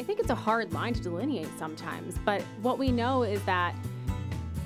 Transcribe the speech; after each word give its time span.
I 0.00 0.02
think 0.02 0.18
it's 0.18 0.30
a 0.30 0.34
hard 0.34 0.72
line 0.72 0.94
to 0.94 1.00
delineate 1.02 1.50
sometimes, 1.58 2.16
but 2.24 2.40
what 2.62 2.78
we 2.78 2.90
know 2.90 3.22
is 3.22 3.42
that 3.42 3.74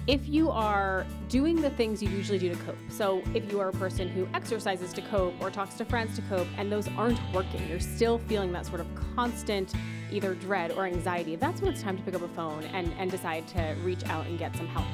if 0.06 0.28
you 0.28 0.48
are 0.48 1.04
doing 1.28 1.60
the 1.60 1.70
things 1.70 2.00
you 2.00 2.08
usually 2.08 2.38
do 2.38 2.50
to 2.50 2.56
cope, 2.62 2.76
so 2.88 3.20
if 3.34 3.50
you 3.50 3.58
are 3.58 3.70
a 3.70 3.72
person 3.72 4.08
who 4.08 4.28
exercises 4.32 4.92
to 4.92 5.02
cope 5.02 5.34
or 5.40 5.50
talks 5.50 5.74
to 5.74 5.84
friends 5.84 6.14
to 6.14 6.22
cope, 6.28 6.46
and 6.56 6.70
those 6.70 6.86
aren't 6.96 7.18
working, 7.32 7.68
you're 7.68 7.80
still 7.80 8.18
feeling 8.18 8.52
that 8.52 8.64
sort 8.64 8.80
of 8.80 8.86
constant 9.16 9.74
either 10.12 10.36
dread 10.36 10.70
or 10.70 10.86
anxiety, 10.86 11.34
that's 11.34 11.60
when 11.60 11.72
it's 11.72 11.82
time 11.82 11.96
to 11.96 12.02
pick 12.04 12.14
up 12.14 12.22
a 12.22 12.28
phone 12.28 12.62
and, 12.66 12.94
and 12.96 13.10
decide 13.10 13.44
to 13.48 13.74
reach 13.82 14.04
out 14.04 14.24
and 14.26 14.38
get 14.38 14.54
some 14.54 14.68
help. 14.68 14.86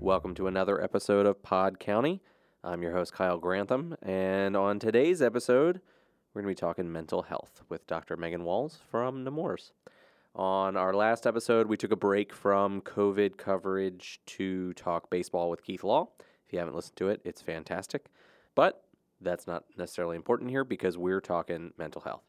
Welcome 0.00 0.34
to 0.34 0.48
another 0.48 0.82
episode 0.82 1.26
of 1.26 1.44
Pod 1.44 1.78
County. 1.78 2.22
I'm 2.64 2.82
your 2.82 2.90
host, 2.90 3.12
Kyle 3.12 3.38
Grantham, 3.38 3.96
and 4.02 4.56
on 4.56 4.80
today's 4.80 5.22
episode, 5.22 5.80
we're 6.38 6.42
going 6.42 6.54
to 6.54 6.60
be 6.60 6.66
talking 6.66 6.92
mental 6.92 7.22
health 7.22 7.62
with 7.68 7.84
Dr. 7.88 8.16
Megan 8.16 8.44
Walls 8.44 8.78
from 8.92 9.24
Nemours. 9.24 9.72
On 10.36 10.76
our 10.76 10.94
last 10.94 11.26
episode, 11.26 11.66
we 11.66 11.76
took 11.76 11.90
a 11.90 11.96
break 11.96 12.32
from 12.32 12.80
COVID 12.82 13.36
coverage 13.36 14.20
to 14.26 14.72
talk 14.74 15.10
baseball 15.10 15.50
with 15.50 15.64
Keith 15.64 15.82
Law. 15.82 16.10
If 16.46 16.52
you 16.52 16.60
haven't 16.60 16.76
listened 16.76 16.94
to 16.98 17.08
it, 17.08 17.20
it's 17.24 17.42
fantastic. 17.42 18.06
But 18.54 18.84
that's 19.20 19.48
not 19.48 19.64
necessarily 19.76 20.14
important 20.14 20.50
here 20.50 20.62
because 20.62 20.96
we're 20.96 21.20
talking 21.20 21.72
mental 21.76 22.02
health. 22.02 22.22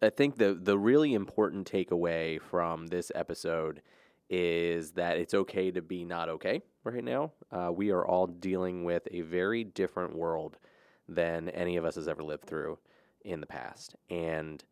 I 0.00 0.08
think 0.08 0.38
the 0.38 0.54
the 0.54 0.78
really 0.78 1.12
important 1.12 1.70
takeaway 1.70 2.40
from 2.40 2.86
this 2.86 3.12
episode 3.14 3.82
is 4.30 4.92
that 4.92 5.18
it's 5.18 5.34
okay 5.34 5.70
to 5.72 5.82
be 5.82 6.06
not 6.06 6.30
okay 6.30 6.62
right 6.84 7.04
now. 7.04 7.32
Uh, 7.50 7.70
we 7.70 7.90
are 7.90 8.06
all 8.06 8.26
dealing 8.26 8.84
with 8.84 9.06
a 9.10 9.20
very 9.20 9.62
different 9.62 10.16
world 10.16 10.56
than 11.06 11.50
any 11.50 11.76
of 11.76 11.84
us 11.84 11.96
has 11.96 12.08
ever 12.08 12.22
lived 12.22 12.46
through 12.46 12.78
in 13.24 13.40
the 13.40 13.46
past. 13.46 13.94
And 14.10 14.62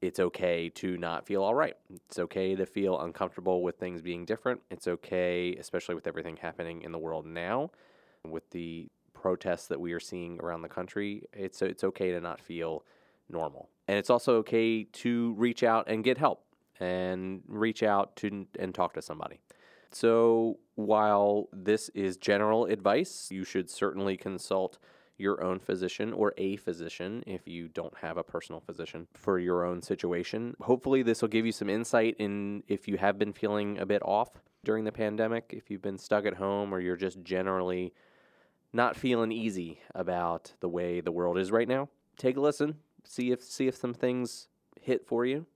it's 0.00 0.20
okay 0.20 0.68
to 0.70 0.96
not 0.98 1.26
feel 1.26 1.42
all 1.42 1.54
right. 1.54 1.76
It's 2.08 2.18
okay 2.18 2.54
to 2.54 2.66
feel 2.66 3.00
uncomfortable 3.00 3.62
with 3.62 3.78
things 3.78 4.02
being 4.02 4.24
different. 4.24 4.60
It's 4.70 4.86
okay, 4.86 5.56
especially 5.58 5.94
with 5.94 6.06
everything 6.06 6.36
happening 6.36 6.82
in 6.82 6.92
the 6.92 6.98
world 6.98 7.26
now, 7.26 7.70
with 8.24 8.48
the 8.50 8.88
protests 9.14 9.66
that 9.68 9.80
we 9.80 9.92
are 9.92 10.00
seeing 10.00 10.38
around 10.40 10.62
the 10.62 10.68
country. 10.68 11.22
It's 11.32 11.62
it's 11.62 11.84
okay 11.84 12.12
to 12.12 12.20
not 12.20 12.40
feel 12.40 12.84
normal. 13.28 13.70
And 13.88 13.98
it's 13.98 14.10
also 14.10 14.36
okay 14.36 14.84
to 14.84 15.34
reach 15.34 15.62
out 15.62 15.88
and 15.88 16.04
get 16.04 16.18
help 16.18 16.44
and 16.78 17.42
reach 17.48 17.82
out 17.82 18.16
to 18.16 18.46
and 18.58 18.74
talk 18.74 18.92
to 18.94 19.02
somebody. 19.02 19.40
So, 19.90 20.58
while 20.74 21.48
this 21.52 21.88
is 21.90 22.16
general 22.16 22.66
advice, 22.66 23.28
you 23.30 23.44
should 23.44 23.70
certainly 23.70 24.16
consult 24.16 24.78
your 25.18 25.42
own 25.42 25.58
physician 25.58 26.12
or 26.12 26.34
a 26.36 26.56
physician 26.56 27.22
if 27.26 27.48
you 27.48 27.68
don't 27.68 27.96
have 27.98 28.16
a 28.16 28.22
personal 28.22 28.60
physician 28.60 29.06
for 29.14 29.38
your 29.38 29.64
own 29.64 29.82
situation. 29.82 30.54
Hopefully, 30.60 31.02
this 31.02 31.22
will 31.22 31.28
give 31.28 31.46
you 31.46 31.52
some 31.52 31.70
insight 31.70 32.16
in 32.18 32.62
if 32.68 32.86
you 32.86 32.96
have 32.98 33.18
been 33.18 33.32
feeling 33.32 33.78
a 33.78 33.86
bit 33.86 34.02
off 34.04 34.30
during 34.64 34.84
the 34.84 34.92
pandemic, 34.92 35.52
if 35.56 35.70
you've 35.70 35.82
been 35.82 35.98
stuck 35.98 36.26
at 36.26 36.34
home, 36.34 36.74
or 36.74 36.80
you're 36.80 36.96
just 36.96 37.22
generally 37.22 37.94
not 38.72 38.96
feeling 38.96 39.32
easy 39.32 39.80
about 39.94 40.52
the 40.60 40.68
way 40.68 41.00
the 41.00 41.12
world 41.12 41.38
is 41.38 41.50
right 41.50 41.68
now. 41.68 41.88
Take 42.18 42.36
a 42.36 42.40
listen, 42.40 42.76
see 43.04 43.30
if 43.30 43.42
see 43.42 43.68
if 43.68 43.76
some 43.76 43.94
things 43.94 44.48
hit 44.80 45.06
for 45.06 45.24
you, 45.24 45.46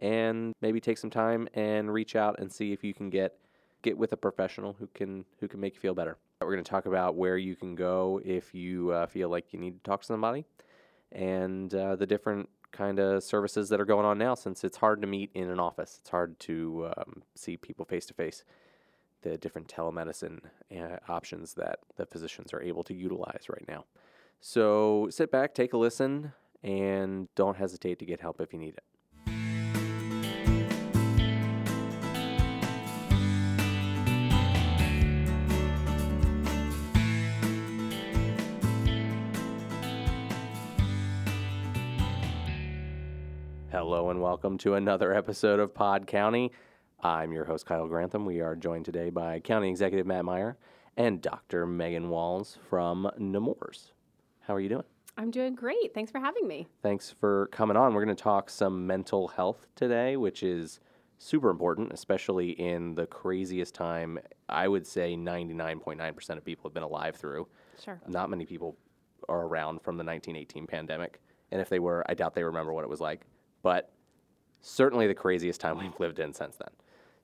and 0.00 0.54
maybe 0.60 0.80
take 0.80 0.98
some 0.98 1.10
time 1.10 1.48
and 1.54 1.92
reach 1.92 2.16
out 2.16 2.38
and 2.38 2.52
see 2.52 2.72
if 2.72 2.82
you 2.82 2.94
can 2.94 3.10
get 3.10 3.36
get 3.82 3.98
with 3.98 4.12
a 4.12 4.16
professional 4.16 4.74
who 4.78 4.86
can 4.94 5.24
who 5.40 5.48
can 5.48 5.60
make 5.60 5.74
you 5.74 5.80
feel 5.80 5.94
better. 5.94 6.16
We're 6.44 6.54
going 6.54 6.64
to 6.64 6.70
talk 6.70 6.86
about 6.86 7.14
where 7.14 7.36
you 7.36 7.56
can 7.56 7.74
go 7.74 8.20
if 8.24 8.54
you 8.54 8.90
uh, 8.90 9.06
feel 9.06 9.28
like 9.28 9.52
you 9.52 9.58
need 9.58 9.82
to 9.82 9.82
talk 9.82 10.00
to 10.00 10.06
somebody, 10.06 10.44
and 11.10 11.74
uh, 11.74 11.96
the 11.96 12.06
different 12.06 12.48
kind 12.72 12.98
of 12.98 13.22
services 13.22 13.68
that 13.68 13.80
are 13.80 13.84
going 13.84 14.06
on 14.06 14.18
now. 14.18 14.34
Since 14.34 14.64
it's 14.64 14.78
hard 14.78 15.00
to 15.02 15.06
meet 15.06 15.30
in 15.34 15.50
an 15.50 15.60
office, 15.60 15.98
it's 16.00 16.10
hard 16.10 16.38
to 16.40 16.90
um, 16.96 17.22
see 17.34 17.56
people 17.56 17.84
face 17.84 18.06
to 18.06 18.14
face. 18.14 18.44
The 19.22 19.38
different 19.38 19.68
telemedicine 19.68 20.40
uh, 20.76 20.96
options 21.08 21.54
that 21.54 21.78
the 21.96 22.06
physicians 22.06 22.52
are 22.52 22.60
able 22.60 22.82
to 22.84 22.94
utilize 22.94 23.44
right 23.48 23.64
now. 23.68 23.84
So 24.40 25.08
sit 25.10 25.30
back, 25.30 25.54
take 25.54 25.74
a 25.74 25.76
listen, 25.76 26.32
and 26.64 27.28
don't 27.36 27.56
hesitate 27.56 28.00
to 28.00 28.04
get 28.04 28.20
help 28.20 28.40
if 28.40 28.52
you 28.52 28.58
need 28.58 28.74
it. 28.74 28.84
Hello 43.82 44.10
and 44.10 44.22
welcome 44.22 44.58
to 44.58 44.74
another 44.74 45.12
episode 45.12 45.58
of 45.58 45.74
Pod 45.74 46.06
County. 46.06 46.52
I'm 47.00 47.32
your 47.32 47.44
host, 47.44 47.66
Kyle 47.66 47.88
Grantham. 47.88 48.24
We 48.24 48.40
are 48.40 48.54
joined 48.54 48.84
today 48.84 49.10
by 49.10 49.40
County 49.40 49.68
Executive 49.68 50.06
Matt 50.06 50.24
Meyer 50.24 50.56
and 50.96 51.20
Dr. 51.20 51.66
Megan 51.66 52.08
Walls 52.08 52.58
from 52.70 53.10
Nemours. 53.18 53.90
How 54.42 54.54
are 54.54 54.60
you 54.60 54.68
doing? 54.68 54.84
I'm 55.16 55.32
doing 55.32 55.56
great. 55.56 55.92
Thanks 55.94 56.12
for 56.12 56.20
having 56.20 56.46
me. 56.46 56.68
Thanks 56.80 57.10
for 57.10 57.48
coming 57.48 57.76
on. 57.76 57.92
We're 57.92 58.04
going 58.04 58.16
to 58.16 58.22
talk 58.22 58.50
some 58.50 58.86
mental 58.86 59.26
health 59.26 59.66
today, 59.74 60.16
which 60.16 60.44
is 60.44 60.78
super 61.18 61.50
important, 61.50 61.92
especially 61.92 62.50
in 62.50 62.94
the 62.94 63.06
craziest 63.06 63.74
time 63.74 64.20
I 64.48 64.68
would 64.68 64.86
say 64.86 65.16
99.9% 65.16 66.36
of 66.36 66.44
people 66.44 66.68
have 66.68 66.74
been 66.74 66.84
alive 66.84 67.16
through. 67.16 67.48
Sure. 67.82 68.00
Not 68.06 68.30
many 68.30 68.46
people 68.46 68.76
are 69.28 69.40
around 69.40 69.82
from 69.82 69.96
the 69.96 70.04
1918 70.04 70.68
pandemic. 70.68 71.20
And 71.50 71.60
if 71.60 71.68
they 71.68 71.80
were, 71.80 72.04
I 72.08 72.14
doubt 72.14 72.36
they 72.36 72.44
remember 72.44 72.72
what 72.72 72.84
it 72.84 72.88
was 72.88 73.00
like 73.00 73.26
but 73.62 73.92
certainly 74.60 75.06
the 75.06 75.14
craziest 75.14 75.60
time 75.60 75.78
we've 75.80 75.98
lived 75.98 76.18
in 76.18 76.32
since 76.32 76.56
then. 76.56 76.70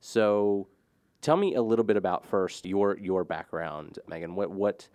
So, 0.00 0.68
tell 1.20 1.36
me 1.36 1.54
a 1.54 1.62
little 1.62 1.84
bit 1.84 1.96
about 1.96 2.24
first 2.24 2.64
your 2.66 2.96
your 2.98 3.24
background, 3.24 3.98
Megan. 4.08 4.34
What 4.34 4.50
what 4.50 4.88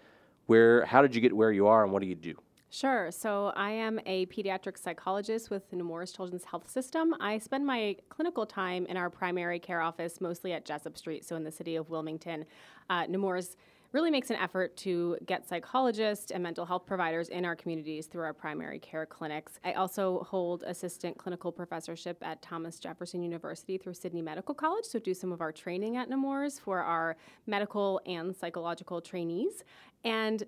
where 0.45 0.85
how 0.85 1.01
did 1.01 1.15
you 1.15 1.21
get 1.21 1.35
where 1.35 1.51
you 1.51 1.67
are, 1.67 1.83
and 1.83 1.91
what 1.91 2.01
do 2.01 2.07
you 2.07 2.15
do? 2.15 2.35
Sure. 2.73 3.11
So 3.11 3.53
I 3.55 3.69
am 3.69 3.99
a 4.07 4.25
pediatric 4.25 4.79
psychologist 4.79 5.51
with 5.51 5.69
the 5.69 5.75
Nemours 5.75 6.11
Children's 6.11 6.43
Health 6.43 6.67
System. 6.67 7.13
I 7.19 7.37
spend 7.37 7.67
my 7.67 7.97
clinical 8.09 8.47
time 8.47 8.87
in 8.87 8.97
our 8.97 9.11
primary 9.11 9.59
care 9.59 9.79
office, 9.79 10.19
mostly 10.19 10.53
at 10.53 10.65
Jessup 10.65 10.97
Street, 10.97 11.23
so 11.23 11.35
in 11.35 11.43
the 11.43 11.51
city 11.51 11.75
of 11.75 11.91
Wilmington. 11.91 12.45
Uh, 12.89 13.05
Nemours 13.05 13.57
really 13.93 14.09
makes 14.09 14.31
an 14.31 14.35
effort 14.37 14.75
to 14.75 15.15
get 15.25 15.47
psychologists 15.47 16.31
and 16.31 16.41
mental 16.41 16.65
health 16.65 16.85
providers 16.85 17.29
in 17.29 17.45
our 17.45 17.55
communities 17.55 18.07
through 18.07 18.23
our 18.23 18.33
primary 18.33 18.79
care 18.79 19.05
clinics. 19.05 19.59
I 19.63 19.73
also 19.73 20.25
hold 20.29 20.63
assistant 20.63 21.17
clinical 21.17 21.51
professorship 21.51 22.17
at 22.23 22.41
Thomas 22.41 22.79
Jefferson 22.79 23.21
University 23.21 23.77
through 23.77 23.93
Sidney 23.93 24.23
Medical 24.23 24.55
College, 24.55 24.85
so 24.85 24.97
do 24.97 25.13
some 25.13 25.31
of 25.31 25.41
our 25.41 25.51
training 25.51 25.95
at 25.95 26.09
Nemours 26.09 26.59
for 26.59 26.81
our 26.81 27.15
medical 27.45 28.01
and 28.07 28.35
psychological 28.35 28.99
trainees. 28.99 29.63
And 30.03 30.43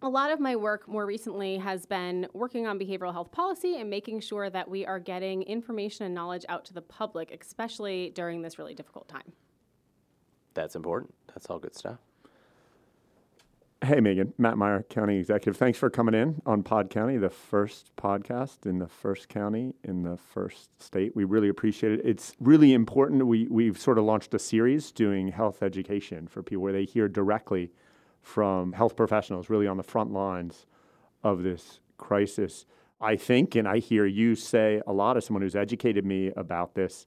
a 0.00 0.08
lot 0.08 0.30
of 0.30 0.38
my 0.38 0.54
work 0.54 0.86
more 0.86 1.04
recently 1.04 1.58
has 1.58 1.86
been 1.86 2.28
working 2.32 2.66
on 2.66 2.78
behavioral 2.78 3.12
health 3.12 3.32
policy 3.32 3.76
and 3.80 3.90
making 3.90 4.20
sure 4.20 4.50
that 4.50 4.70
we 4.70 4.86
are 4.86 5.00
getting 5.00 5.42
information 5.42 6.06
and 6.06 6.14
knowledge 6.14 6.44
out 6.48 6.64
to 6.66 6.74
the 6.74 6.82
public, 6.82 7.36
especially 7.40 8.12
during 8.14 8.42
this 8.42 8.58
really 8.58 8.74
difficult 8.74 9.08
time. 9.08 9.32
That's 10.52 10.76
important. 10.76 11.12
That's 11.28 11.46
all 11.46 11.58
good 11.58 11.74
stuff. 11.74 11.98
Hey, 13.84 14.00
Megan, 14.00 14.32
Matt 14.38 14.56
Meyer, 14.56 14.82
County 14.88 15.18
Executive. 15.18 15.58
Thanks 15.58 15.78
for 15.78 15.90
coming 15.90 16.14
in 16.14 16.40
on 16.46 16.62
Pod 16.62 16.88
County, 16.88 17.18
the 17.18 17.28
first 17.28 17.94
podcast 17.96 18.64
in 18.64 18.78
the 18.78 18.88
first 18.88 19.28
county 19.28 19.74
in 19.84 20.02
the 20.02 20.16
first 20.16 20.82
state. 20.82 21.14
We 21.14 21.24
really 21.24 21.50
appreciate 21.50 21.92
it. 21.92 22.00
It's 22.02 22.34
really 22.40 22.72
important. 22.72 23.26
We, 23.26 23.46
we've 23.50 23.78
sort 23.78 23.98
of 23.98 24.04
launched 24.04 24.32
a 24.32 24.38
series 24.38 24.90
doing 24.90 25.28
health 25.28 25.62
education 25.62 26.28
for 26.28 26.42
people 26.42 26.62
where 26.62 26.72
they 26.72 26.86
hear 26.86 27.08
directly 27.08 27.72
from 28.22 28.72
health 28.72 28.96
professionals, 28.96 29.50
really 29.50 29.66
on 29.66 29.76
the 29.76 29.82
front 29.82 30.14
lines 30.14 30.64
of 31.22 31.42
this 31.42 31.80
crisis. 31.98 32.64
I 33.02 33.16
think, 33.16 33.54
and 33.54 33.68
I 33.68 33.80
hear 33.80 34.06
you 34.06 34.34
say 34.34 34.80
a 34.86 34.94
lot 34.94 35.18
as 35.18 35.26
someone 35.26 35.42
who's 35.42 35.54
educated 35.54 36.06
me 36.06 36.32
about 36.38 36.74
this, 36.74 37.04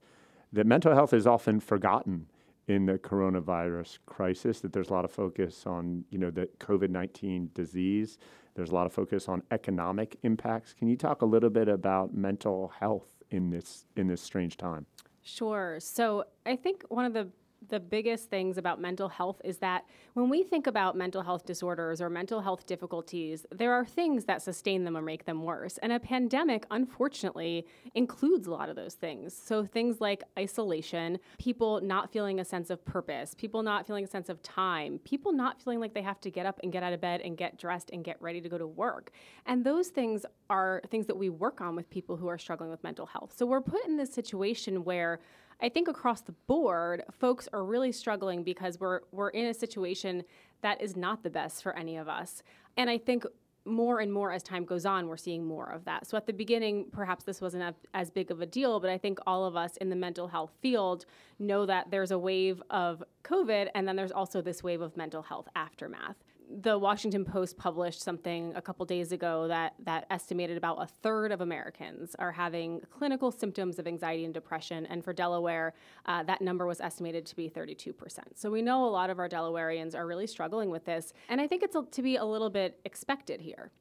that 0.54 0.68
mental 0.68 0.94
health 0.94 1.12
is 1.12 1.26
often 1.26 1.60
forgotten 1.60 2.28
in 2.68 2.86
the 2.86 2.98
coronavirus 2.98 4.00
crisis 4.06 4.60
that 4.60 4.74
there's 4.74 4.90
a 4.90 4.94
lot 4.94 5.06
of 5.06 5.12
focus 5.12 5.64
on 5.66 6.04
you 6.10 6.18
know 6.18 6.30
the 6.30 6.48
covid-19 6.60 7.54
disease. 7.54 8.18
There's 8.56 8.72
a 8.72 8.76
lot 8.76 8.86
of 8.86 8.94
focus 8.94 9.28
on 9.28 9.44
economic 9.52 10.18
impacts. 10.24 10.74
Can 10.74 10.88
you 10.88 10.98
talk 10.98 11.22
a 11.22 11.26
little 11.26 11.50
bit 11.50 11.68
about 11.68 12.14
mental 12.14 12.74
health 12.80 13.08
in 13.30 13.50
this 13.50 13.86
in 13.96 14.08
this 14.08 14.22
strange 14.22 14.58
time? 14.58 14.86
Sure. 15.22 15.78
So 15.80 16.26
i 16.46 16.56
think 16.56 16.84
one 16.90 17.06
of 17.06 17.14
the 17.14 17.28
the 17.70 17.80
biggest 17.80 18.30
things 18.30 18.58
about 18.58 18.80
mental 18.80 19.10
health 19.10 19.42
is 19.44 19.58
that 19.58 19.86
when 20.14 20.30
we 20.30 20.44
think 20.44 20.68
about 20.68 20.96
mental 20.96 21.22
health 21.22 21.46
disorders 21.46 22.02
or 22.02 22.10
mental 22.10 22.42
health 22.42 22.66
difficulties, 22.66 23.46
there 23.52 23.74
are 23.74 23.86
things 23.86 24.26
that 24.26 24.42
sustain 24.42 24.84
them 24.84 24.96
or 24.96 25.02
make 25.02 25.26
them 25.26 25.44
worse. 25.44 25.78
And 25.80 25.92
a 25.92 26.00
pandemic, 26.00 26.66
unfortunately, 26.72 27.66
includes 27.96 28.48
a 28.48 28.52
lot 28.52 28.70
of 28.70 28.76
those 28.76 28.94
things. 28.94 29.36
So 29.36 29.66
things 29.66 30.00
like 30.00 30.24
isolation, 30.38 31.20
people 31.40 31.82
not 31.82 32.12
feeling 32.12 32.40
a 32.40 32.46
sense 32.46 32.70
of 32.70 32.84
purpose, 32.86 33.34
people 33.34 33.64
not 33.64 33.86
feeling 33.86 34.04
a 34.04 34.08
sense 34.08 34.30
of 34.30 34.42
time, 34.44 35.00
people 35.00 35.32
not 35.32 35.62
feeling 35.62 35.80
like 35.80 35.94
they 35.94 36.02
have 36.02 36.22
to 36.22 36.32
get 36.32 36.46
up 36.46 36.60
and 36.64 36.72
get 36.72 36.84
out 36.84 36.94
of 36.94 37.02
bed 37.02 37.22
and 37.22 37.38
get 37.38 37.58
dressed 37.58 37.90
and 37.92 38.04
get 38.04 38.22
ready 38.22 38.42
to 38.42 38.50
go 38.50 38.58
to 38.58 38.68
work. 38.68 39.12
And 39.46 39.64
those 39.64 39.90
things 39.90 40.26
are 40.50 40.82
things 40.90 41.08
that 41.08 41.18
we 41.18 41.30
work 41.30 41.62
on 41.62 41.76
with 41.76 41.90
people 41.90 42.16
who 42.16 42.28
are 42.28 42.38
struggling 42.38 42.70
with 42.70 42.84
mental 42.84 43.06
health. 43.06 43.34
So 43.36 43.46
we're 43.46 43.62
put 43.62 43.86
in 43.86 43.98
this 43.98 44.14
situation 44.14 44.84
where 44.84 45.20
I 45.60 45.70
think 45.70 45.88
across 45.88 46.22
the 46.22 46.34
board, 46.48 47.04
folks 47.12 47.50
are 47.52 47.64
really 47.64 47.92
struggling 47.92 48.44
because 48.44 48.80
we're 48.80 49.02
we're 49.12 49.30
in 49.30 49.46
a 49.46 49.54
situation 49.54 50.24
that 50.62 50.82
is 50.82 50.96
not 50.96 51.24
the 51.24 51.30
best 51.30 51.64
for 51.64 51.76
any 51.76 51.98
of 51.98 52.08
us. 52.08 52.44
And 52.76 52.90
I 52.90 52.98
think 52.98 53.26
more 53.66 54.00
and 54.00 54.14
more 54.14 54.32
as 54.32 54.44
time 54.44 54.64
goes 54.64 54.86
on, 54.86 55.08
we're 55.08 55.18
seeing 55.18 55.46
more 55.46 55.70
of 55.70 55.84
that. 55.86 56.08
So 56.08 56.16
at 56.16 56.26
the 56.26 56.32
beginning, 56.32 56.86
perhaps 56.92 57.26
this 57.26 57.42
wasn't 57.42 57.76
as 57.94 58.10
big 58.10 58.32
of 58.32 58.42
a 58.42 58.46
deal, 58.46 58.80
but 58.80 58.90
I 58.90 58.98
think 58.98 59.20
all 59.28 59.44
of 59.46 59.58
us 59.58 59.76
in 59.78 59.90
the 59.90 59.96
mental 59.96 60.28
health 60.28 60.52
field 60.62 61.06
know 61.38 61.66
that 61.66 61.92
there's 61.92 62.12
a 62.12 62.18
wave 62.18 62.64
of 62.70 63.04
COVID, 63.24 63.70
and 63.76 63.86
then 63.86 63.98
there's 63.98 64.14
also 64.14 64.42
this 64.42 64.64
wave 64.64 64.80
of 64.80 64.96
mental 64.96 65.22
health 65.22 65.50
aftermath 65.56 66.16
the 66.50 66.78
Washington 66.78 67.26
Post 67.26 67.58
published 67.58 68.02
something 68.02 68.54
a 68.56 68.62
couple 68.62 68.86
days 68.86 69.12
ago 69.12 69.48
that 69.48 69.74
that 69.80 70.06
estimated 70.10 70.58
about 70.58 70.82
a 70.82 70.88
third 70.88 71.32
of 71.32 71.42
Americans 71.42 72.16
are 72.20 72.32
having 72.32 72.82
clinical 72.90 73.32
symptoms 73.32 73.80
of 73.80 73.88
anxiety 73.88 74.26
and 74.26 74.34
depression, 74.34 74.86
and 74.86 75.04
for 75.04 75.14
Delaware, 75.14 75.74
uh, 76.06 76.24
that 76.24 76.42
number 76.42 76.66
was 76.66 76.80
estimated 76.80 77.26
to 77.26 77.36
be 77.36 77.50
32%. 77.50 77.94
So 78.36 78.50
we 78.50 78.62
know 78.62 78.86
a 78.86 78.90
lot 78.90 79.10
of 79.10 79.20
our 79.20 79.28
Delawareans 79.28 79.96
are 79.96 80.08
really 80.08 80.28
struggling 80.28 80.70
with 80.70 80.86
this, 80.86 81.14
and 81.30 81.42
I 81.42 81.48
think 81.48 81.64
it's 81.64 81.76
a, 81.76 81.84
to 81.84 82.02
be 82.02 82.16
a 82.16 82.26
little 82.26 82.50
bit 82.50 82.80
expected 82.86 83.42
here. 83.42 83.72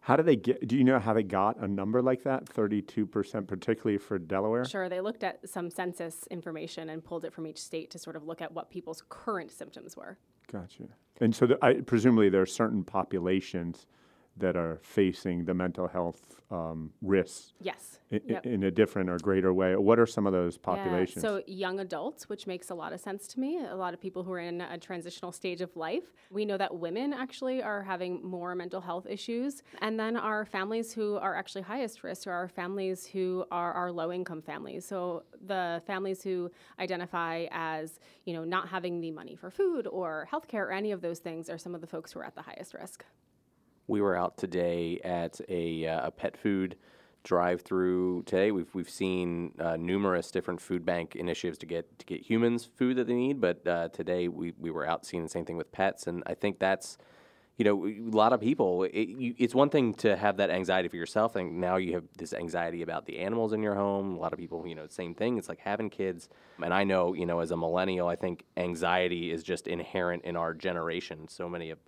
How 0.00 0.14
do 0.14 0.22
they 0.22 0.36
get? 0.36 0.66
Do 0.68 0.76
you 0.76 0.84
know 0.84 1.00
how 1.00 1.12
they 1.12 1.24
got 1.24 1.58
a 1.58 1.66
number 1.66 2.00
like 2.00 2.22
that, 2.22 2.48
thirty-two 2.48 3.06
percent, 3.06 3.48
particularly 3.48 3.98
for 3.98 4.18
Delaware? 4.18 4.64
Sure, 4.64 4.88
they 4.88 5.00
looked 5.00 5.24
at 5.24 5.48
some 5.48 5.68
census 5.68 6.26
information 6.30 6.90
and 6.90 7.04
pulled 7.04 7.24
it 7.24 7.32
from 7.32 7.46
each 7.46 7.60
state 7.60 7.90
to 7.90 7.98
sort 7.98 8.14
of 8.14 8.24
look 8.24 8.40
at 8.40 8.52
what 8.52 8.70
people's 8.70 9.02
current 9.08 9.50
symptoms 9.50 9.96
were. 9.96 10.16
Gotcha. 10.50 10.84
And 11.20 11.34
so, 11.34 11.46
the, 11.46 11.58
I, 11.62 11.74
presumably, 11.74 12.28
there 12.28 12.42
are 12.42 12.46
certain 12.46 12.84
populations 12.84 13.86
that 14.36 14.56
are 14.56 14.78
facing 14.82 15.44
the 15.44 15.54
mental 15.54 15.88
health 15.88 16.40
um, 16.50 16.92
risks 17.02 17.52
yes 17.60 17.98
in, 18.10 18.20
yep. 18.28 18.46
in, 18.46 18.62
a 18.64 18.70
different 18.70 19.10
or 19.10 19.18
greater 19.18 19.52
way. 19.52 19.74
What 19.74 19.98
are 19.98 20.06
some 20.06 20.26
of 20.26 20.32
those 20.32 20.56
populations? 20.56 21.16
Yeah, 21.16 21.30
so 21.30 21.42
young 21.46 21.80
adults, 21.80 22.28
which 22.28 22.46
makes 22.46 22.70
a 22.70 22.74
lot 22.74 22.92
of 22.92 23.00
sense 23.00 23.26
to 23.28 23.40
me. 23.40 23.64
A 23.64 23.74
lot 23.74 23.94
of 23.94 24.00
people 24.00 24.22
who 24.22 24.32
are 24.32 24.38
in 24.38 24.60
a 24.60 24.78
transitional 24.78 25.32
stage 25.32 25.60
of 25.60 25.74
life. 25.76 26.04
We 26.30 26.44
know 26.44 26.56
that 26.56 26.76
women 26.76 27.12
actually 27.12 27.62
are 27.62 27.82
having 27.82 28.22
more 28.22 28.54
mental 28.54 28.80
health 28.80 29.06
issues, 29.08 29.62
and 29.80 29.98
then 29.98 30.16
our 30.16 30.44
families 30.44 30.92
who 30.92 31.16
are 31.16 31.34
actually 31.34 31.62
highest 31.62 32.04
risk 32.04 32.28
are 32.28 32.32
our 32.32 32.48
families 32.48 33.06
who 33.06 33.44
are 33.50 33.72
our 33.72 33.90
low 33.90 34.12
income 34.12 34.42
families. 34.42 34.86
So 34.86 35.24
the 35.44 35.82
families 35.86 36.22
who 36.22 36.50
identify 36.78 37.46
as 37.50 37.98
you 38.24 38.34
know 38.34 38.44
not 38.44 38.68
having 38.68 39.00
the 39.00 39.10
money 39.10 39.34
for 39.34 39.50
food 39.50 39.86
or 39.88 40.28
healthcare 40.30 40.66
or 40.66 40.72
any 40.72 40.92
of 40.92 41.00
those 41.00 41.18
things 41.18 41.50
are 41.50 41.58
some 41.58 41.74
of 41.74 41.80
the 41.80 41.86
folks 41.86 42.12
who 42.12 42.20
are 42.20 42.24
at 42.24 42.36
the 42.36 42.42
highest 42.42 42.74
risk. 42.74 43.04
We 43.86 44.00
were 44.00 44.16
out 44.16 44.36
today 44.36 45.00
at 45.04 45.40
a, 45.48 45.86
uh, 45.86 46.08
a 46.08 46.10
pet 46.10 46.36
food 46.36 46.76
drive-through 47.22 48.22
today. 48.22 48.52
We've 48.52 48.72
we've 48.72 48.88
seen 48.88 49.52
uh, 49.58 49.76
numerous 49.76 50.30
different 50.30 50.60
food 50.60 50.84
bank 50.84 51.16
initiatives 51.16 51.58
to 51.58 51.66
get 51.66 51.98
to 51.98 52.06
get 52.06 52.20
humans 52.20 52.68
food 52.76 52.96
that 52.96 53.06
they 53.06 53.14
need, 53.14 53.40
but 53.40 53.66
uh, 53.66 53.88
today 53.88 54.28
we 54.28 54.52
we 54.58 54.70
were 54.70 54.86
out 54.86 55.04
seeing 55.04 55.22
the 55.24 55.28
same 55.28 55.44
thing 55.44 55.56
with 55.56 55.72
pets, 55.72 56.06
and 56.06 56.22
I 56.26 56.34
think 56.34 56.58
that's. 56.58 56.98
You 57.58 57.64
know, 57.64 57.86
a 57.86 58.14
lot 58.14 58.34
of 58.34 58.40
people. 58.42 58.82
It, 58.82 59.08
you, 59.08 59.34
it's 59.38 59.54
one 59.54 59.70
thing 59.70 59.94
to 59.94 60.14
have 60.14 60.36
that 60.36 60.50
anxiety 60.50 60.88
for 60.88 60.96
yourself, 60.96 61.36
and 61.36 61.58
now 61.58 61.76
you 61.76 61.94
have 61.94 62.04
this 62.18 62.34
anxiety 62.34 62.82
about 62.82 63.06
the 63.06 63.18
animals 63.18 63.54
in 63.54 63.62
your 63.62 63.74
home. 63.74 64.14
A 64.14 64.18
lot 64.18 64.34
of 64.34 64.38
people, 64.38 64.66
you 64.66 64.74
know, 64.74 64.86
same 64.88 65.14
thing. 65.14 65.38
It's 65.38 65.48
like 65.48 65.60
having 65.60 65.88
kids, 65.88 66.28
and 66.62 66.74
I 66.74 66.84
know, 66.84 67.14
you 67.14 67.24
know, 67.24 67.40
as 67.40 67.52
a 67.52 67.56
millennial, 67.56 68.08
I 68.08 68.16
think 68.16 68.44
anxiety 68.58 69.32
is 69.32 69.42
just 69.42 69.68
inherent 69.68 70.24
in 70.24 70.36
our 70.36 70.52
generation. 70.52 71.28
So 71.28 71.48
many 71.48 71.70
of 71.70 71.78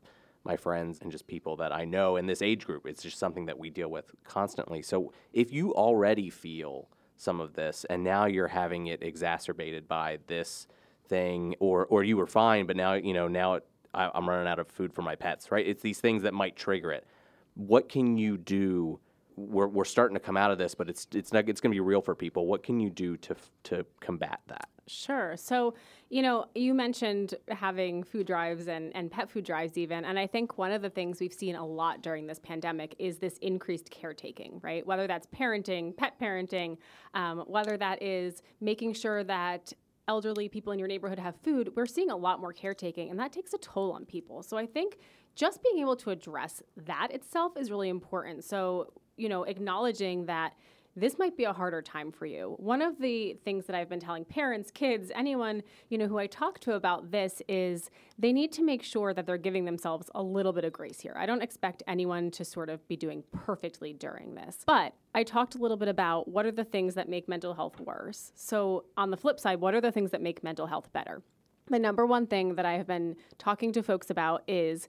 my 0.48 0.56
friends 0.56 0.98
and 1.00 1.12
just 1.12 1.26
people 1.28 1.56
that 1.56 1.72
I 1.72 1.84
know 1.84 2.16
in 2.16 2.26
this 2.26 2.42
age 2.42 2.66
group. 2.66 2.86
It's 2.86 3.02
just 3.02 3.18
something 3.18 3.46
that 3.46 3.58
we 3.58 3.70
deal 3.70 3.90
with 3.90 4.06
constantly. 4.24 4.82
So 4.82 5.12
if 5.32 5.52
you 5.52 5.74
already 5.74 6.30
feel 6.30 6.88
some 7.16 7.40
of 7.40 7.52
this 7.54 7.84
and 7.90 8.02
now 8.02 8.24
you're 8.24 8.48
having 8.48 8.86
it 8.86 9.02
exacerbated 9.02 9.86
by 9.86 10.18
this 10.26 10.66
thing 11.08 11.54
or 11.58 11.86
or 11.86 12.04
you 12.04 12.16
were 12.16 12.26
fine 12.26 12.66
but 12.66 12.76
now 12.76 12.92
you 12.92 13.14
know 13.14 13.26
now 13.26 13.54
it, 13.54 13.66
I, 13.94 14.10
I'm 14.14 14.28
running 14.28 14.46
out 14.46 14.58
of 14.58 14.68
food 14.68 14.92
for 14.92 15.02
my 15.02 15.16
pets, 15.16 15.50
right? 15.50 15.66
It's 15.66 15.82
these 15.82 16.00
things 16.00 16.22
that 16.22 16.34
might 16.34 16.54
trigger 16.54 16.92
it. 16.92 17.06
What 17.54 17.88
can 17.88 18.18
you 18.18 18.36
do 18.36 19.00
we're, 19.36 19.68
we're 19.68 19.84
starting 19.84 20.14
to 20.14 20.20
come 20.20 20.36
out 20.36 20.50
of 20.50 20.58
this, 20.58 20.74
but 20.74 20.88
it's 20.88 21.06
it's 21.14 21.32
not 21.32 21.48
it's 21.48 21.60
going 21.60 21.70
to 21.70 21.74
be 21.74 21.80
real 21.80 22.02
for 22.02 22.14
people. 22.14 22.46
What 22.46 22.62
can 22.62 22.80
you 22.80 22.90
do 22.90 23.16
to 23.18 23.36
to 23.64 23.86
combat 24.00 24.40
that? 24.48 24.68
Sure. 24.88 25.36
So, 25.36 25.74
you 26.10 26.22
know, 26.22 26.46
you 26.54 26.72
mentioned 26.72 27.34
having 27.48 28.02
food 28.02 28.26
drives 28.26 28.66
and, 28.66 28.94
and 28.96 29.10
pet 29.10 29.30
food 29.30 29.44
drives, 29.44 29.76
even. 29.76 30.06
And 30.06 30.18
I 30.18 30.26
think 30.26 30.56
one 30.56 30.72
of 30.72 30.80
the 30.80 30.88
things 30.88 31.20
we've 31.20 31.32
seen 31.32 31.54
a 31.54 31.66
lot 31.66 32.02
during 32.02 32.26
this 32.26 32.38
pandemic 32.38 32.94
is 32.98 33.18
this 33.18 33.36
increased 33.38 33.90
caretaking, 33.90 34.58
right? 34.62 34.86
Whether 34.86 35.06
that's 35.06 35.26
parenting, 35.26 35.94
pet 35.94 36.18
parenting, 36.18 36.78
um, 37.12 37.40
whether 37.46 37.76
that 37.76 38.02
is 38.02 38.42
making 38.60 38.94
sure 38.94 39.22
that 39.24 39.72
elderly 40.06 40.48
people 40.48 40.72
in 40.72 40.78
your 40.78 40.88
neighborhood 40.88 41.18
have 41.18 41.34
food, 41.44 41.72
we're 41.76 41.84
seeing 41.84 42.10
a 42.10 42.16
lot 42.16 42.40
more 42.40 42.54
caretaking, 42.54 43.10
and 43.10 43.20
that 43.20 43.30
takes 43.30 43.52
a 43.52 43.58
toll 43.58 43.92
on 43.92 44.06
people. 44.06 44.42
So 44.42 44.56
I 44.56 44.64
think 44.64 44.96
just 45.34 45.62
being 45.62 45.78
able 45.78 45.96
to 45.96 46.10
address 46.10 46.62
that 46.86 47.12
itself 47.12 47.56
is 47.58 47.70
really 47.70 47.90
important. 47.90 48.44
So, 48.44 48.94
you 49.18 49.28
know, 49.28 49.42
acknowledging 49.44 50.24
that 50.26 50.54
this 50.98 51.18
might 51.18 51.36
be 51.36 51.44
a 51.44 51.52
harder 51.52 51.80
time 51.80 52.10
for 52.10 52.26
you. 52.26 52.54
One 52.58 52.82
of 52.82 52.98
the 52.98 53.34
things 53.44 53.66
that 53.66 53.76
I've 53.76 53.88
been 53.88 54.00
telling 54.00 54.24
parents, 54.24 54.70
kids, 54.70 55.12
anyone, 55.14 55.62
you 55.88 55.98
know, 55.98 56.08
who 56.08 56.18
I 56.18 56.26
talk 56.26 56.58
to 56.60 56.74
about 56.74 57.10
this 57.10 57.40
is 57.48 57.90
they 58.18 58.32
need 58.32 58.52
to 58.52 58.64
make 58.64 58.82
sure 58.82 59.14
that 59.14 59.26
they're 59.26 59.38
giving 59.38 59.64
themselves 59.64 60.10
a 60.14 60.22
little 60.22 60.52
bit 60.52 60.64
of 60.64 60.72
grace 60.72 61.00
here. 61.00 61.14
I 61.16 61.26
don't 61.26 61.42
expect 61.42 61.82
anyone 61.86 62.30
to 62.32 62.44
sort 62.44 62.68
of 62.68 62.86
be 62.88 62.96
doing 62.96 63.22
perfectly 63.32 63.92
during 63.92 64.34
this. 64.34 64.58
But 64.66 64.94
I 65.14 65.22
talked 65.22 65.54
a 65.54 65.58
little 65.58 65.76
bit 65.76 65.88
about 65.88 66.28
what 66.28 66.44
are 66.46 66.52
the 66.52 66.64
things 66.64 66.94
that 66.94 67.08
make 67.08 67.28
mental 67.28 67.54
health 67.54 67.78
worse. 67.80 68.32
So, 68.34 68.84
on 68.96 69.10
the 69.10 69.16
flip 69.16 69.38
side, 69.38 69.60
what 69.60 69.74
are 69.74 69.80
the 69.80 69.92
things 69.92 70.10
that 70.10 70.20
make 70.20 70.42
mental 70.42 70.66
health 70.66 70.92
better? 70.92 71.22
The 71.70 71.78
number 71.78 72.06
one 72.06 72.26
thing 72.26 72.54
that 72.56 72.64
I 72.64 72.72
have 72.72 72.86
been 72.86 73.16
talking 73.36 73.72
to 73.72 73.82
folks 73.82 74.10
about 74.10 74.42
is 74.48 74.88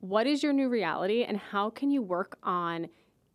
what 0.00 0.26
is 0.26 0.42
your 0.42 0.52
new 0.52 0.68
reality 0.68 1.24
and 1.24 1.36
how 1.36 1.70
can 1.70 1.90
you 1.90 2.02
work 2.02 2.38
on 2.42 2.88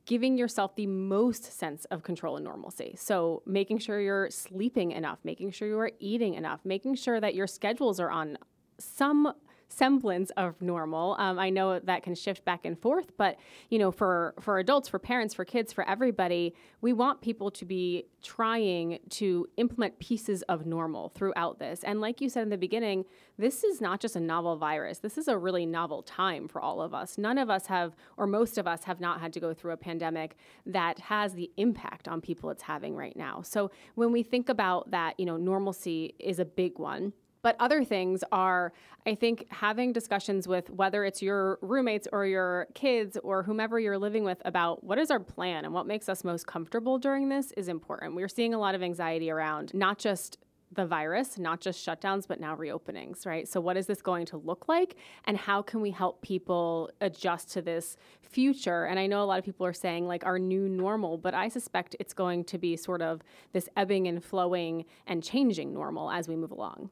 giving 0.06 0.38
yourself 0.38 0.76
the 0.76 0.88
most 0.88 1.58
sense 1.58 1.86
of 1.86 2.04
control 2.04 2.36
and 2.36 2.46
normalcy. 2.46 2.96
So, 2.98 3.42
making 3.46 3.80
sure 3.80 4.00
you're 4.00 4.30
sleeping 4.30 4.92
enough, 4.92 5.20
making 5.24 5.52
sure 5.52 5.68
you 5.68 5.80
are 5.80 5.92
eating 6.00 6.36
enough, 6.36 6.62
making 6.64 6.96
sure 6.96 7.20
that 7.20 7.36
your 7.36 7.48
schedules 7.48 8.00
are 8.00 8.10
on 8.10 8.38
some 8.78 9.34
semblance 9.68 10.32
of 10.32 10.62
normal. 10.62 11.16
Um, 11.20 11.40
I 11.40 11.50
know 11.50 11.80
that 11.80 12.04
can 12.04 12.16
shift 12.16 12.46
back 12.46 12.66
and 12.66 12.80
forth, 12.80 13.12
but 13.18 13.38
you 13.70 13.80
know, 13.80 13.92
for 13.92 14.34
for 14.40 14.60
adults, 14.60 14.88
for 14.88 15.00
parents, 15.00 15.34
for 15.34 15.46
kids, 15.46 15.74
for 15.74 15.88
everybody, 15.88 16.54
we 16.82 16.94
want 16.94 17.22
people 17.22 17.52
to 17.52 17.66
be 17.66 18.06
trying 18.22 19.00
to 19.10 19.48
implement 19.58 20.00
pieces 20.00 20.42
of 20.44 20.66
normal 20.66 21.10
throughout 21.10 21.60
this. 21.60 21.84
And 21.84 22.02
like 22.02 22.22
you 22.22 22.30
said 22.30 22.44
in 22.44 22.50
the 22.50 22.58
beginning, 22.58 23.06
this 23.38 23.64
is 23.64 23.82
not 23.82 24.00
just 24.00 24.16
a 24.16 24.20
novel 24.20 24.56
virus. 24.56 25.00
This 25.00 25.18
is 25.18 25.28
a 25.28 25.38
really 25.38 25.66
novel 25.66 26.02
time 26.02 26.48
for 26.48 26.62
all 26.62 26.82
of 26.82 26.94
us. 26.94 27.18
None 27.18 27.38
of 27.38 27.50
us 27.50 27.68
have, 27.68 27.96
or 28.18 28.26
most 28.26 28.58
of 28.58 28.68
us 28.68 28.86
have 28.86 29.00
not 29.00 29.20
had 29.20 29.34
to 29.34 29.40
go 29.40 29.54
through 29.54 29.74
a 29.74 29.78
pandemic 29.78 30.38
that 30.66 31.00
has 31.00 31.34
the 31.34 31.52
impact 31.58 32.08
on 32.08 32.22
people 32.22 32.50
it's 32.50 32.64
having 32.64 32.96
right 32.96 33.16
now. 33.16 33.42
So 33.42 33.72
when 33.96 34.12
we 34.12 34.24
think 34.24 34.50
about 34.50 34.92
that, 34.92 35.20
you 35.20 35.26
know, 35.26 35.38
normalcy 35.38 36.16
is 36.18 36.40
a 36.40 36.46
big 36.46 36.80
one 36.80 37.14
but 37.46 37.56
other 37.60 37.84
things 37.84 38.24
are, 38.32 38.74
I 39.06 39.14
think, 39.14 39.46
having 39.52 39.94
discussions 39.94 40.48
with 40.48 40.68
whether 40.72 41.06
it's 41.06 41.22
your 41.22 41.60
roommates 41.62 42.08
or 42.12 42.26
your 42.26 42.66
kids 42.74 43.20
or 43.24 43.44
whomever 43.44 43.80
you're 43.80 44.00
living 44.00 44.24
with 44.24 44.42
about 44.46 44.84
what 44.84 44.98
is 44.98 45.12
our 45.12 45.20
plan 45.20 45.64
and 45.64 45.72
what 45.72 45.86
makes 45.86 46.10
us 46.10 46.24
most 46.24 46.48
comfortable 46.48 46.98
during 46.98 47.30
this 47.30 47.52
is 47.52 47.68
important. 47.68 48.16
We're 48.16 48.30
seeing 48.30 48.56
a 48.56 48.58
lot 48.58 48.74
of 48.74 48.82
anxiety 48.82 49.30
around 49.30 49.76
not 49.76 50.00
just 50.00 50.40
the 50.72 50.88
virus, 50.88 51.38
not 51.38 51.62
just 51.62 51.86
shutdowns, 51.86 52.28
but 52.28 52.40
now 52.40 52.56
reopenings, 52.56 53.28
right? 53.28 53.48
So, 53.48 53.62
what 53.62 53.78
is 53.78 53.86
this 53.86 54.02
going 54.02 54.26
to 54.26 54.38
look 54.38 54.68
like? 54.68 54.96
And 55.26 55.38
how 55.38 55.62
can 55.62 55.82
we 55.82 55.92
help 55.92 56.24
people 56.24 56.90
adjust 57.00 57.52
to 57.52 57.62
this 57.62 57.96
future? 58.24 58.86
And 58.86 58.98
I 58.98 59.06
know 59.06 59.22
a 59.22 59.26
lot 59.26 59.38
of 59.38 59.46
people 59.46 59.68
are 59.68 59.74
saying 59.74 60.08
like 60.08 60.26
our 60.26 60.40
new 60.40 60.68
normal, 60.68 61.20
but 61.20 61.36
I 61.36 61.50
suspect 61.50 61.96
it's 62.00 62.16
going 62.16 62.44
to 62.46 62.58
be 62.58 62.76
sort 62.76 63.04
of 63.04 63.22
this 63.54 63.70
ebbing 63.78 64.08
and 64.08 64.24
flowing 64.24 64.86
and 65.06 65.24
changing 65.24 65.76
normal 65.76 66.10
as 66.10 66.28
we 66.28 66.36
move 66.36 66.50
along 66.50 66.90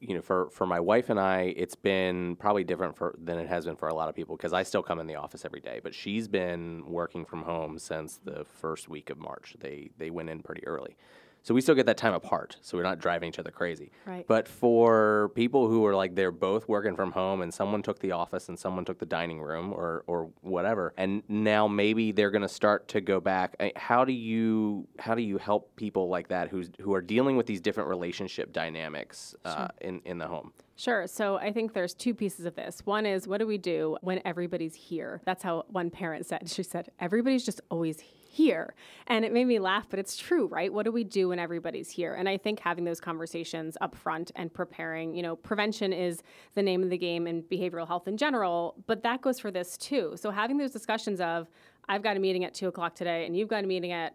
you 0.00 0.14
know, 0.14 0.22
for, 0.22 0.48
for 0.50 0.66
my 0.66 0.80
wife 0.80 1.10
and 1.10 1.18
I, 1.18 1.54
it's 1.56 1.74
been 1.74 2.36
probably 2.36 2.64
different 2.64 2.96
for 2.96 3.14
than 3.22 3.38
it 3.38 3.48
has 3.48 3.64
been 3.64 3.76
for 3.76 3.88
a 3.88 3.94
lot 3.94 4.08
of 4.08 4.14
people 4.14 4.36
because 4.36 4.52
I 4.52 4.62
still 4.62 4.82
come 4.82 5.00
in 5.00 5.06
the 5.06 5.16
office 5.16 5.44
every 5.44 5.60
day. 5.60 5.80
But 5.82 5.94
she's 5.94 6.28
been 6.28 6.84
working 6.86 7.24
from 7.24 7.42
home 7.42 7.78
since 7.78 8.18
the 8.24 8.44
first 8.44 8.88
week 8.88 9.10
of 9.10 9.18
March. 9.18 9.56
They 9.58 9.90
they 9.98 10.10
went 10.10 10.30
in 10.30 10.42
pretty 10.42 10.66
early, 10.66 10.96
So 11.48 11.54
we 11.54 11.62
still 11.62 11.74
get 11.74 11.86
that 11.86 11.96
time 11.96 12.12
apart. 12.12 12.58
So 12.60 12.76
we're 12.76 12.82
not 12.82 12.98
driving 12.98 13.30
each 13.30 13.38
other 13.38 13.50
crazy. 13.50 13.90
Right. 14.04 14.26
But 14.28 14.46
for 14.46 15.30
people 15.34 15.66
who 15.66 15.86
are 15.86 15.96
like 15.96 16.14
they're 16.14 16.30
both 16.30 16.68
working 16.68 16.94
from 16.94 17.10
home 17.10 17.40
and 17.40 17.54
someone 17.54 17.82
took 17.82 18.00
the 18.00 18.12
office 18.12 18.50
and 18.50 18.58
someone 18.58 18.84
took 18.84 18.98
the 18.98 19.06
dining 19.06 19.40
room 19.40 19.72
or 19.72 20.04
or 20.06 20.28
whatever, 20.42 20.92
and 20.98 21.22
now 21.26 21.66
maybe 21.66 22.12
they're 22.12 22.30
going 22.30 22.42
to 22.42 22.50
start 22.50 22.86
to 22.88 23.00
go 23.00 23.18
back. 23.18 23.56
How 23.76 24.04
do 24.04 24.12
you 24.12 24.86
how 24.98 25.14
do 25.14 25.22
you 25.22 25.38
help 25.38 25.74
people 25.76 26.10
like 26.10 26.28
that 26.28 26.50
who's 26.50 26.68
who 26.82 26.92
are 26.92 27.00
dealing 27.00 27.38
with 27.38 27.46
these 27.46 27.62
different 27.62 27.88
relationship 27.88 28.52
dynamics 28.52 29.34
uh, 29.46 29.68
in 29.80 30.02
in 30.04 30.18
the 30.18 30.28
home? 30.28 30.52
Sure. 30.78 31.08
So 31.08 31.38
I 31.38 31.52
think 31.52 31.72
there's 31.72 31.92
two 31.92 32.14
pieces 32.14 32.46
of 32.46 32.54
this. 32.54 32.82
One 32.84 33.04
is 33.04 33.26
what 33.26 33.38
do 33.38 33.48
we 33.48 33.58
do 33.58 33.96
when 34.00 34.22
everybody's 34.24 34.76
here? 34.76 35.20
That's 35.24 35.42
how 35.42 35.64
one 35.66 35.90
parent 35.90 36.24
said. 36.24 36.48
She 36.48 36.62
said, 36.62 36.92
everybody's 37.00 37.44
just 37.44 37.60
always 37.68 37.98
here. 37.98 38.74
And 39.08 39.24
it 39.24 39.32
made 39.32 39.46
me 39.46 39.58
laugh, 39.58 39.88
but 39.90 39.98
it's 39.98 40.16
true, 40.16 40.46
right? 40.46 40.72
What 40.72 40.84
do 40.84 40.92
we 40.92 41.02
do 41.02 41.30
when 41.30 41.40
everybody's 41.40 41.90
here? 41.90 42.14
And 42.14 42.28
I 42.28 42.36
think 42.36 42.60
having 42.60 42.84
those 42.84 43.00
conversations 43.00 43.76
up 43.80 43.96
front 43.96 44.30
and 44.36 44.54
preparing, 44.54 45.16
you 45.16 45.22
know, 45.22 45.34
prevention 45.34 45.92
is 45.92 46.22
the 46.54 46.62
name 46.62 46.84
of 46.84 46.90
the 46.90 46.98
game 46.98 47.26
in 47.26 47.42
behavioral 47.42 47.88
health 47.88 48.06
in 48.06 48.16
general, 48.16 48.76
but 48.86 49.02
that 49.02 49.20
goes 49.20 49.40
for 49.40 49.50
this 49.50 49.76
too. 49.76 50.14
So 50.14 50.30
having 50.30 50.58
those 50.58 50.70
discussions 50.70 51.20
of, 51.20 51.48
I've 51.88 52.02
got 52.02 52.16
a 52.16 52.20
meeting 52.20 52.44
at 52.44 52.54
two 52.54 52.68
o'clock 52.68 52.94
today 52.94 53.26
and 53.26 53.36
you've 53.36 53.48
got 53.48 53.64
a 53.64 53.66
meeting 53.66 53.90
at 53.90 54.14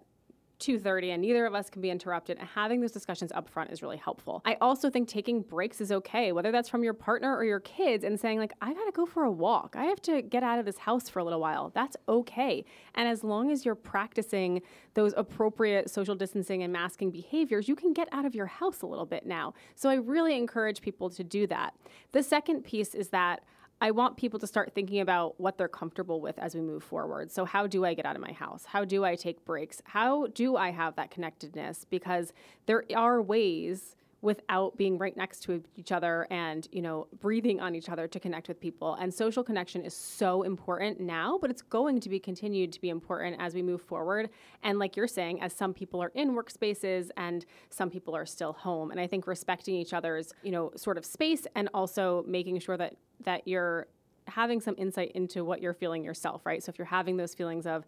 2:30 0.64 1.12
and 1.12 1.22
neither 1.22 1.46
of 1.46 1.54
us 1.54 1.70
can 1.70 1.82
be 1.82 1.90
interrupted 1.90 2.40
having 2.54 2.82
those 2.82 2.92
discussions 2.92 3.32
up 3.34 3.50
front 3.50 3.72
is 3.72 3.82
really 3.82 3.98
helpful. 3.98 4.42
I 4.46 4.58
also 4.62 4.90
think 4.90 5.08
taking 5.08 5.42
breaks 5.42 5.82
is 5.82 5.92
okay, 5.92 6.32
whether 6.32 6.52
that's 6.52 6.70
from 6.70 6.84
your 6.84 6.94
partner 6.94 7.36
or 7.36 7.44
your 7.44 7.60
kids 7.60 8.04
and 8.04 8.20
saying 8.20 8.40
like 8.40 8.54
I 8.62 8.74
got 8.74 8.86
to 8.86 8.92
go 8.92 9.06
for 9.06 9.24
a 9.24 9.32
walk. 9.32 9.76
I 9.78 9.86
have 9.86 10.02
to 10.04 10.22
get 10.22 10.44
out 10.44 10.60
of 10.60 10.66
this 10.66 10.78
house 10.78 11.10
for 11.10 11.20
a 11.20 11.24
little 11.24 11.40
while. 11.40 11.72
That's 11.74 11.98
okay. 12.08 12.64
And 12.96 13.08
as 13.08 13.24
long 13.24 13.52
as 13.52 13.66
you're 13.66 13.76
practicing 13.76 14.62
those 14.94 15.14
appropriate 15.18 15.90
social 15.90 16.16
distancing 16.16 16.64
and 16.64 16.72
masking 16.72 17.12
behaviors, 17.12 17.68
you 17.68 17.76
can 17.76 17.94
get 17.94 18.08
out 18.12 18.26
of 18.26 18.36
your 18.36 18.46
house 18.46 18.82
a 18.82 18.88
little 18.88 19.06
bit 19.06 19.26
now. 19.26 19.54
So 19.76 19.90
I 19.90 19.96
really 19.96 20.38
encourage 20.38 20.82
people 20.82 21.10
to 21.10 21.24
do 21.24 21.48
that. 21.48 21.74
The 22.12 22.24
second 22.24 22.64
piece 22.64 22.94
is 22.94 23.10
that 23.10 23.44
I 23.84 23.92
want 23.92 24.16
people 24.16 24.40
to 24.40 24.48
start 24.48 24.74
thinking 24.74 25.02
about 25.02 25.38
what 25.42 25.58
they're 25.58 25.68
comfortable 25.68 26.22
with 26.22 26.40
as 26.40 26.56
we 26.56 26.62
move 26.62 26.84
forward. 26.84 27.34
So, 27.34 27.44
how 27.44 27.68
do 27.68 27.84
I 27.84 27.94
get 27.94 28.06
out 28.06 28.16
of 28.16 28.22
my 28.22 28.32
house? 28.32 28.64
How 28.64 28.86
do 28.86 29.04
I 29.04 29.18
take 29.18 29.44
breaks? 29.44 29.82
How 29.84 30.28
do 30.28 30.56
I 30.56 30.72
have 30.72 30.96
that 30.96 31.12
connectedness? 31.12 31.86
Because 31.90 32.32
there 32.66 32.86
are 32.96 33.22
ways 33.22 33.98
without 34.24 34.78
being 34.78 34.98
right 34.98 35.18
next 35.18 35.42
to 35.42 35.62
each 35.76 35.92
other 35.92 36.26
and 36.32 36.70
you 36.72 36.82
know 36.82 37.08
breathing 37.20 37.60
on 37.60 37.76
each 37.76 37.90
other 37.90 38.08
to 38.08 38.20
connect 38.20 38.48
with 38.48 38.60
people. 38.60 38.96
And 38.96 39.14
social 39.14 39.44
connection 39.44 39.84
is 39.84 39.94
so 39.94 40.44
important 40.44 41.00
now 41.00 41.38
but 41.38 41.52
it's 41.52 41.62
going 41.62 42.00
to 42.00 42.10
be 42.10 42.20
continued 42.20 42.72
to 42.72 42.82
be 42.82 42.90
important 42.90 43.36
as 43.40 43.54
we 43.54 43.62
move 43.62 43.82
forward. 43.82 44.30
And 44.64 44.80
like 44.80 44.96
you're 44.96 45.08
saying 45.08 45.42
as 45.42 45.52
some 45.54 45.74
people 45.74 46.02
are 46.02 46.12
in 46.16 46.32
workspaces 46.32 47.10
and 47.18 47.46
some 47.70 47.90
people 47.90 48.16
are 48.16 48.26
still 48.26 48.54
home. 48.54 48.92
And 48.92 49.00
i 49.00 49.06
think 49.06 49.28
respecting 49.28 49.76
each 49.76 49.94
other's 49.94 50.34
you 50.42 50.52
know 50.52 50.72
sort 50.76 50.98
of 50.98 51.06
space 51.06 51.46
and 51.56 51.70
also 51.74 52.24
making 52.26 52.60
sure 52.60 52.78
that 52.78 52.96
that 53.26 53.46
you're 53.46 53.88
having 54.28 54.62
some 54.62 54.76
insight 54.78 55.12
into 55.16 55.44
what 55.44 55.62
you're 55.62 55.74
feeling 55.74 56.04
yourself 56.04 56.46
right? 56.46 56.64
So 56.64 56.70
if 56.70 56.78
you're 56.78 56.86
having 56.86 57.18
those 57.18 57.34
feelings 57.34 57.68
of 57.68 57.86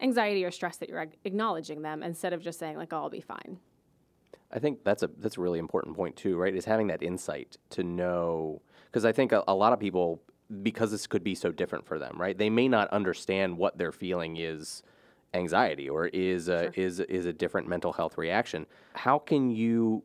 anxiety 0.00 0.44
or 0.44 0.52
stress 0.52 0.76
that 0.76 0.88
you're 0.88 1.06
acknowledging 1.24 1.82
them 1.82 2.04
instead 2.04 2.32
of 2.32 2.40
just 2.40 2.58
saying 2.60 2.76
like 2.76 2.92
oh, 2.92 2.98
i'll 2.98 3.10
be 3.10 3.20
fine 3.20 3.58
I 4.52 4.58
think 4.58 4.84
that's 4.84 5.02
a 5.02 5.10
that's 5.18 5.38
a 5.38 5.40
really 5.40 5.58
important 5.58 5.96
point 5.96 6.16
too, 6.16 6.36
right? 6.36 6.54
Is 6.54 6.64
having 6.64 6.88
that 6.88 7.02
insight 7.02 7.56
to 7.70 7.82
know 7.82 8.62
because 8.86 9.04
I 9.04 9.12
think 9.12 9.32
a, 9.32 9.42
a 9.48 9.54
lot 9.54 9.72
of 9.72 9.80
people 9.80 10.22
because 10.62 10.90
this 10.90 11.06
could 11.06 11.24
be 11.24 11.34
so 11.34 11.50
different 11.50 11.86
for 11.86 11.98
them, 11.98 12.20
right? 12.20 12.36
They 12.36 12.50
may 12.50 12.68
not 12.68 12.88
understand 12.90 13.56
what 13.56 13.78
they're 13.78 13.92
feeling 13.92 14.36
is 14.36 14.82
anxiety 15.34 15.88
or 15.88 16.08
is 16.08 16.48
a, 16.48 16.78
is 16.78 17.00
is 17.00 17.24
a 17.24 17.32
different 17.32 17.66
mental 17.66 17.92
health 17.92 18.18
reaction. 18.18 18.66
How 18.94 19.18
can 19.18 19.50
you 19.50 20.02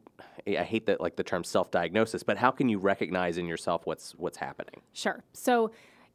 I 0.48 0.64
hate 0.64 0.86
that 0.86 1.02
like 1.02 1.16
the 1.18 1.24
term 1.24 1.44
self-diagnosis, 1.44 2.24
but 2.24 2.38
how 2.38 2.52
can 2.52 2.70
you 2.70 2.80
recognize 2.80 3.38
in 3.38 3.46
yourself 3.46 3.86
what's 3.86 4.14
what's 4.16 4.38
happening? 4.38 4.82
Sure. 4.94 5.24
So, 5.34 5.72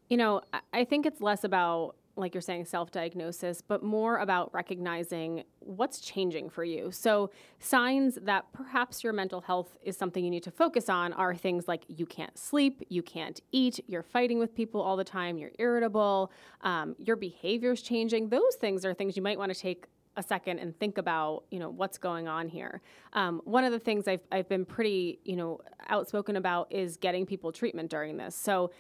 you 0.09 0.17
know, 0.17 0.41
I 0.73 0.85
think 0.85 1.07
it's 1.07 1.21
less 1.21 1.45
about, 1.45 1.97
like 2.17 2.35
you're 2.35 2.43
saying, 2.43 2.67
self 2.67 2.91
diagnosis, 2.91 3.63
but 3.63 3.83
more 3.83 4.19
about 4.19 4.53
recognizing 4.53 5.45
what's 5.61 6.01
changing 6.01 6.51
for 6.51 6.65
you. 6.65 6.91
So, 6.93 7.31
signs 7.59 8.19
that 8.23 8.53
perhaps 8.53 9.03
your 9.03 9.13
mental 9.13 9.41
health 9.41 9.77
is 9.83 9.97
something 9.97 10.25
you 10.25 10.31
need 10.31 10.43
to 10.43 10.51
focus 10.51 10.89
on 10.89 11.13
are 11.15 11.35
things 11.35 11.67
like 11.69 11.85
you 11.89 12.05
can't 12.05 12.37
sleep, 12.37 12.83
you 12.89 13.03
can't 13.03 13.41
eat, 13.51 13.81
you're 13.87 14.03
fighting 14.03 14.39
with 14.39 14.55
people 14.55 14.81
all 14.81 14.97
the 14.97 15.05
time, 15.05 15.39
you're 15.39 15.53
irritable, 15.59 16.31
um, 16.63 16.95
your 16.99 17.17
behavior's 17.17 17.83
changing. 17.83 18.29
Those 18.29 18.57
things 18.57 18.85
are 18.85 18.93
things 18.93 19.17
you 19.17 19.23
might 19.23 19.39
want 19.39 19.53
to 19.53 19.59
take 19.59 19.87
a 20.17 20.23
second 20.23 20.59
and 20.59 20.79
think 20.79 20.99
about 20.99 21.45
you 21.51 21.59
know 21.59 21.71
what's 21.71 21.97
going 21.97 22.29
on 22.29 22.49
here 22.49 22.83
um, 23.15 23.41
one 23.45 23.65
of 23.65 23.73
the 23.73 23.79
things 23.79 24.07
I've, 24.07 24.21
I've 24.31 24.49
been 24.49 24.65
pretty 24.65 25.21
you 25.25 25.37
know 25.37 25.61
outspoken 25.89 26.37
about 26.37 26.71
is 26.71 26.97
getting 26.97 27.25
people 27.25 27.51
treatment 27.51 27.91
during 27.91 28.17
this 28.17 28.35
so 28.35 28.71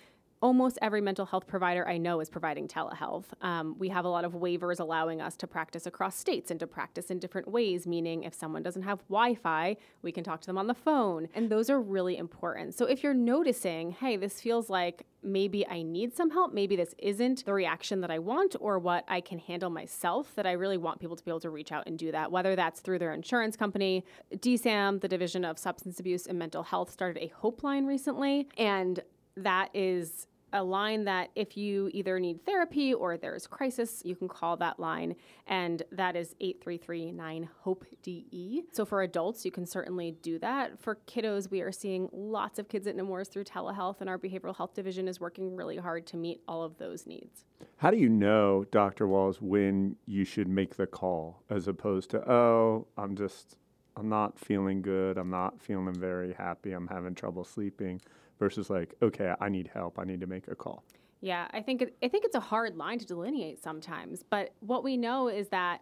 almost 0.42 0.76
every 0.82 1.00
mental 1.00 1.24
health 1.24 1.46
provider 1.46 1.88
I 1.88 1.96
know 1.96 2.20
is 2.20 2.28
providing 2.28 2.66
telehealth. 2.66 3.26
Um, 3.40 3.76
we 3.78 3.88
have 3.90 4.04
a 4.04 4.08
lot 4.08 4.24
of 4.24 4.32
waivers 4.32 4.80
allowing 4.80 5.20
us 5.20 5.36
to 5.36 5.46
practice 5.46 5.86
across 5.86 6.16
states 6.16 6.50
and 6.50 6.58
to 6.58 6.66
practice 6.66 7.10
in 7.10 7.20
different 7.20 7.48
ways, 7.48 7.86
meaning 7.86 8.24
if 8.24 8.34
someone 8.34 8.62
doesn't 8.62 8.82
have 8.82 8.98
Wi 9.08 9.36
Fi, 9.36 9.76
we 10.02 10.10
can 10.10 10.24
talk 10.24 10.40
to 10.40 10.46
them 10.46 10.58
on 10.58 10.66
the 10.66 10.74
phone. 10.74 11.28
And 11.34 11.48
those 11.48 11.70
are 11.70 11.80
really 11.80 12.16
important. 12.16 12.74
So 12.74 12.86
if 12.86 13.04
you're 13.04 13.14
noticing, 13.14 13.92
hey, 13.92 14.16
this 14.16 14.40
feels 14.40 14.68
like 14.68 15.06
maybe 15.22 15.64
I 15.68 15.82
need 15.82 16.16
some 16.16 16.30
help, 16.30 16.52
maybe 16.52 16.74
this 16.74 16.92
isn't 16.98 17.44
the 17.44 17.54
reaction 17.54 18.00
that 18.00 18.10
I 18.10 18.18
want 18.18 18.56
or 18.58 18.80
what 18.80 19.04
I 19.06 19.20
can 19.20 19.38
handle 19.38 19.70
myself, 19.70 20.34
that 20.34 20.46
I 20.46 20.52
really 20.52 20.76
want 20.76 20.98
people 20.98 21.14
to 21.14 21.24
be 21.24 21.30
able 21.30 21.38
to 21.40 21.50
reach 21.50 21.70
out 21.70 21.84
and 21.86 21.96
do 21.96 22.10
that, 22.10 22.32
whether 22.32 22.56
that's 22.56 22.80
through 22.80 22.98
their 22.98 23.14
insurance 23.14 23.56
company. 23.56 24.04
DSAMH, 24.34 25.02
the 25.02 25.08
Division 25.08 25.44
of 25.44 25.56
Substance 25.56 26.00
Abuse 26.00 26.26
and 26.26 26.36
Mental 26.36 26.64
Health, 26.64 26.90
started 26.90 27.22
a 27.22 27.28
Hope 27.28 27.62
line 27.62 27.86
recently. 27.86 28.48
And 28.58 29.00
that 29.36 29.70
is 29.72 30.26
a 30.52 30.62
line 30.62 31.04
that 31.04 31.30
if 31.34 31.56
you 31.56 31.90
either 31.92 32.18
need 32.18 32.44
therapy 32.44 32.92
or 32.92 33.16
there's 33.16 33.46
crisis, 33.46 34.02
you 34.04 34.14
can 34.14 34.28
call 34.28 34.56
that 34.58 34.78
line, 34.78 35.16
and 35.46 35.82
that 35.92 36.16
is 36.16 36.34
8339 36.40 37.48
HOPE 37.62 37.84
DE. 38.02 38.62
So 38.72 38.84
for 38.84 39.02
adults, 39.02 39.44
you 39.44 39.50
can 39.50 39.66
certainly 39.66 40.12
do 40.22 40.38
that. 40.40 40.80
For 40.80 40.98
kiddos, 41.06 41.50
we 41.50 41.60
are 41.60 41.72
seeing 41.72 42.08
lots 42.12 42.58
of 42.58 42.68
kids 42.68 42.86
at 42.86 42.96
Nemours 42.96 43.28
through 43.28 43.44
telehealth, 43.44 44.00
and 44.00 44.08
our 44.08 44.18
behavioral 44.18 44.56
health 44.56 44.74
division 44.74 45.08
is 45.08 45.20
working 45.20 45.56
really 45.56 45.76
hard 45.76 46.06
to 46.08 46.16
meet 46.16 46.40
all 46.46 46.62
of 46.62 46.78
those 46.78 47.06
needs. 47.06 47.44
How 47.76 47.90
do 47.90 47.96
you 47.96 48.08
know, 48.08 48.64
Dr. 48.70 49.06
Walls, 49.06 49.40
when 49.40 49.96
you 50.06 50.24
should 50.24 50.48
make 50.48 50.76
the 50.76 50.86
call 50.86 51.42
as 51.50 51.68
opposed 51.68 52.10
to, 52.10 52.30
oh, 52.30 52.86
I'm 52.96 53.16
just, 53.16 53.56
I'm 53.96 54.08
not 54.08 54.38
feeling 54.38 54.82
good. 54.82 55.18
I'm 55.18 55.30
not 55.30 55.60
feeling 55.60 55.94
very 55.94 56.32
happy. 56.32 56.72
I'm 56.72 56.88
having 56.88 57.14
trouble 57.14 57.44
sleeping 57.44 58.00
versus 58.42 58.68
like, 58.68 58.92
okay, 59.00 59.32
I 59.40 59.48
need 59.48 59.70
help. 59.72 60.00
I 60.00 60.04
need 60.04 60.20
to 60.20 60.26
make 60.26 60.48
a 60.48 60.56
call. 60.56 60.82
Yeah, 61.20 61.46
I 61.52 61.62
think 61.62 61.80
it, 61.80 61.96
I 62.02 62.08
think 62.08 62.24
it's 62.24 62.34
a 62.34 62.40
hard 62.40 62.76
line 62.76 62.98
to 62.98 63.06
delineate 63.06 63.62
sometimes, 63.62 64.24
but 64.28 64.52
what 64.58 64.82
we 64.82 64.96
know 64.96 65.28
is 65.28 65.46
that 65.50 65.80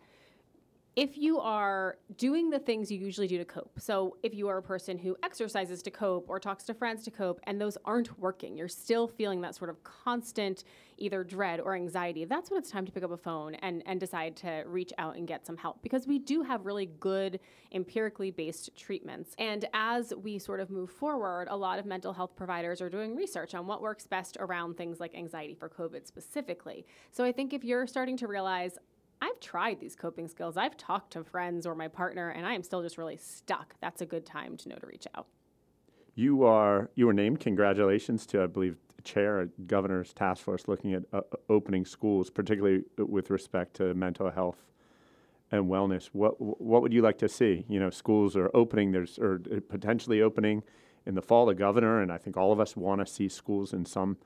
if 0.97 1.17
you 1.17 1.39
are 1.39 1.99
doing 2.17 2.51
the 2.51 2.59
things 2.59 2.91
you 2.91 2.99
usually 2.99 3.29
do 3.29 3.39
to 3.39 3.45
cope, 3.45 3.79
so 3.79 4.17
if 4.23 4.35
you 4.35 4.49
are 4.49 4.59
a 4.59 4.63
person 4.63 4.99
who 4.99 5.17
exercises 5.23 5.83
to 5.83 5.91
cope 5.91 6.29
or 6.29 6.41
talks 6.41 6.65
to 6.65 6.75
friends 6.75 7.05
to 7.05 7.11
cope, 7.11 7.41
and 7.45 7.61
those 7.61 7.79
aren't 7.85 8.19
working, 8.19 8.57
you're 8.57 8.69
still 8.69 9.07
feeling 9.07 9.41
that 9.41 9.55
sort 9.55 9.71
of 9.71 9.83
constant 9.85 10.65
either 10.99 11.25
dread 11.25 11.61
or 11.61 11.75
anxiety, 11.75 12.25
that's 12.25 12.51
when 12.51 12.59
it's 12.59 12.71
time 12.71 12.85
to 12.85 12.93
pick 12.93 13.03
up 13.03 13.13
a 13.13 13.17
phone 13.17 13.55
and, 13.57 13.83
and 13.87 14.01
decide 14.01 14.37
to 14.37 14.65
reach 14.67 14.93
out 14.99 15.17
and 15.17 15.27
get 15.27 15.47
some 15.47 15.57
help 15.57 15.81
because 15.83 16.07
we 16.07 16.19
do 16.19 16.43
have 16.43 16.67
really 16.67 16.87
good 17.01 17.41
empirically 17.73 18.31
based 18.31 18.77
treatments. 18.77 19.35
And 19.39 19.67
as 19.73 20.13
we 20.23 20.39
sort 20.39 20.61
of 20.61 20.71
move 20.71 20.91
forward, 20.91 21.49
a 21.51 21.57
lot 21.57 21.79
of 21.79 21.87
mental 21.87 22.13
health 22.13 22.37
providers 22.37 22.81
are 22.81 22.91
doing 22.91 23.17
research 23.17 23.55
on 23.55 23.67
what 23.67 23.81
works 23.81 24.07
best 24.07 24.37
around 24.41 24.77
things 24.77 25.01
like 25.01 25.15
anxiety 25.15 25.55
for 25.55 25.69
COVID 25.69 26.07
specifically. 26.07 26.85
So 27.13 27.25
I 27.25 27.33
think 27.33 27.53
if 27.53 27.65
you're 27.65 27.87
starting 27.87 28.17
to 28.19 28.27
realize, 28.27 28.77
I've 29.23 29.39
tried 29.41 29.81
these 29.81 29.97
coping 29.97 30.29
skills. 30.29 30.57
I've 30.57 30.77
talked 30.77 31.13
to 31.13 31.25
friends 31.25 31.67
or 31.67 31.75
my 31.75 31.89
partner, 31.89 32.31
and 32.31 32.47
I 32.47 32.55
am 32.55 32.63
still 32.63 32.83
just 32.83 32.97
really 32.97 33.17
stuck. 33.17 33.75
That's 33.81 34.01
a 34.01 34.07
good 34.07 34.25
time 34.25 34.57
to 34.59 34.69
know 34.69 34.77
to 34.77 34.87
reach 34.87 35.07
out. 35.15 35.27
You 36.15 36.45
are 36.45 36.91
you 36.95 37.07
were 37.07 37.13
named. 37.13 37.41
Congratulations 37.41 38.27
to 38.27 38.43
I 38.43 38.47
believe 38.47 38.77
chair 39.05 39.41
of 39.41 39.51
governor's 39.67 40.13
task 40.13 40.45
force 40.45 40.69
looking 40.69 40.93
at 40.93 41.03
uh, 41.13 41.19
uh 41.19 41.37
opening 41.49 41.85
schools, 41.85 42.31
particularly 42.31 42.85
uh, 42.99 43.07
with 43.07 43.31
respect 43.31 43.75
to 43.75 43.95
mental 43.95 44.31
health 44.31 44.67
and 45.51 45.67
wellness. 45.67 46.11
What 46.13 46.41
what 46.41 46.83
would 46.83 46.93
you 46.93 47.03
like 47.03 47.19
to 47.19 47.29
see? 47.29 47.65
You 47.69 47.81
know, 47.81 47.91
schools 47.91 48.37
are 48.37 48.51
opening. 48.55 48.93
There's 48.93 49.19
or 49.19 49.41
uh, 49.51 49.61
potentially 49.69 50.21
opening 50.21 50.63
in 51.07 51.15
the 51.15 51.23
fall. 51.23 51.47
The 51.47 51.55
governor 51.55 52.01
and 52.01 52.13
I 52.13 52.19
think 52.19 52.37
all 52.37 52.53
of 52.53 52.61
us 52.61 52.77
want 52.77 53.01
to 53.01 53.07
see 53.07 53.29
schools 53.29 53.73
in 53.73 53.85
some 53.85 54.19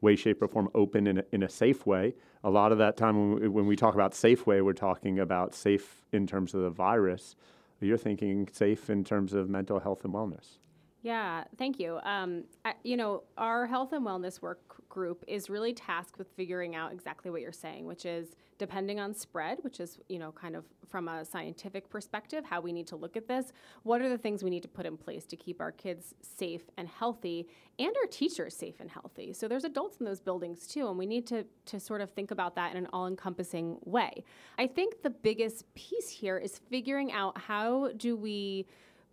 way, 0.00 0.16
shape, 0.16 0.42
or 0.42 0.48
form 0.48 0.68
open 0.74 1.06
in 1.06 1.18
a, 1.18 1.24
in 1.32 1.42
a 1.42 1.48
safe 1.48 1.86
way. 1.86 2.14
A 2.44 2.50
lot 2.50 2.72
of 2.72 2.78
that 2.78 2.96
time 2.96 3.16
when 3.16 3.40
we, 3.40 3.48
when 3.48 3.66
we 3.66 3.76
talk 3.76 3.94
about 3.94 4.14
safe 4.14 4.46
way, 4.46 4.60
we're 4.62 4.72
talking 4.72 5.18
about 5.18 5.54
safe 5.54 6.04
in 6.12 6.26
terms 6.26 6.54
of 6.54 6.62
the 6.62 6.70
virus. 6.70 7.34
You're 7.80 7.98
thinking 7.98 8.48
safe 8.52 8.90
in 8.90 9.04
terms 9.04 9.32
of 9.32 9.48
mental 9.48 9.80
health 9.80 10.04
and 10.04 10.12
wellness. 10.12 10.58
Yeah, 11.02 11.44
thank 11.56 11.78
you. 11.78 12.00
Um, 12.02 12.44
I, 12.64 12.74
you 12.82 12.96
know, 12.96 13.22
our 13.36 13.66
health 13.66 13.92
and 13.92 14.04
wellness 14.04 14.42
work 14.42 14.82
group 14.88 15.24
is 15.28 15.48
really 15.48 15.72
tasked 15.72 16.18
with 16.18 16.28
figuring 16.36 16.74
out 16.74 16.92
exactly 16.92 17.30
what 17.30 17.40
you're 17.40 17.52
saying, 17.52 17.86
which 17.86 18.04
is 18.04 18.34
depending 18.58 18.98
on 18.98 19.14
spread, 19.14 19.58
which 19.62 19.78
is, 19.78 19.98
you 20.08 20.18
know, 20.18 20.32
kind 20.32 20.56
of 20.56 20.64
from 20.88 21.06
a 21.06 21.24
scientific 21.24 21.88
perspective, 21.88 22.44
how 22.44 22.60
we 22.60 22.72
need 22.72 22.86
to 22.88 22.96
look 22.96 23.16
at 23.16 23.28
this. 23.28 23.52
What 23.84 24.00
are 24.00 24.08
the 24.08 24.18
things 24.18 24.42
we 24.42 24.50
need 24.50 24.62
to 24.62 24.68
put 24.68 24.86
in 24.86 24.96
place 24.96 25.24
to 25.26 25.36
keep 25.36 25.60
our 25.60 25.70
kids 25.70 26.14
safe 26.22 26.62
and 26.76 26.88
healthy 26.88 27.46
and 27.78 27.94
our 28.02 28.06
teachers 28.10 28.56
safe 28.56 28.80
and 28.80 28.90
healthy? 28.90 29.32
So 29.32 29.46
there's 29.46 29.64
adults 29.64 29.98
in 29.98 30.06
those 30.06 30.20
buildings 30.20 30.66
too, 30.66 30.88
and 30.88 30.98
we 30.98 31.06
need 31.06 31.26
to, 31.28 31.44
to 31.66 31.78
sort 31.78 32.00
of 32.00 32.10
think 32.10 32.32
about 32.32 32.56
that 32.56 32.72
in 32.72 32.78
an 32.78 32.88
all 32.92 33.06
encompassing 33.06 33.78
way. 33.84 34.24
I 34.58 34.66
think 34.66 35.02
the 35.02 35.10
biggest 35.10 35.72
piece 35.74 36.08
here 36.08 36.38
is 36.38 36.58
figuring 36.70 37.12
out 37.12 37.38
how 37.38 37.90
do 37.96 38.16
we 38.16 38.66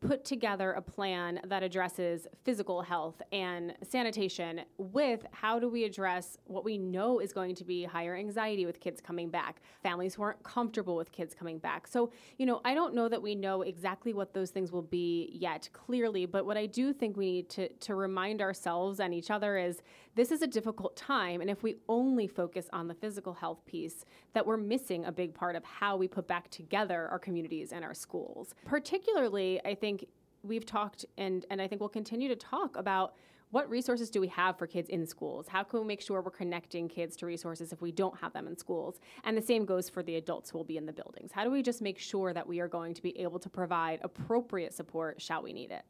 put 0.05 0.23
together 0.23 0.71
a 0.71 0.81
plan 0.81 1.39
that 1.45 1.63
addresses 1.63 2.27
physical 2.43 2.81
health 2.81 3.21
and 3.31 3.73
sanitation 3.83 4.61
with 4.77 5.25
how 5.31 5.59
do 5.59 5.67
we 5.67 5.83
address 5.83 6.37
what 6.45 6.63
we 6.63 6.77
know 6.77 7.19
is 7.19 7.33
going 7.33 7.55
to 7.55 7.63
be 7.63 7.83
higher 7.83 8.15
anxiety 8.15 8.65
with 8.65 8.79
kids 8.79 9.01
coming 9.01 9.29
back, 9.29 9.61
families 9.81 10.15
who 10.15 10.21
aren't 10.23 10.43
comfortable 10.43 10.95
with 10.95 11.11
kids 11.11 11.33
coming 11.33 11.57
back. 11.57 11.87
So, 11.87 12.11
you 12.37 12.45
know, 12.45 12.61
I 12.63 12.73
don't 12.73 12.93
know 12.93 13.09
that 13.09 13.21
we 13.21 13.35
know 13.35 13.63
exactly 13.63 14.13
what 14.13 14.33
those 14.33 14.51
things 14.51 14.71
will 14.71 14.81
be 14.81 15.31
yet 15.33 15.69
clearly, 15.73 16.25
but 16.25 16.45
what 16.45 16.57
I 16.57 16.65
do 16.65 16.93
think 16.93 17.17
we 17.17 17.31
need 17.31 17.49
to, 17.51 17.69
to 17.69 17.95
remind 17.95 18.41
ourselves 18.41 18.99
and 18.99 19.13
each 19.13 19.31
other 19.31 19.57
is 19.57 19.81
this 20.15 20.31
is 20.31 20.41
a 20.41 20.47
difficult 20.47 20.95
time. 20.95 21.41
And 21.41 21.49
if 21.49 21.61
we 21.61 21.75
only 21.87 22.27
focus 22.27 22.67
on 22.73 22.87
the 22.87 22.93
physical 22.93 23.33
health 23.33 23.65
piece, 23.65 24.05
that 24.33 24.45
we're 24.45 24.57
missing 24.57 25.05
a 25.05 25.11
big 25.11 25.33
part 25.33 25.55
of 25.55 25.63
how 25.63 25.97
we 25.97 26.07
put 26.07 26.27
back 26.27 26.49
together 26.49 27.07
our 27.09 27.19
communities 27.19 27.71
and 27.71 27.83
our 27.83 27.93
schools. 27.93 28.55
Particularly, 28.65 29.61
I 29.65 29.75
think 29.75 30.05
we've 30.43 30.65
talked 30.65 31.05
and, 31.17 31.45
and 31.49 31.61
I 31.61 31.67
think 31.67 31.81
we'll 31.81 31.89
continue 31.89 32.29
to 32.29 32.35
talk 32.35 32.77
about 32.77 33.15
what 33.51 33.69
resources 33.69 34.09
do 34.09 34.19
we 34.19 34.27
have 34.27 34.57
for 34.57 34.67
kids 34.67 34.89
in 34.89 35.05
schools? 35.05 35.47
How 35.47 35.63
can 35.63 35.79
we 35.79 35.85
make 35.85 36.01
sure 36.01 36.21
we're 36.21 36.31
connecting 36.31 36.89
kids 36.89 37.15
to 37.17 37.25
resources 37.25 37.71
if 37.71 37.81
we 37.81 37.91
don't 37.91 38.17
have 38.19 38.33
them 38.33 38.47
in 38.47 38.57
schools? 38.57 38.99
And 39.23 39.37
the 39.37 39.41
same 39.41 39.65
goes 39.65 39.87
for 39.87 40.03
the 40.03 40.15
adults 40.15 40.49
who 40.49 40.57
will 40.57 40.65
be 40.65 40.77
in 40.77 40.85
the 40.85 40.91
buildings. 40.91 41.31
How 41.31 41.43
do 41.43 41.51
we 41.51 41.61
just 41.61 41.81
make 41.81 41.99
sure 41.99 42.33
that 42.33 42.45
we 42.45 42.59
are 42.59 42.67
going 42.67 42.93
to 42.95 43.01
be 43.01 43.17
able 43.19 43.39
to 43.39 43.49
provide 43.49 43.99
appropriate 44.03 44.73
support, 44.73 45.21
shall 45.21 45.41
we 45.41 45.53
need 45.53 45.71
it? 45.71 45.83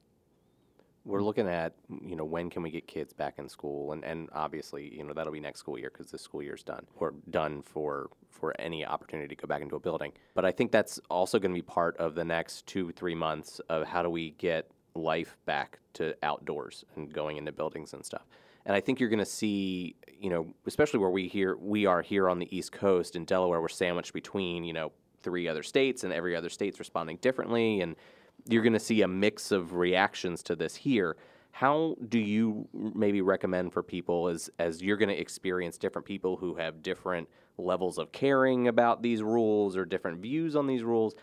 We're 1.05 1.21
looking 1.21 1.47
at 1.47 1.73
you 2.01 2.15
know 2.15 2.25
when 2.25 2.49
can 2.49 2.63
we 2.63 2.71
get 2.71 2.87
kids 2.87 3.13
back 3.13 3.35
in 3.37 3.47
school? 3.47 3.93
And, 3.93 4.03
and 4.03 4.27
obviously 4.33 4.93
you 4.93 5.03
know 5.03 5.13
that'll 5.13 5.31
be 5.31 5.39
next 5.39 5.59
school 5.59 5.77
year 5.77 5.91
because 5.93 6.11
this 6.11 6.21
school 6.21 6.41
year's 6.41 6.63
done 6.63 6.85
or 6.95 7.13
done 7.29 7.61
for 7.61 8.09
for 8.29 8.53
any 8.59 8.85
opportunity 8.85 9.33
to 9.33 9.41
go 9.41 9.47
back 9.47 9.61
into 9.61 9.75
a 9.75 9.79
building. 9.79 10.11
But 10.33 10.45
i 10.45 10.51
think 10.51 10.71
that's 10.71 10.99
also 11.09 11.39
going 11.39 11.51
to 11.51 11.57
be 11.57 11.61
part 11.61 11.95
of 11.97 12.15
the 12.15 12.25
next 12.25 12.65
two 12.65 12.91
three 12.91 13.15
months 13.15 13.61
of 13.69 13.87
how 13.87 14.01
do 14.01 14.09
we 14.09 14.31
get 14.31 14.69
life 14.95 15.37
back 15.45 15.79
to 15.93 16.15
outdoors 16.23 16.83
and 16.95 17.13
going 17.13 17.37
into 17.37 17.51
buildings 17.51 17.93
and 17.93 18.03
stuff. 18.03 18.25
And 18.65 18.75
i 18.75 18.81
think 18.81 18.99
you're 18.99 19.09
going 19.09 19.19
to 19.19 19.25
see 19.25 19.95
you 20.19 20.29
know 20.29 20.47
especially 20.65 20.99
where 20.99 21.11
we 21.11 21.27
here 21.27 21.55
we 21.57 21.85
are 21.85 22.01
here 22.01 22.27
on 22.29 22.39
the 22.39 22.55
east 22.55 22.71
coast 22.71 23.15
in 23.15 23.25
delaware 23.25 23.61
we're 23.61 23.67
sandwiched 23.67 24.13
between 24.13 24.63
you 24.63 24.73
know 24.73 24.91
three 25.21 25.47
other 25.47 25.63
states 25.63 26.03
and 26.03 26.13
every 26.13 26.35
other 26.35 26.49
state's 26.49 26.79
responding 26.79 27.17
differently 27.17 27.81
and 27.81 27.95
you're 28.47 28.63
going 28.63 28.73
to 28.73 28.79
see 28.79 29.01
a 29.01 29.07
mix 29.07 29.51
of 29.51 29.73
reactions 29.73 30.43
to 30.43 30.55
this 30.55 30.75
here. 30.75 31.17
How 31.51 31.95
do 32.09 32.19
you 32.19 32.67
maybe 32.73 33.21
recommend 33.21 33.73
for 33.73 33.81
people 33.81 34.27
as 34.27 34.49
as 34.59 34.81
you're 34.81 34.97
going 34.97 35.09
to 35.09 35.19
experience 35.19 35.77
different 35.77 36.05
people 36.05 36.37
who 36.37 36.55
have 36.55 36.83
different 36.83 37.29
levels 37.57 37.97
of 37.97 38.11
caring 38.11 38.67
about 38.67 39.01
these 39.01 39.23
rules 39.23 39.77
or 39.77 39.85
different 39.85 40.19
views 40.19 40.55
on 40.55 40.67
these 40.67 40.83
rules? 40.83 41.15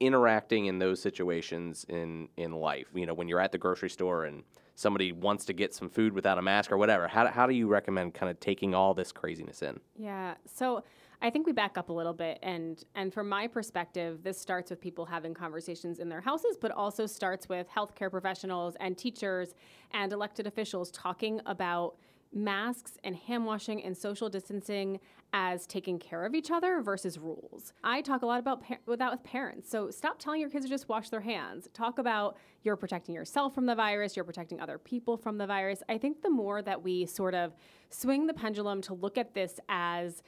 interacting 0.00 0.66
in 0.66 0.78
those 0.78 1.00
situations 1.00 1.86
in 1.88 2.28
in 2.36 2.52
life 2.52 2.86
you 2.94 3.06
know 3.06 3.14
when 3.14 3.28
you're 3.28 3.40
at 3.40 3.52
the 3.52 3.58
grocery 3.58 3.88
store 3.88 4.24
and 4.24 4.42
somebody 4.74 5.10
wants 5.10 5.46
to 5.46 5.54
get 5.54 5.74
some 5.74 5.88
food 5.88 6.12
without 6.12 6.36
a 6.36 6.42
mask 6.42 6.70
or 6.70 6.76
whatever 6.76 7.08
how, 7.08 7.26
how 7.28 7.46
do 7.46 7.54
you 7.54 7.66
recommend 7.66 8.12
kind 8.12 8.30
of 8.30 8.38
taking 8.38 8.74
all 8.74 8.92
this 8.92 9.10
craziness 9.10 9.62
in 9.62 9.80
yeah 9.96 10.34
so 10.44 10.82
I 11.22 11.30
think 11.30 11.46
we 11.46 11.52
back 11.52 11.78
up 11.78 11.88
a 11.88 11.92
little 11.92 12.12
bit 12.12 12.38
and 12.42 12.82
and 12.94 13.12
from 13.12 13.28
my 13.28 13.46
perspective, 13.46 14.22
this 14.22 14.40
starts 14.40 14.70
with 14.70 14.80
people 14.80 15.06
having 15.06 15.34
conversations 15.34 15.98
in 15.98 16.08
their 16.08 16.20
houses, 16.20 16.56
but 16.60 16.70
also 16.72 17.06
starts 17.06 17.48
with 17.48 17.66
healthcare 17.68 18.10
professionals 18.10 18.76
and 18.80 18.96
teachers 18.96 19.54
and 19.92 20.12
elected 20.12 20.46
officials 20.46 20.90
talking 20.90 21.40
about 21.46 21.96
masks 22.32 22.98
and 23.04 23.16
hand 23.16 23.46
washing 23.46 23.82
and 23.84 23.96
social 23.96 24.28
distancing 24.28 25.00
as 25.32 25.66
taking 25.66 25.98
care 25.98 26.24
of 26.24 26.34
each 26.34 26.50
other 26.50 26.80
versus 26.80 27.18
rules. 27.18 27.72
I 27.82 28.00
talk 28.00 28.22
a 28.22 28.26
lot 28.26 28.38
about 28.38 28.62
par- 28.62 28.78
that 28.96 29.10
with 29.10 29.22
parents. 29.22 29.70
So 29.70 29.90
stop 29.90 30.18
telling 30.18 30.40
your 30.40 30.50
kids 30.50 30.64
to 30.64 30.70
just 30.70 30.88
wash 30.88 31.08
their 31.08 31.20
hands. 31.20 31.68
Talk 31.72 31.98
about 31.98 32.36
you're 32.62 32.76
protecting 32.76 33.14
yourself 33.14 33.54
from 33.54 33.66
the 33.66 33.74
virus, 33.74 34.16
you're 34.16 34.24
protecting 34.24 34.60
other 34.60 34.78
people 34.78 35.16
from 35.16 35.38
the 35.38 35.46
virus. 35.46 35.82
I 35.88 35.98
think 35.98 36.22
the 36.22 36.30
more 36.30 36.62
that 36.62 36.82
we 36.82 37.06
sort 37.06 37.34
of 37.34 37.54
swing 37.90 38.26
the 38.26 38.34
pendulum 38.34 38.82
to 38.82 38.94
look 38.94 39.18
at 39.18 39.34
this 39.34 39.58
as 39.68 40.22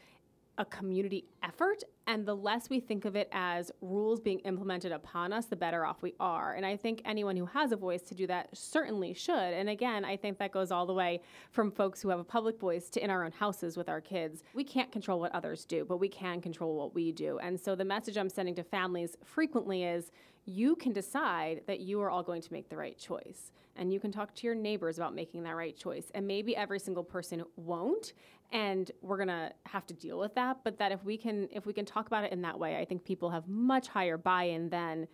a 0.58 0.64
community 0.64 1.24
effort. 1.42 1.82
And 2.06 2.26
the 2.26 2.34
less 2.34 2.68
we 2.68 2.80
think 2.80 3.04
of 3.04 3.16
it 3.16 3.28
as 3.32 3.70
rules 3.80 4.20
being 4.20 4.40
implemented 4.40 4.92
upon 4.92 5.32
us, 5.32 5.46
the 5.46 5.56
better 5.56 5.86
off 5.86 6.02
we 6.02 6.14
are. 6.18 6.54
And 6.54 6.66
I 6.66 6.76
think 6.76 7.00
anyone 7.04 7.36
who 7.36 7.46
has 7.46 7.72
a 7.72 7.76
voice 7.76 8.02
to 8.02 8.14
do 8.14 8.26
that 8.26 8.48
certainly 8.56 9.14
should. 9.14 9.34
And 9.34 9.68
again, 9.68 10.04
I 10.04 10.16
think 10.16 10.38
that 10.38 10.52
goes 10.52 10.70
all 10.70 10.86
the 10.86 10.94
way 10.94 11.20
from 11.50 11.70
folks 11.70 12.02
who 12.02 12.08
have 12.08 12.18
a 12.18 12.24
public 12.24 12.58
voice 12.58 12.90
to 12.90 13.04
in 13.04 13.10
our 13.10 13.24
own 13.24 13.32
houses 13.32 13.76
with 13.76 13.88
our 13.88 14.00
kids. 14.00 14.42
We 14.54 14.64
can't 14.64 14.90
control 14.90 15.20
what 15.20 15.34
others 15.34 15.64
do, 15.64 15.84
but 15.84 15.98
we 15.98 16.08
can 16.08 16.40
control 16.40 16.76
what 16.76 16.94
we 16.94 17.12
do. 17.12 17.38
And 17.38 17.58
so 17.58 17.74
the 17.74 17.84
message 17.84 18.16
I'm 18.16 18.30
sending 18.30 18.54
to 18.56 18.64
families 18.64 19.16
frequently 19.24 19.84
is 19.84 20.10
you 20.46 20.76
can 20.76 20.94
decide 20.94 21.60
that 21.66 21.80
you 21.80 22.00
are 22.00 22.10
all 22.10 22.22
going 22.22 22.40
to 22.40 22.52
make 22.52 22.70
the 22.70 22.76
right 22.76 22.96
choice. 22.98 23.52
And 23.76 23.92
you 23.92 24.00
can 24.00 24.10
talk 24.10 24.34
to 24.34 24.46
your 24.46 24.56
neighbors 24.56 24.98
about 24.98 25.14
making 25.14 25.42
that 25.44 25.54
right 25.54 25.76
choice. 25.76 26.10
And 26.14 26.26
maybe 26.26 26.56
every 26.56 26.80
single 26.80 27.04
person 27.04 27.44
won't 27.56 28.14
and 28.52 28.90
we're 29.02 29.16
going 29.16 29.28
to 29.28 29.52
have 29.66 29.86
to 29.86 29.94
deal 29.94 30.18
with 30.18 30.34
that 30.34 30.58
but 30.64 30.78
that 30.78 30.92
if 30.92 31.04
we 31.04 31.16
can 31.16 31.48
if 31.52 31.66
we 31.66 31.72
can 31.72 31.84
talk 31.84 32.06
about 32.06 32.24
it 32.24 32.32
in 32.32 32.42
that 32.42 32.58
way 32.58 32.76
i 32.78 32.84
think 32.84 33.04
people 33.04 33.30
have 33.30 33.46
much 33.48 33.88
higher 33.88 34.16
buy-in 34.16 34.68
than 34.70 35.06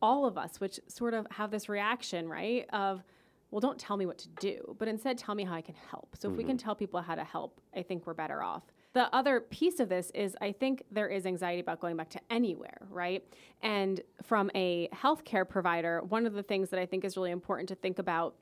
all 0.00 0.26
of 0.26 0.38
us 0.38 0.60
which 0.60 0.78
sort 0.86 1.14
of 1.14 1.26
have 1.30 1.50
this 1.50 1.68
reaction 1.68 2.28
right 2.28 2.66
of 2.72 3.02
well 3.50 3.60
don't 3.60 3.78
tell 3.78 3.96
me 3.96 4.06
what 4.06 4.18
to 4.18 4.28
do 4.40 4.76
but 4.78 4.88
instead 4.88 5.18
tell 5.18 5.34
me 5.34 5.44
how 5.44 5.54
i 5.54 5.60
can 5.60 5.74
help 5.90 6.14
so 6.16 6.28
mm-hmm. 6.28 6.34
if 6.34 6.38
we 6.38 6.44
can 6.44 6.56
mm-hmm. 6.56 6.64
tell 6.64 6.74
people 6.74 7.00
how 7.00 7.14
to 7.14 7.24
help 7.24 7.60
i 7.76 7.82
think 7.82 8.06
we're 8.06 8.14
better 8.14 8.42
off 8.42 8.62
the 8.94 9.14
other 9.14 9.40
piece 9.40 9.80
of 9.80 9.88
this 9.88 10.10
is 10.14 10.36
I 10.40 10.52
think 10.52 10.82
there 10.90 11.08
is 11.08 11.26
anxiety 11.26 11.60
about 11.60 11.78
going 11.78 11.96
back 11.96 12.08
to 12.10 12.20
anywhere, 12.30 12.78
right? 12.90 13.22
And 13.62 14.00
from 14.22 14.50
a 14.54 14.88
healthcare 14.94 15.48
provider, 15.48 16.02
one 16.08 16.26
of 16.26 16.32
the 16.32 16.42
things 16.42 16.70
that 16.70 16.80
I 16.80 16.86
think 16.86 17.04
is 17.04 17.16
really 17.16 17.30
important 17.30 17.68
to 17.68 17.74
think 17.74 17.98
about 17.98 18.34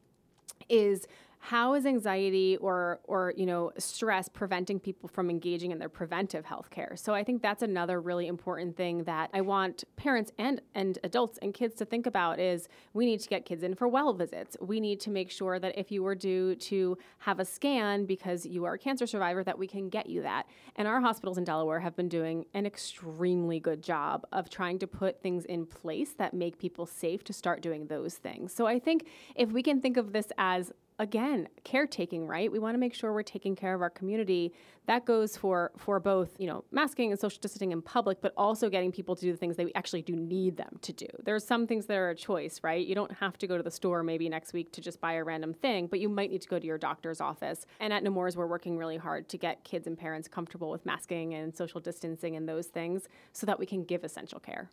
is 0.69 1.07
how 1.51 1.75
is 1.75 1.87
anxiety 1.87 2.57
or 2.59 3.01
or 3.05 3.33
you 3.37 3.47
know 3.47 3.71
stress 3.79 4.29
preventing 4.29 4.79
people 4.81 5.09
from 5.09 5.31
engaging 5.31 5.71
in 5.71 5.79
their 5.79 5.89
preventive 5.89 6.45
health 6.45 6.71
care 6.71 6.95
so 6.97 7.15
i 7.15 7.23
think 7.23 7.41
that's 7.43 7.63
another 7.63 8.01
really 8.01 8.27
important 8.27 8.77
thing 8.77 9.05
that 9.05 9.31
i 9.33 9.41
want 9.41 9.85
parents 9.97 10.33
and 10.39 10.61
and 10.75 10.99
adults 11.05 11.39
and 11.43 11.55
kids 11.55 11.75
to 11.75 11.85
think 11.85 12.07
about 12.07 12.39
is 12.39 12.69
we 12.93 13.07
need 13.07 13.21
to 13.21 13.29
get 13.29 13.45
kids 13.45 13.63
in 13.63 13.75
for 13.75 13.89
well 13.89 14.13
visits. 14.13 14.57
We 14.61 14.81
need 14.81 15.01
to 15.01 15.11
make 15.11 15.31
sure 15.31 15.59
that 15.59 15.79
if 15.79 15.91
you 15.91 16.03
were 16.03 16.15
due 16.15 16.55
to 16.57 16.99
have 17.19 17.41
a 17.41 17.45
scan 17.45 18.07
because 18.07 18.45
you 18.47 18.65
are 18.65 18.75
a 18.75 18.79
cancer 18.79 19.07
survivor 19.07 19.45
that 19.45 19.59
we 19.59 19.67
can 19.67 19.89
get 19.89 20.09
you 20.09 20.23
that. 20.23 20.47
And 20.77 20.89
our 20.89 21.01
hospitals 21.01 21.39
in 21.39 21.45
delaware 21.45 21.81
have 21.81 21.97
been 21.97 22.09
doing 22.09 22.47
an 22.55 22.67
extremely 22.67 23.61
good 23.61 23.83
job 23.83 24.27
of 24.33 24.51
trying 24.51 24.79
to 24.81 24.87
put 24.87 25.23
things 25.23 25.45
in 25.45 25.67
place 25.67 26.13
that 26.19 26.35
make 26.35 26.59
people 26.59 26.87
safe 26.87 27.25
to 27.25 27.33
start 27.33 27.63
doing 27.63 27.87
those 27.87 28.15
things. 28.15 28.53
So 28.53 28.67
i 28.67 28.79
think 28.79 29.07
if 29.35 29.53
we 29.53 29.63
can 29.63 29.81
think 29.81 29.97
of 29.97 30.13
this 30.13 30.29
as 30.39 30.73
again 30.99 31.49
caretaking 31.65 32.27
right? 32.27 32.51
We 32.51 32.59
want 32.59 32.75
to 32.75 32.79
make 32.79 32.95
sure 32.95 33.13
we're 33.13 33.23
taking 33.23 33.57
care 33.57 33.75
of 33.75 33.83
our 33.83 33.91
community. 33.91 34.53
That 34.87 35.05
goes 35.05 35.37
for 35.37 35.73
for 35.77 36.01
both 36.01 36.31
you 36.39 36.47
know 36.47 36.65
masking 36.71 37.11
and 37.11 37.21
social 37.21 37.39
distancing 37.41 37.73
in 37.73 37.83
public 37.83 38.21
but 38.21 38.33
also 38.37 38.71
getting 38.71 38.93
people 38.93 39.17
to 39.17 39.23
do 39.23 39.33
the 39.33 39.39
things 39.39 39.57
they 39.57 39.71
actually 39.75 40.03
do 40.03 40.15
need 40.15 40.57
them 40.57 40.79
to 40.83 40.93
do. 40.93 41.07
There's 41.25 41.45
some 41.45 41.67
things 41.67 41.87
that 41.87 41.97
are 41.97 42.11
a 42.11 42.15
choice 42.15 42.61
right? 42.63 42.87
You 42.87 42.95
don't 42.95 43.13
have 43.13 43.37
to 43.39 43.47
go 43.47 43.57
to 43.57 43.63
the 43.63 43.71
store 43.71 44.03
maybe 44.03 44.29
next 44.29 44.53
week 44.53 44.73
to 44.73 44.81
just 44.81 45.01
buy 45.01 45.15
a 45.15 45.25
random 45.25 45.53
thing 45.53 45.87
but 45.87 46.01
you 46.01 46.09
might 46.09 46.31
need 46.31 46.43
to 46.43 46.49
go 46.49 46.59
to 46.59 46.67
your 46.67 46.79
doctor's 46.79 47.21
office. 47.21 47.67
And 47.81 47.93
at 47.93 48.03
nemours 48.03 48.37
we're 48.37 48.47
working 48.47 48.79
really 48.79 48.97
hard 48.97 49.29
to 49.31 49.39
get 49.39 49.65
kids 49.65 49.87
and 49.87 49.99
parents 49.99 50.29
comfortable 50.29 50.71
with 50.71 50.87
masking 50.87 51.35
and 51.35 51.55
social 51.55 51.81
distancing 51.81 52.37
and 52.37 52.49
those 52.49 52.67
things 52.67 53.09
so 53.33 53.47
that 53.47 53.59
we 53.59 53.67
can 53.67 53.85
give 53.85 54.05
essential 54.05 54.41
care. 54.41 54.71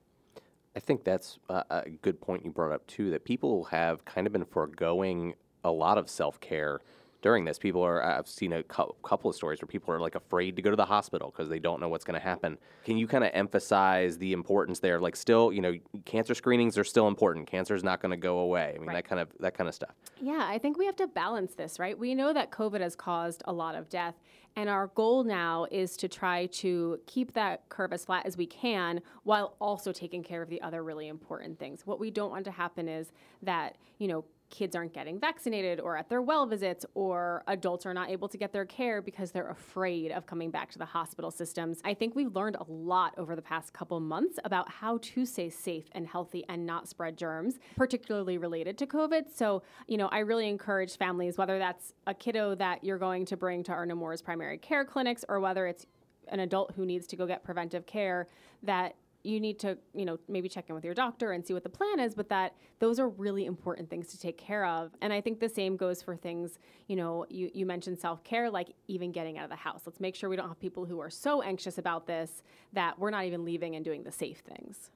I 0.75 0.79
think 0.79 1.03
that's 1.03 1.37
a 1.49 1.83
good 2.01 2.19
point 2.19 2.43
you 2.43 2.51
brought 2.51 2.71
up 2.71 2.85
too. 2.87 3.11
That 3.11 3.25
people 3.25 3.65
have 3.65 4.03
kind 4.05 4.25
of 4.25 4.33
been 4.33 4.45
foregoing 4.45 5.35
a 5.63 5.71
lot 5.71 5.97
of 5.97 6.09
self 6.09 6.39
care 6.39 6.79
during 7.23 7.45
this. 7.45 7.57
People 7.57 7.81
are, 7.81 8.03
I've 8.03 8.27
seen 8.27 8.53
a 8.53 8.61
couple 8.61 9.29
of 9.29 9.35
stories 9.35 9.61
where 9.61 9.67
people 9.67 9.91
are 9.93 9.99
like 9.99 10.13
afraid 10.13 10.55
to 10.57 10.61
go 10.61 10.69
to 10.69 10.75
the 10.75 10.85
hospital 10.85 11.31
because 11.31 11.49
they 11.49 11.57
don't 11.57 11.79
know 11.79 11.89
what's 11.89 12.03
going 12.03 12.19
to 12.19 12.23
happen. 12.23 12.59
Can 12.85 12.97
you 12.97 13.07
kind 13.07 13.23
of 13.23 13.31
emphasize 13.33 14.17
the 14.19 14.33
importance 14.33 14.79
there? 14.79 14.99
Like, 14.99 15.15
still, 15.15 15.51
you 15.51 15.61
know, 15.61 15.73
cancer 16.05 16.35
screenings 16.35 16.77
are 16.77 16.83
still 16.83 17.07
important. 17.07 17.47
Cancer 17.47 17.73
is 17.73 17.83
not 17.83 18.01
going 18.01 18.11
to 18.11 18.17
go 18.17 18.39
away. 18.39 18.73
I 18.75 18.77
mean, 18.77 18.87
right. 18.87 18.95
that 18.95 19.05
kind 19.05 19.21
of 19.21 19.29
that 19.39 19.57
kind 19.57 19.67
of 19.67 19.73
stuff. 19.73 19.95
Yeah, 20.21 20.45
I 20.47 20.59
think 20.59 20.77
we 20.77 20.85
have 20.85 20.97
to 20.97 21.07
balance 21.07 21.55
this, 21.55 21.79
right? 21.79 21.97
We 21.97 22.13
know 22.13 22.33
that 22.33 22.51
COVID 22.51 22.81
has 22.81 22.95
caused 22.95 23.41
a 23.45 23.53
lot 23.53 23.73
of 23.73 23.89
death. 23.89 24.15
And 24.55 24.69
our 24.69 24.87
goal 24.87 25.23
now 25.23 25.65
is 25.71 25.97
to 25.97 26.07
try 26.07 26.45
to 26.45 26.99
keep 27.07 27.33
that 27.33 27.67
curve 27.69 27.91
as 27.91 28.05
flat 28.05 28.27
as 28.27 28.37
we 28.37 28.45
can 28.45 29.01
while 29.23 29.55
also 29.59 29.91
taking 29.91 30.21
care 30.21 30.43
of 30.43 30.49
the 30.49 30.61
other 30.61 30.83
really 30.83 31.07
important 31.07 31.57
things. 31.57 31.87
What 31.87 31.99
we 31.99 32.11
don't 32.11 32.29
want 32.29 32.45
to 32.45 32.51
happen 32.51 32.87
is 32.87 33.11
that, 33.41 33.77
you 33.97 34.07
know, 34.07 34.25
kids 34.53 34.75
aren't 34.75 34.93
getting 34.93 35.19
vaccinated 35.19 35.79
or 35.79 35.97
at 35.97 36.09
their 36.09 36.21
well 36.21 36.45
visits 36.45 36.85
or 36.93 37.43
adults 37.47 37.87
are 37.87 37.93
not 37.93 38.11
able 38.11 38.29
to 38.29 38.37
get 38.37 38.53
their 38.53 38.65
care 38.65 39.01
because 39.01 39.31
they're 39.31 39.49
afraid 39.49 40.11
of 40.11 40.27
coming 40.27 40.51
back 40.51 40.69
to 40.71 40.77
the 40.77 40.85
hospital 40.85 41.31
systems. 41.31 41.81
I 41.83 41.95
think 41.95 42.15
we've 42.15 42.33
learned 42.35 42.57
a 42.57 42.65
lot 42.71 43.15
over 43.17 43.35
the 43.35 43.41
past 43.41 43.73
couple 43.73 43.99
months 43.99 44.37
about 44.45 44.69
how 44.69 44.99
to 45.01 45.25
stay 45.25 45.49
safe 45.49 45.85
and 45.93 46.05
healthy 46.05 46.45
and 46.47 46.67
not 46.67 46.87
spread 46.87 47.17
germs, 47.17 47.57
particularly 47.75 48.37
related 48.37 48.77
to 48.77 48.85
COVID. 48.85 49.23
So, 49.33 49.63
you 49.87 49.97
know, 49.97 50.07
I 50.09 50.19
really 50.19 50.47
encourage 50.47 50.97
families, 50.97 51.35
whether 51.35 51.57
that's 51.57 51.93
a 52.05 52.13
kiddo 52.13 52.53
that 52.55 52.83
you're 52.83 52.99
going 52.99 53.25
to 53.25 53.35
bring 53.35 53.63
to 53.63 53.71
our 53.71 53.87
Nemours 53.87 54.21
primary 54.21 54.59
care 54.59 54.85
clinics 54.85 55.25
or 55.27 55.39
whether 55.39 55.65
it's 55.65 55.87
an 56.27 56.41
adult 56.41 56.73
who 56.75 56.85
needs 56.85 57.07
to 57.07 57.15
go 57.15 57.25
get 57.25 57.43
preventive 57.43 57.87
care, 57.87 58.27
that 58.61 58.95
you 59.23 59.39
need 59.39 59.57
to, 59.59 59.77
you 59.93 60.05
know, 60.05 60.19
maybe 60.27 60.49
check 60.49 60.65
in 60.67 60.75
with 60.75 60.83
your 60.83 60.93
doctor 60.93 61.31
and 61.31 61.45
see 61.45 61.53
what 61.53 61.63
the 61.63 61.69
plan 61.69 61.99
is, 61.99 62.13
but 62.13 62.29
that 62.29 62.55
those 62.79 62.99
are 62.99 63.07
really 63.07 63.45
important 63.45 63.89
things 63.89 64.07
to 64.07 64.19
take 64.19 64.37
care 64.37 64.65
of. 64.65 64.91
And 65.01 65.13
I 65.13 65.21
think 65.21 65.39
the 65.39 65.49
same 65.49 65.77
goes 65.77 66.01
for 66.01 66.15
things, 66.15 66.59
you 66.87 66.95
know, 66.95 67.25
you, 67.29 67.49
you 67.53 67.65
mentioned 67.65 67.97
self 67.97 68.23
care, 68.23 68.49
like 68.49 68.69
even 68.87 69.11
getting 69.11 69.37
out 69.37 69.45
of 69.45 69.49
the 69.49 69.55
house. 69.55 69.83
Let's 69.85 70.01
make 70.01 70.15
sure 70.15 70.29
we 70.29 70.35
don't 70.35 70.49
have 70.49 70.59
people 70.59 70.85
who 70.85 70.99
are 70.99 71.09
so 71.09 71.41
anxious 71.41 71.77
about 71.77 72.05
this 72.05 72.43
that 72.73 72.99
we're 72.99 73.11
not 73.11 73.25
even 73.25 73.45
leaving 73.45 73.75
and 73.75 73.85
doing 73.85 74.03
the 74.03 74.11
safe 74.11 74.39
things. 74.39 74.91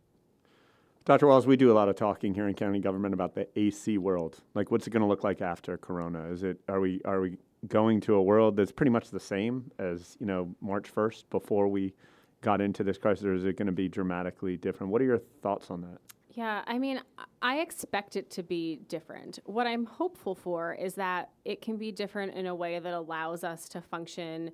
Dr. 1.05 1.27
Walls, 1.27 1.47
we 1.47 1.55
do 1.55 1.71
a 1.71 1.73
lot 1.73 1.87
of 1.87 1.95
talking 1.95 2.33
here 2.33 2.49
in 2.49 2.53
county 2.53 2.79
government 2.79 3.13
about 3.13 3.33
the 3.33 3.47
AC 3.57 3.97
world. 3.97 4.41
Like, 4.55 4.71
what's 4.71 4.87
it 4.87 4.89
going 4.89 5.01
to 5.01 5.07
look 5.07 5.23
like 5.23 5.41
after 5.41 5.77
Corona? 5.77 6.25
Is 6.29 6.43
it 6.43 6.59
are 6.67 6.81
we 6.81 7.01
are 7.05 7.21
we 7.21 7.37
going 7.69 8.01
to 8.01 8.15
a 8.15 8.21
world 8.21 8.57
that's 8.57 8.73
pretty 8.73 8.89
much 8.91 9.09
the 9.09 9.19
same 9.19 9.71
as 9.79 10.17
you 10.19 10.25
know 10.25 10.53
March 10.59 10.89
first 10.89 11.29
before 11.29 11.69
we 11.69 11.93
got 12.41 12.61
into 12.61 12.83
this 12.83 12.97
crisis, 12.97 13.25
or 13.25 13.33
is 13.33 13.45
it 13.45 13.57
going 13.57 13.67
to 13.67 13.71
be 13.71 13.87
dramatically 13.87 14.57
different? 14.57 14.91
What 14.91 15.01
are 15.01 15.05
your 15.05 15.21
thoughts 15.41 15.71
on 15.71 15.81
that? 15.81 15.97
Yeah, 16.29 16.63
I 16.67 16.77
mean, 16.77 17.01
I 17.41 17.59
expect 17.61 18.15
it 18.15 18.29
to 18.31 18.43
be 18.43 18.75
different. 18.87 19.39
What 19.45 19.65
I'm 19.65 19.85
hopeful 19.85 20.35
for 20.35 20.75
is 20.75 20.93
that 20.93 21.31
it 21.45 21.61
can 21.63 21.77
be 21.77 21.91
different 21.91 22.35
in 22.35 22.45
a 22.45 22.53
way 22.53 22.77
that 22.77 22.93
allows 22.93 23.43
us 23.43 23.67
to 23.69 23.81
function, 23.81 24.51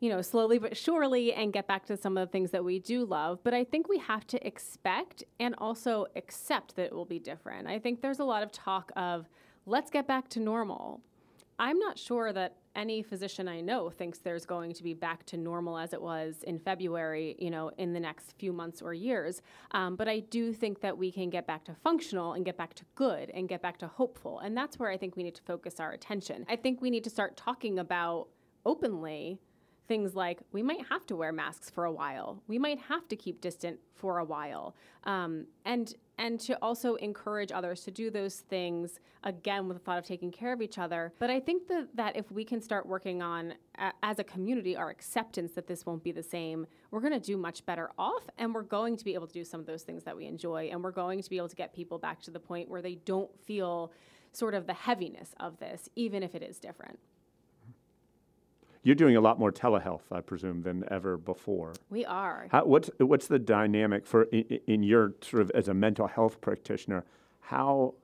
you 0.00 0.10
know, 0.10 0.22
slowly 0.22 0.58
but 0.58 0.76
surely 0.76 1.32
and 1.32 1.52
get 1.52 1.68
back 1.68 1.86
to 1.86 1.96
some 1.96 2.16
of 2.16 2.26
the 2.26 2.32
things 2.32 2.50
that 2.50 2.64
we 2.64 2.80
do 2.80 3.04
love. 3.04 3.38
But 3.44 3.54
I 3.54 3.62
think 3.62 3.88
we 3.88 3.98
have 3.98 4.26
to 4.26 4.44
expect 4.44 5.22
and 5.38 5.54
also 5.58 6.06
accept 6.16 6.74
that 6.74 6.86
it 6.86 6.92
will 6.92 7.04
be 7.04 7.20
different. 7.20 7.68
I 7.68 7.78
think 7.78 8.00
there's 8.00 8.18
a 8.18 8.24
lot 8.24 8.42
of 8.42 8.50
talk 8.50 8.90
of 8.96 9.28
let's 9.66 9.90
get 9.90 10.08
back 10.08 10.28
to 10.30 10.40
normal. 10.40 11.00
I'm 11.60 11.78
not 11.78 11.96
sure 11.96 12.32
that 12.32 12.56
any 12.74 13.02
physician 13.02 13.48
I 13.48 13.60
know 13.60 13.90
thinks 13.90 14.18
there's 14.18 14.46
going 14.46 14.72
to 14.74 14.82
be 14.82 14.94
back 14.94 15.26
to 15.26 15.36
normal 15.36 15.78
as 15.78 15.92
it 15.92 16.00
was 16.00 16.42
in 16.44 16.58
February, 16.58 17.36
you 17.38 17.50
know, 17.50 17.70
in 17.78 17.92
the 17.92 18.00
next 18.00 18.34
few 18.38 18.52
months 18.52 18.80
or 18.80 18.94
years. 18.94 19.42
Um, 19.72 19.96
but 19.96 20.08
I 20.08 20.20
do 20.20 20.52
think 20.52 20.80
that 20.80 20.96
we 20.96 21.10
can 21.10 21.30
get 21.30 21.46
back 21.46 21.64
to 21.64 21.74
functional 21.74 22.34
and 22.34 22.44
get 22.44 22.56
back 22.56 22.74
to 22.74 22.84
good 22.94 23.30
and 23.30 23.48
get 23.48 23.62
back 23.62 23.78
to 23.78 23.86
hopeful. 23.86 24.38
And 24.40 24.56
that's 24.56 24.78
where 24.78 24.90
I 24.90 24.96
think 24.96 25.16
we 25.16 25.22
need 25.22 25.34
to 25.34 25.42
focus 25.42 25.80
our 25.80 25.92
attention. 25.92 26.46
I 26.48 26.56
think 26.56 26.80
we 26.80 26.90
need 26.90 27.04
to 27.04 27.10
start 27.10 27.36
talking 27.36 27.78
about 27.78 28.28
openly 28.64 29.40
things 29.88 30.14
like 30.14 30.38
we 30.52 30.62
might 30.62 30.86
have 30.88 31.04
to 31.04 31.16
wear 31.16 31.32
masks 31.32 31.68
for 31.68 31.84
a 31.84 31.90
while. 31.90 32.40
We 32.46 32.60
might 32.60 32.78
have 32.78 33.08
to 33.08 33.16
keep 33.16 33.40
distant 33.40 33.80
for 33.96 34.18
a 34.18 34.24
while. 34.24 34.76
Um, 35.02 35.46
and 35.64 35.92
and 36.20 36.38
to 36.38 36.56
also 36.60 36.96
encourage 36.96 37.50
others 37.50 37.80
to 37.80 37.90
do 37.90 38.10
those 38.10 38.36
things 38.36 39.00
again 39.24 39.66
with 39.66 39.78
the 39.78 39.82
thought 39.82 39.98
of 39.98 40.04
taking 40.04 40.30
care 40.30 40.52
of 40.52 40.60
each 40.60 40.76
other. 40.76 41.14
But 41.18 41.30
I 41.30 41.40
think 41.40 41.66
that, 41.68 41.88
that 41.94 42.14
if 42.14 42.30
we 42.30 42.44
can 42.44 42.60
start 42.60 42.84
working 42.86 43.22
on, 43.22 43.54
a, 43.78 43.90
as 44.02 44.18
a 44.18 44.24
community, 44.24 44.76
our 44.76 44.90
acceptance 44.90 45.52
that 45.52 45.66
this 45.66 45.86
won't 45.86 46.04
be 46.04 46.12
the 46.12 46.22
same, 46.22 46.66
we're 46.90 47.00
going 47.00 47.14
to 47.14 47.18
do 47.18 47.38
much 47.38 47.64
better 47.64 47.90
off 47.98 48.22
and 48.36 48.54
we're 48.54 48.62
going 48.62 48.98
to 48.98 49.04
be 49.04 49.14
able 49.14 49.26
to 49.26 49.32
do 49.32 49.44
some 49.44 49.60
of 49.60 49.66
those 49.66 49.82
things 49.82 50.04
that 50.04 50.14
we 50.14 50.26
enjoy. 50.26 50.68
And 50.70 50.84
we're 50.84 50.90
going 50.90 51.22
to 51.22 51.30
be 51.30 51.38
able 51.38 51.48
to 51.48 51.56
get 51.56 51.72
people 51.72 51.98
back 51.98 52.20
to 52.22 52.30
the 52.30 52.38
point 52.38 52.68
where 52.68 52.82
they 52.82 52.96
don't 52.96 53.30
feel 53.46 53.90
sort 54.32 54.54
of 54.54 54.66
the 54.66 54.74
heaviness 54.74 55.34
of 55.40 55.58
this, 55.58 55.88
even 55.96 56.22
if 56.22 56.34
it 56.34 56.42
is 56.42 56.58
different. 56.58 56.98
You're 58.82 58.94
doing 58.94 59.16
a 59.16 59.20
lot 59.20 59.38
more 59.38 59.52
telehealth, 59.52 60.02
I 60.10 60.20
presume, 60.20 60.62
than 60.62 60.84
ever 60.90 61.18
before. 61.18 61.74
We 61.90 62.04
are. 62.06 62.46
How, 62.50 62.64
what's 62.64 62.90
what's 62.98 63.26
the 63.26 63.38
dynamic 63.38 64.06
for 64.06 64.22
in, 64.24 64.60
in 64.66 64.82
your 64.82 65.14
sort 65.20 65.42
of 65.42 65.50
as 65.50 65.68
a 65.68 65.74
mental 65.74 66.06
health 66.06 66.40
practitioner? 66.40 67.04
How 67.40 67.94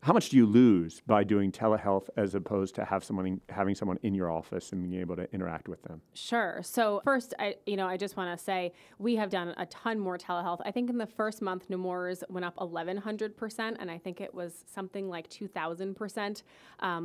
how 0.00 0.12
much 0.12 0.28
do 0.28 0.36
you 0.36 0.46
lose 0.46 1.02
by 1.06 1.24
doing 1.24 1.50
telehealth 1.50 2.08
as 2.16 2.34
opposed 2.36 2.74
to 2.76 2.84
have 2.84 3.02
someone 3.02 3.26
in, 3.26 3.40
having 3.48 3.74
someone 3.74 3.98
in 4.02 4.14
your 4.14 4.30
office 4.30 4.70
and 4.70 4.82
being 4.82 5.00
able 5.00 5.16
to 5.16 5.30
interact 5.34 5.68
with 5.68 5.82
them? 5.82 6.00
Sure. 6.14 6.60
So 6.62 7.00
first, 7.04 7.34
I 7.38 7.56
you 7.66 7.76
know 7.76 7.86
I 7.86 7.96
just 7.96 8.16
want 8.16 8.36
to 8.36 8.42
say 8.42 8.72
we 8.98 9.16
have 9.16 9.28
done 9.28 9.54
a 9.56 9.66
ton 9.66 9.98
more 9.98 10.16
telehealth. 10.16 10.60
I 10.64 10.70
think 10.70 10.88
in 10.88 10.98
the 10.98 11.06
first 11.06 11.42
month, 11.42 11.68
Nemours 11.68 12.22
went 12.28 12.46
up 12.46 12.54
1,100 12.58 13.36
percent, 13.36 13.76
and 13.80 13.90
I 13.90 13.98
think 13.98 14.20
it 14.20 14.32
was 14.32 14.64
something 14.72 15.08
like 15.08 15.28
2,000 15.30 15.88
um, 15.88 15.94
percent 15.94 16.42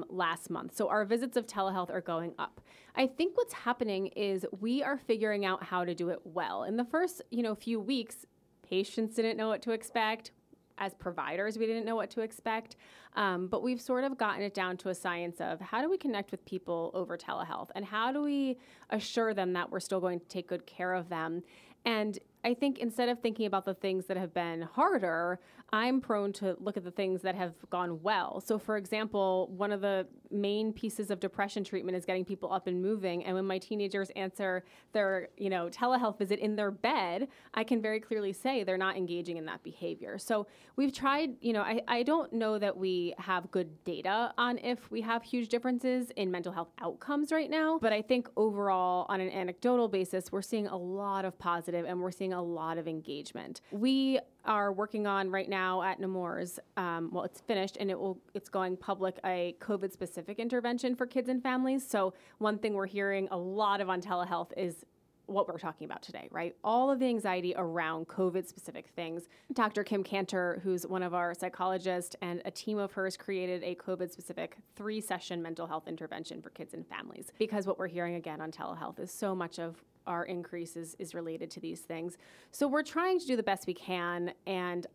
last 0.10 0.50
month. 0.52 0.76
So 0.76 0.88
our 0.88 1.04
visits 1.04 1.36
of 1.36 1.48
telehealth 1.48 1.90
are 1.90 2.02
going 2.02 2.34
up. 2.38 2.62
I 2.96 3.08
think 3.08 3.36
what's 3.36 3.54
happening 3.54 4.08
is 4.08 4.46
we 4.62 4.84
are 4.84 5.00
figuring 5.00 5.46
out 5.46 5.64
how 5.64 5.84
to 5.84 5.96
do 5.96 6.10
it 6.10 6.20
well. 6.24 6.64
In 6.64 6.78
the 6.78 6.86
first 6.86 7.24
you 7.32 7.42
know 7.42 7.56
few 7.56 7.80
weeks, 7.80 8.28
patients 8.62 9.16
didn't 9.16 9.36
know 9.36 9.48
what 9.48 9.64
to 9.64 9.72
expect 9.72 10.32
as 10.78 10.94
providers, 10.94 11.58
we 11.58 11.66
didn't 11.66 11.86
know 11.86 11.96
what 11.96 12.10
to 12.12 12.22
expect. 12.22 12.76
Um, 13.16 13.48
but 13.48 13.62
we've 13.62 13.82
sort 13.82 14.04
of 14.04 14.18
gotten 14.18 14.42
it 14.42 14.54
down 14.54 14.78
to 14.78 14.90
a 14.90 14.96
science 14.96 15.40
of 15.40 15.62
how 15.62 15.82
do 15.82 15.90
we 15.90 15.98
connect 15.98 16.32
with 16.32 16.44
people 16.46 16.92
over 16.94 17.18
telehealth 17.18 17.70
and 17.76 17.86
how 17.86 18.12
do 18.12 18.22
we 18.22 18.58
assure 18.90 19.34
them 19.34 19.54
that 19.54 19.72
we're 19.72 19.80
still 19.80 20.00
going 20.00 20.20
to 20.20 20.26
take 20.28 20.48
good 20.48 20.66
care 20.66 20.94
of 20.94 21.10
them. 21.10 21.44
And 21.86 22.18
I 22.44 22.54
think 22.54 22.80
instead 22.80 23.10
of 23.10 23.20
thinking 23.20 23.46
about 23.46 23.66
the 23.66 23.74
things 23.74 24.06
that 24.06 24.18
have 24.18 24.34
been 24.34 24.62
harder, 24.64 25.40
I'm 25.74 26.02
prone 26.02 26.32
to 26.34 26.56
look 26.60 26.78
at 26.78 26.84
the 26.84 26.92
things 26.92 27.24
that 27.24 27.34
have 27.34 27.54
gone 27.72 28.04
well. 28.04 28.40
So, 28.40 28.60
for 28.60 28.78
example, 28.78 29.52
one 29.58 29.72
of 29.72 29.82
the 29.82 30.06
main 30.30 30.72
pieces 30.72 31.10
of 31.10 31.20
depression 31.20 31.64
treatment 31.64 31.98
is 31.98 32.06
getting 32.06 32.24
people 32.24 32.54
up 32.54 32.68
and 32.68 32.80
moving. 32.80 33.26
And 33.26 33.36
when 33.36 33.48
my 33.48 33.58
teenagers 33.58 34.12
answer 34.12 34.64
their, 34.92 35.30
you 35.36 35.50
know, 35.50 35.70
telehealth 35.70 36.20
visit 36.20 36.38
in 36.38 36.56
their 36.56 36.70
bed, 36.70 37.28
I 37.56 37.64
can 37.64 37.82
very 37.82 38.00
clearly 38.00 38.34
say 38.34 38.64
they're 38.64 38.78
not 38.78 38.98
engaging 38.98 39.38
in 39.38 39.46
that 39.46 39.64
behavior. 39.64 40.20
So 40.20 40.46
we've 40.76 40.94
tried, 40.94 41.32
you 41.42 41.54
know, 41.54 41.64
I, 41.64 41.82
I 41.88 42.04
don't 42.04 42.32
know 42.34 42.60
that 42.60 42.78
we 42.78 43.16
have 43.18 43.50
good 43.50 43.84
data 43.84 44.32
on 44.38 44.60
if 44.60 44.92
we 44.92 45.02
have 45.02 45.24
huge 45.24 45.50
differences 45.50 46.12
in 46.16 46.30
mental 46.30 46.52
health 46.52 46.70
outcomes 46.84 47.32
right 47.32 47.50
now, 47.50 47.80
but 47.82 47.92
I 47.92 48.04
think 48.04 48.30
overall, 48.38 49.08
on 49.10 49.20
an 49.20 49.32
anecdotal 49.32 49.88
basis, 49.88 50.32
we're 50.32 50.44
seeing 50.44 50.68
a 50.68 50.78
lot 50.78 51.26
of 51.26 51.40
positive 51.40 51.84
and 51.88 52.00
we're 52.00 52.12
seeing 52.12 52.34
a 52.34 52.44
lot 52.44 52.78
of 52.78 52.88
engagement. 52.88 53.62
We 53.72 54.20
are 54.46 54.72
working 54.72 55.08
on 55.08 55.30
right 55.30 55.50
now 55.50 55.82
at 55.82 56.00
Nemours. 56.00 56.60
Um, 56.78 57.10
well, 57.12 57.24
it's 57.24 57.42
finished 57.42 57.78
and 57.80 57.90
it 57.90 58.00
will 58.00 58.20
it's 58.34 58.50
going 58.50 58.78
public 58.78 59.20
a 59.26 59.56
COVID 59.60 59.92
specific 59.92 60.40
intervention 60.40 60.96
for 60.96 61.06
kids 61.06 61.30
and 61.30 61.42
families. 61.42 61.88
So 61.88 62.14
one 62.40 62.58
thing 62.58 62.74
we're 62.74 62.86
hearing 62.86 63.28
a 63.32 63.38
lot 63.38 63.82
of 63.82 63.90
on 63.90 64.02
telehealth 64.02 64.52
is 64.58 64.86
what 65.26 65.48
we're 65.48 65.58
talking 65.58 65.86
about 65.86 66.02
today, 66.02 66.28
right? 66.32 66.56
All 66.64 66.92
of 66.92 67.00
the 67.00 67.08
anxiety 67.08 67.54
around 67.56 68.08
COVID 68.08 68.46
specific 68.46 68.88
things. 68.96 69.30
Dr. 69.54 69.84
Kim 69.84 70.04
Cantor, 70.04 70.60
who's 70.64 70.86
one 70.86 71.02
of 71.02 71.14
our 71.14 71.34
psychologists, 71.34 72.16
and 72.22 72.42
a 72.46 72.52
team 72.52 72.78
of 72.78 72.92
hers 72.92 73.16
created 73.16 73.64
a 73.64 73.76
COVID 73.76 74.12
specific 74.12 74.58
three 74.76 75.00
session 75.00 75.42
mental 75.42 75.66
health 75.66 75.88
intervention 75.88 76.42
for 76.42 76.50
kids 76.50 76.74
and 76.74 76.86
families. 76.86 77.32
Because 77.40 77.66
what 77.66 77.80
we're 77.80 77.88
hearing 77.88 78.16
again 78.16 78.42
on 78.42 78.52
telehealth 78.52 79.00
is 79.00 79.12
so 79.12 79.34
much 79.34 79.60
of 79.60 79.84
our 80.08 80.26
increase 80.26 80.76
is, 80.76 80.96
is 81.00 81.14
related 81.14 81.50
to 81.52 81.60
these 81.60 81.82
things. 81.82 82.18
So 82.52 82.68
we're 82.68 82.84
trying 82.84 83.20
to 83.20 83.26
do 83.26 83.36
the 83.36 83.44
best 83.44 83.68
we 83.68 83.74
can. 83.74 84.34
And 84.46 84.88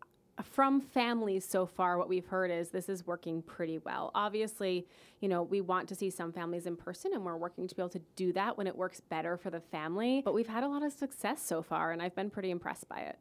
from 0.43 0.79
families 0.79 1.45
so 1.45 1.65
far, 1.65 1.97
what 1.97 2.07
we've 2.07 2.25
heard 2.25 2.51
is 2.51 2.69
this 2.69 2.89
is 2.89 3.05
working 3.05 3.41
pretty 3.41 3.77
well. 3.79 4.11
Obviously, 4.15 4.87
you 5.19 5.27
know, 5.27 5.43
we 5.43 5.61
want 5.61 5.89
to 5.89 5.95
see 5.95 6.09
some 6.09 6.31
families 6.31 6.65
in 6.65 6.75
person 6.75 7.11
and 7.13 7.25
we're 7.25 7.37
working 7.37 7.67
to 7.67 7.75
be 7.75 7.81
able 7.81 7.89
to 7.89 8.01
do 8.15 8.31
that 8.33 8.57
when 8.57 8.67
it 8.67 8.75
works 8.75 9.01
better 9.01 9.37
for 9.37 9.49
the 9.49 9.59
family. 9.59 10.21
But 10.23 10.33
we've 10.33 10.47
had 10.47 10.63
a 10.63 10.67
lot 10.67 10.83
of 10.83 10.93
success 10.93 11.41
so 11.41 11.61
far 11.61 11.91
and 11.91 12.01
I've 12.01 12.15
been 12.15 12.29
pretty 12.29 12.51
impressed 12.51 12.87
by 12.87 12.99
it. 13.01 13.19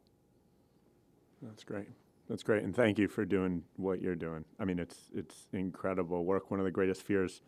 That's 1.42 1.64
great. 1.64 1.88
That's 2.28 2.42
great. 2.42 2.62
And 2.62 2.74
thank 2.74 2.98
you 2.98 3.08
for 3.08 3.24
doing 3.24 3.62
what 3.76 4.02
you're 4.02 4.14
doing. 4.14 4.44
I 4.60 4.64
mean, 4.64 4.78
it's 4.78 5.10
it's 5.14 5.46
incredible 5.52 6.24
work. 6.24 6.50
One 6.50 6.60
of 6.60 6.64
the 6.64 6.70
greatest 6.70 7.02
fears 7.02 7.40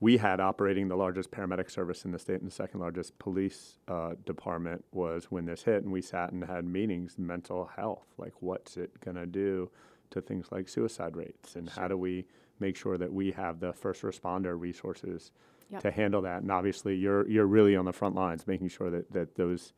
we 0.00 0.16
had 0.16 0.40
operating 0.40 0.88
the 0.88 0.96
largest 0.96 1.30
paramedic 1.30 1.70
service 1.70 2.04
in 2.04 2.12
the 2.12 2.18
state 2.18 2.40
and 2.40 2.46
the 2.46 2.54
second 2.54 2.80
largest 2.80 3.18
police 3.18 3.78
uh, 3.88 4.14
department 4.24 4.84
was 4.92 5.24
when 5.30 5.44
this 5.44 5.62
hit, 5.62 5.82
and 5.82 5.92
we 5.92 6.00
sat 6.00 6.32
and 6.32 6.44
had 6.44 6.64
meetings, 6.64 7.18
mental 7.18 7.68
health, 7.76 8.06
like 8.16 8.34
what's 8.40 8.76
it 8.76 8.98
going 9.00 9.16
to 9.16 9.26
do 9.26 9.68
to 10.10 10.20
things 10.20 10.46
like 10.52 10.68
suicide 10.68 11.16
rates, 11.16 11.56
and 11.56 11.68
sure. 11.68 11.82
how 11.82 11.88
do 11.88 11.96
we 11.96 12.24
make 12.60 12.76
sure 12.76 12.96
that 12.96 13.12
we 13.12 13.32
have 13.32 13.60
the 13.60 13.72
first 13.72 14.02
responder 14.02 14.58
resources 14.58 15.32
yep. 15.70 15.82
to 15.82 15.90
handle 15.90 16.22
that? 16.22 16.42
And 16.42 16.52
obviously, 16.52 16.94
you're 16.94 17.28
you're 17.28 17.46
really 17.46 17.74
on 17.74 17.84
the 17.84 17.92
front 17.92 18.14
lines, 18.14 18.46
making 18.46 18.68
sure 18.68 18.90
that 18.90 19.12
that 19.12 19.34
those 19.34 19.72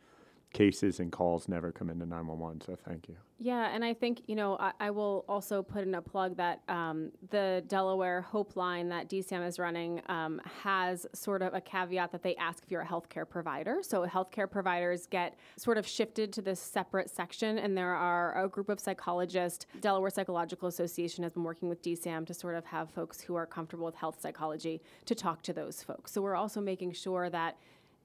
cases 0.53 0.99
and 0.99 1.13
calls 1.13 1.49
never 1.49 1.71
come 1.71 1.91
into 1.91 2.07
911. 2.07 2.63
So 2.63 2.77
thank 2.85 3.09
you. 3.09 3.17
Yeah, 3.39 3.71
and 3.73 3.85
I 3.85 3.95
think, 3.95 4.23
you 4.27 4.35
know, 4.35 4.57
I, 4.59 4.73
I 4.81 4.91
will 4.91 5.25
also 5.29 5.63
put 5.63 5.83
in 5.83 5.95
a 5.95 6.03
plug 6.03 6.37
that 6.37 6.61
um, 6.69 7.11
the 7.31 7.65
Delaware 7.69 8.21
Hope 8.21 8.57
Line 8.57 8.89
that 8.91 9.09
DCM 9.09 9.47
is 9.47 9.59
running 9.59 10.03
um, 10.09 10.43
has 10.63 11.07
sort 11.15 11.41
of 11.41 11.55
a 11.55 11.61
caveat 11.61 12.13
that 12.13 12.23
they 12.23 12.37
ask 12.37 12.63
if 12.63 12.71
you're 12.71 12.83
a 12.83 12.87
healthcare 12.87 13.27
provider. 13.27 13.79
So 13.83 14.07
healthcare 14.07 14.51
providers 14.51 15.07
get 15.07 15.39
sort 15.57 15.79
of 15.79 15.87
shifted 15.87 16.33
to 16.35 16.43
this 16.43 16.61
separate 16.61 17.09
section, 17.09 17.59
and 17.59 17.77
there 17.77 17.95
are 17.95 18.45
a 18.45 18.49
group 18.49 18.69
of 18.69 18.79
psychologists. 18.81 19.67
Delaware 19.81 20.11
Psychological 20.11 20.69
Association 20.69 21.23
has 21.23 21.33
been 21.33 21.45
working 21.45 21.69
with 21.69 21.81
DCM 21.83 22.27
to 22.27 22.35
sort 22.35 22.57
of 22.57 22.67
have 22.67 22.91
folks 22.91 23.21
who 23.21 23.37
are 23.37 23.47
comfortable 23.47 23.87
with 23.87 23.95
health 23.95 24.21
psychology 24.21 24.83
to 25.07 25.15
talk 25.15 25.43
to 25.43 25.53
those 25.53 25.83
folks. 25.83 26.13
So 26.13 26.21
we're 26.21 26.37
also 26.37 26.61
making 26.61 26.93
sure 26.93 27.31
that 27.31 27.57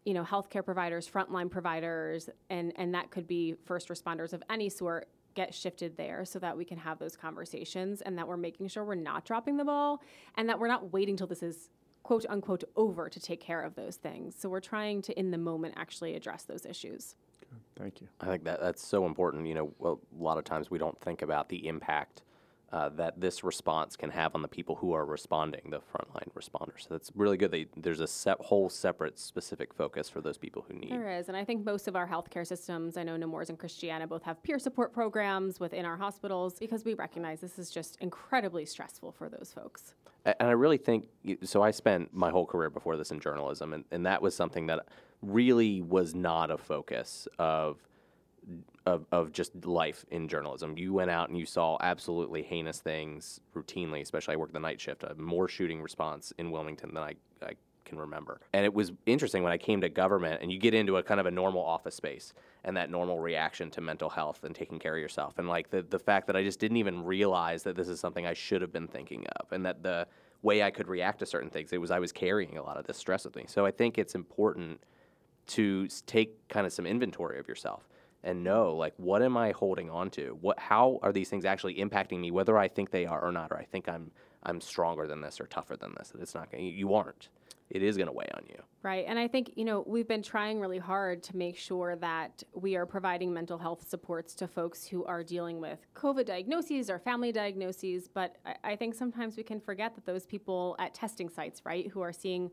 you 0.05 0.13
know, 0.13 0.23
healthcare 0.23 0.63
providers, 0.63 1.09
frontline 1.09 1.49
providers, 1.49 2.29
and, 2.49 2.71
and 2.77 2.93
that 2.93 3.11
could 3.11 3.27
be 3.27 3.55
first 3.65 3.89
responders 3.89 4.33
of 4.33 4.41
any 4.49 4.69
sort 4.69 5.07
get 5.35 5.53
shifted 5.53 5.97
there 5.97 6.25
so 6.25 6.39
that 6.39 6.57
we 6.57 6.65
can 6.65 6.77
have 6.77 6.97
those 6.97 7.15
conversations 7.15 8.01
and 8.01 8.17
that 8.17 8.27
we're 8.27 8.37
making 8.37 8.69
sure 8.69 8.83
we're 8.83 8.95
not 8.95 9.25
dropping 9.25 9.57
the 9.57 9.65
ball 9.65 10.01
and 10.37 10.47
that 10.47 10.57
we're 10.57 10.67
not 10.67 10.93
waiting 10.93 11.17
till 11.17 11.27
this 11.27 11.43
is 11.43 11.69
quote 12.03 12.25
unquote 12.29 12.63
over 12.75 13.09
to 13.09 13.19
take 13.19 13.41
care 13.41 13.61
of 13.61 13.75
those 13.75 13.97
things. 13.97 14.35
So 14.39 14.47
we're 14.47 14.61
trying 14.61 15.01
to 15.03 15.19
in 15.19 15.31
the 15.31 15.37
moment 15.37 15.73
actually 15.77 16.15
address 16.15 16.43
those 16.43 16.65
issues. 16.65 17.15
Thank 17.77 18.01
you. 18.01 18.07
I 18.21 18.27
think 18.27 18.43
that 18.45 18.61
that's 18.61 18.85
so 18.85 19.05
important. 19.05 19.45
You 19.47 19.55
know, 19.55 19.73
well, 19.77 19.99
a 20.17 20.23
lot 20.23 20.37
of 20.37 20.45
times 20.45 20.71
we 20.71 20.77
don't 20.77 20.99
think 21.01 21.21
about 21.21 21.49
the 21.49 21.67
impact 21.67 22.21
uh, 22.75 22.89
that 22.89 23.21
this 23.21 23.41
response 23.41 23.95
can 23.95 24.09
have 24.09 24.35
on 24.35 24.41
the 24.41 24.49
people 24.49 24.75
who 24.75 24.91
are 24.91 25.05
responding, 25.05 25.61
the 25.69 25.79
frontline 25.79 26.29
responders. 26.37 26.81
So 26.81 26.87
that's 26.89 27.09
really 27.15 27.37
good. 27.37 27.51
That 27.51 27.67
there's 27.77 28.01
a 28.01 28.07
set, 28.07 28.37
whole 28.41 28.69
separate 28.69 29.17
specific 29.17 29.73
focus 29.73 30.09
for 30.09 30.19
those 30.19 30.37
people 30.37 30.65
who 30.67 30.73
need. 30.73 30.91
There 30.91 31.09
is, 31.09 31.29
and 31.29 31.37
I 31.37 31.45
think 31.45 31.63
most 31.63 31.87
of 31.87 31.95
our 31.95 32.05
healthcare 32.05 32.45
systems, 32.45 32.97
I 32.97 33.03
know 33.03 33.15
Nemours 33.15 33.49
and 33.49 33.57
Christiana 33.57 34.07
both 34.07 34.23
have 34.23 34.43
peer 34.43 34.59
support 34.59 34.91
programs 34.91 35.57
within 35.57 35.85
our 35.85 35.95
hospitals 35.95 36.59
because 36.59 36.83
we 36.83 36.95
recognize 36.95 37.39
this 37.39 37.57
is 37.57 37.71
just 37.71 37.95
incredibly 38.01 38.65
stressful 38.65 39.13
for 39.13 39.29
those 39.29 39.53
folks. 39.55 39.95
And 40.25 40.35
I 40.49 40.51
really 40.51 40.77
think 40.77 41.07
so. 41.43 41.61
I 41.61 41.71
spent 41.71 42.13
my 42.13 42.29
whole 42.29 42.45
career 42.45 42.69
before 42.69 42.97
this 42.97 43.09
in 43.09 43.21
journalism, 43.21 43.71
and, 43.71 43.85
and 43.91 44.05
that 44.05 44.21
was 44.21 44.35
something 44.35 44.67
that 44.67 44.85
really 45.21 45.81
was 45.81 46.13
not 46.13 46.51
a 46.51 46.57
focus 46.57 47.25
of 47.39 47.77
of, 48.85 49.05
of 49.11 49.31
just 49.31 49.65
life 49.65 50.05
in 50.11 50.27
journalism. 50.27 50.77
You 50.77 50.93
went 50.93 51.09
out 51.09 51.29
and 51.29 51.37
you 51.37 51.45
saw 51.45 51.77
absolutely 51.81 52.43
heinous 52.43 52.79
things 52.79 53.39
routinely, 53.55 54.01
especially 54.01 54.33
I 54.33 54.37
worked 54.37 54.53
the 54.53 54.59
night 54.59 54.79
shift, 54.79 55.03
a 55.03 55.15
more 55.15 55.47
shooting 55.47 55.81
response 55.81 56.31
in 56.37 56.51
Wilmington 56.51 56.93
than 56.93 57.03
I, 57.03 57.15
I 57.43 57.53
can 57.85 57.99
remember. 57.99 58.41
And 58.53 58.63
it 58.63 58.73
was 58.73 58.91
interesting 59.05 59.43
when 59.43 59.51
I 59.51 59.57
came 59.57 59.81
to 59.81 59.89
government 59.89 60.41
and 60.41 60.51
you 60.51 60.59
get 60.59 60.73
into 60.73 60.97
a 60.97 61.03
kind 61.03 61.19
of 61.19 61.25
a 61.25 61.31
normal 61.31 61.63
office 61.63 61.95
space 61.95 62.33
and 62.63 62.77
that 62.77 62.89
normal 62.89 63.19
reaction 63.19 63.71
to 63.71 63.81
mental 63.81 64.09
health 64.09 64.43
and 64.43 64.53
taking 64.53 64.77
care 64.77 64.95
of 64.95 65.01
yourself. 65.01 65.37
And 65.37 65.47
like 65.47 65.69
the, 65.69 65.81
the 65.83 65.99
fact 65.99 66.27
that 66.27 66.35
I 66.35 66.43
just 66.43 66.59
didn't 66.59 66.77
even 66.77 67.03
realize 67.03 67.63
that 67.63 67.75
this 67.75 67.87
is 67.87 67.99
something 67.99 68.25
I 68.25 68.33
should 68.33 68.61
have 68.61 68.71
been 68.71 68.87
thinking 68.87 69.25
of 69.39 69.51
and 69.51 69.65
that 69.65 69.81
the 69.81 70.07
way 70.41 70.61
I 70.61 70.69
could 70.69 70.87
react 70.87 71.19
to 71.19 71.25
certain 71.25 71.49
things, 71.49 71.73
it 71.73 71.81
was 71.81 71.89
I 71.89 71.99
was 71.99 72.11
carrying 72.11 72.57
a 72.57 72.63
lot 72.63 72.77
of 72.77 72.85
this 72.85 72.97
stress 72.97 73.25
with 73.25 73.35
me. 73.35 73.45
So 73.47 73.65
I 73.65 73.71
think 73.71 73.97
it's 73.97 74.13
important 74.13 74.79
to 75.47 75.87
take 76.05 76.47
kind 76.49 76.65
of 76.65 76.73
some 76.73 76.85
inventory 76.85 77.39
of 77.39 77.47
yourself 77.47 77.87
and 78.25 78.43
know 78.43 78.75
like 78.75 78.93
what 78.97 79.21
am 79.21 79.37
I 79.37 79.51
holding 79.51 79.89
on 79.89 80.09
to? 80.11 80.37
What 80.41 80.59
how 80.59 80.99
are 81.01 81.13
these 81.13 81.29
things 81.29 81.45
actually 81.45 81.75
impacting 81.75 82.19
me, 82.19 82.31
whether 82.31 82.57
I 82.57 82.67
think 82.67 82.91
they 82.91 83.05
are 83.05 83.23
or 83.23 83.31
not, 83.31 83.51
or 83.51 83.57
I 83.57 83.63
think 83.63 83.87
I'm 83.87 84.11
I'm 84.43 84.59
stronger 84.59 85.07
than 85.07 85.21
this 85.21 85.39
or 85.39 85.47
tougher 85.47 85.77
than 85.77 85.93
this. 85.97 86.11
It's 86.19 86.35
not 86.35 86.51
going 86.51 86.65
you 86.65 86.93
aren't. 86.93 87.29
It 87.69 87.81
is 87.81 87.97
going 87.97 88.07
to 88.07 88.13
weigh 88.13 88.29
on 88.35 88.43
you. 88.47 88.61
Right. 88.83 89.05
And 89.07 89.17
I 89.17 89.27
think, 89.27 89.53
you 89.55 89.65
know, 89.65 89.83
we've 89.87 90.07
been 90.07 90.21
trying 90.21 90.59
really 90.59 90.77
hard 90.77 91.23
to 91.23 91.35
make 91.35 91.57
sure 91.57 91.95
that 91.95 92.43
we 92.53 92.75
are 92.75 92.85
providing 92.85 93.33
mental 93.33 93.57
health 93.57 93.89
supports 93.89 94.35
to 94.35 94.47
folks 94.47 94.85
who 94.85 95.03
are 95.05 95.23
dealing 95.23 95.59
with 95.59 95.79
COVID 95.95 96.27
diagnoses 96.27 96.91
or 96.91 96.99
family 96.99 97.31
diagnoses. 97.31 98.07
But 98.07 98.35
I, 98.45 98.55
I 98.63 98.75
think 98.75 98.93
sometimes 98.93 99.35
we 99.35 99.41
can 99.41 99.59
forget 99.59 99.95
that 99.95 100.05
those 100.05 100.27
people 100.27 100.75
at 100.77 100.93
testing 100.93 101.27
sites, 101.27 101.63
right, 101.65 101.89
who 101.89 102.01
are 102.01 102.13
seeing 102.13 102.51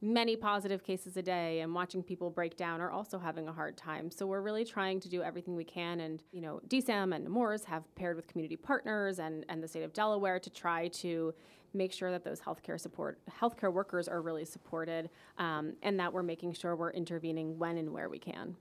many 0.00 0.36
positive 0.36 0.82
cases 0.82 1.16
a 1.16 1.22
day 1.22 1.60
and 1.60 1.74
watching 1.74 2.02
people 2.02 2.30
break 2.30 2.56
down 2.56 2.80
are 2.80 2.90
also 2.90 3.18
having 3.18 3.48
a 3.48 3.52
hard 3.52 3.76
time. 3.76 4.10
So 4.10 4.26
we're 4.26 4.42
really 4.42 4.64
trying 4.64 5.00
to 5.00 5.08
do 5.08 5.22
everything 5.22 5.56
we 5.56 5.64
can. 5.64 6.00
And, 6.00 6.22
you 6.32 6.40
know, 6.40 6.60
DSAMH 6.68 7.14
and 7.14 7.24
Nemours 7.24 7.64
have 7.64 7.82
paired 7.94 8.16
with 8.16 8.26
community 8.26 8.56
partners 8.56 9.18
and, 9.18 9.44
and 9.48 9.62
the 9.62 9.68
state 9.68 9.82
of 9.82 9.92
Delaware 9.92 10.38
to 10.38 10.50
try 10.50 10.88
to 10.88 11.34
make 11.74 11.92
sure 11.92 12.10
that 12.10 12.22
those 12.22 12.40
healthcare 12.40 12.78
support 12.78 13.18
healthcare 13.28 13.72
workers 13.72 14.06
are 14.06 14.22
really 14.22 14.44
supported 14.44 15.10
um, 15.38 15.74
and 15.82 15.98
that 15.98 16.12
we're 16.12 16.22
making 16.22 16.52
sure 16.52 16.76
we're 16.76 16.92
intervening 16.92 17.58
when 17.58 17.78
and 17.78 17.92
where 17.92 18.08
we 18.08 18.18
can. 18.18 18.56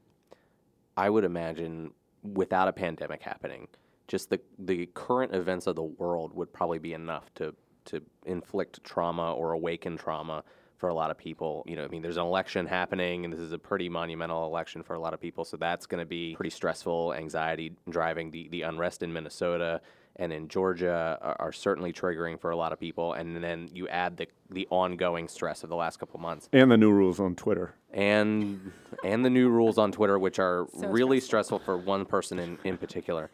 I 0.97 1.09
would 1.09 1.23
imagine 1.23 1.91
without 2.23 2.67
a 2.67 2.73
pandemic 2.73 3.21
happening, 3.21 3.67
just 4.07 4.29
the 4.29 4.39
the 4.59 4.87
current 4.93 5.33
events 5.33 5.67
of 5.67 5.75
the 5.75 5.83
world 5.83 6.33
would 6.33 6.51
probably 6.51 6.79
be 6.79 6.93
enough 6.93 7.33
to 7.35 7.53
to 7.85 8.01
inflict 8.25 8.83
trauma 8.83 9.33
or 9.33 9.51
awaken 9.53 9.97
trauma 9.97 10.43
for 10.83 10.89
a 10.89 10.93
lot 10.93 11.11
of 11.11 11.17
people. 11.17 11.63
You 11.65 11.77
know, 11.77 11.85
I 11.85 11.87
mean, 11.87 12.01
there's 12.01 12.17
an 12.17 12.25
election 12.25 12.65
happening, 12.65 13.23
and 13.23 13.33
this 13.33 13.39
is 13.39 13.53
a 13.53 13.57
pretty 13.57 13.87
monumental 13.87 14.45
election 14.45 14.83
for 14.83 14.95
a 14.95 14.99
lot 14.99 15.13
of 15.13 15.21
people. 15.21 15.45
So 15.45 15.55
that's 15.55 15.85
going 15.85 15.99
to 15.99 16.05
be 16.05 16.35
pretty 16.35 16.49
stressful, 16.49 17.13
anxiety 17.13 17.77
driving 17.89 18.31
the, 18.31 18.49
the 18.49 18.63
unrest 18.63 19.01
in 19.01 19.13
Minnesota 19.13 19.79
and 20.17 20.33
in 20.33 20.49
Georgia 20.49 21.17
are, 21.21 21.37
are, 21.39 21.51
certainly 21.53 21.93
triggering 21.93 22.37
for 22.37 22.51
a 22.51 22.55
lot 22.57 22.73
of 22.73 22.81
people. 22.81 23.13
And 23.13 23.41
then 23.41 23.69
you 23.71 23.87
add 23.87 24.17
the 24.17 24.27
the 24.49 24.67
ongoing 24.71 25.29
stress 25.29 25.63
of 25.63 25.69
the 25.69 25.75
last 25.77 26.01
couple 26.01 26.19
months 26.19 26.49
and 26.51 26.69
the 26.69 26.77
new 26.77 26.91
rules 26.91 27.17
on 27.21 27.33
Twitter 27.33 27.73
and 27.93 28.73
and 29.05 29.23
the 29.23 29.29
new 29.29 29.47
rules 29.47 29.77
on 29.77 29.93
Twitter, 29.93 30.19
which 30.19 30.37
are 30.37 30.67
so 30.77 30.87
really 30.89 31.21
stressful. 31.21 31.59
stressful. 31.59 31.77
for 31.77 31.77
one 31.77 32.05
person 32.05 32.39
in 32.39 32.57
in 32.65 32.77
particular. 32.77 33.31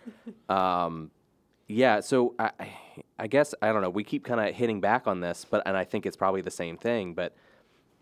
Um, 0.49 1.09
yeah, 1.69 1.99
so 1.99 2.34
I, 2.39 2.51
I 3.19 3.27
guess 3.27 3.53
I 3.62 3.71
don't 3.71 3.84
know. 3.84 3.91
We 3.91 4.03
keep 4.03 4.25
kind 4.25 4.41
of 4.41 4.55
hitting 4.55 4.82
back 4.82 5.05
on 5.05 5.19
this, 5.21 5.45
but 5.49 5.62
and 5.67 5.77
I 5.77 5.84
think 5.84 6.08
it's 6.08 6.17
probably 6.17 6.41
the 6.41 6.51
same 6.51 6.77
thing. 6.77 7.13
But 7.13 7.36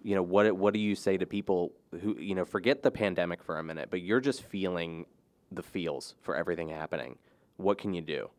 you 0.02 0.16
know, 0.16 0.24
what 0.24 0.52
what 0.56 0.74
do 0.74 0.80
you 0.80 0.96
say 0.96 1.18
to 1.18 1.26
people 1.26 1.74
who 2.02 2.18
you 2.18 2.34
know 2.34 2.46
forget 2.46 2.82
the 2.82 2.92
pandemic 2.92 3.44
for 3.44 3.60
a 3.60 3.64
minute, 3.64 3.90
but 3.92 4.02
you're 4.02 4.22
just 4.22 4.42
feeling 4.42 5.06
the 5.52 5.62
feels 5.62 6.16
for 6.22 6.36
everything 6.36 6.70
happening? 6.70 7.18
What 7.58 7.78
can 7.78 7.94
you 7.94 8.02
do? 8.02 8.30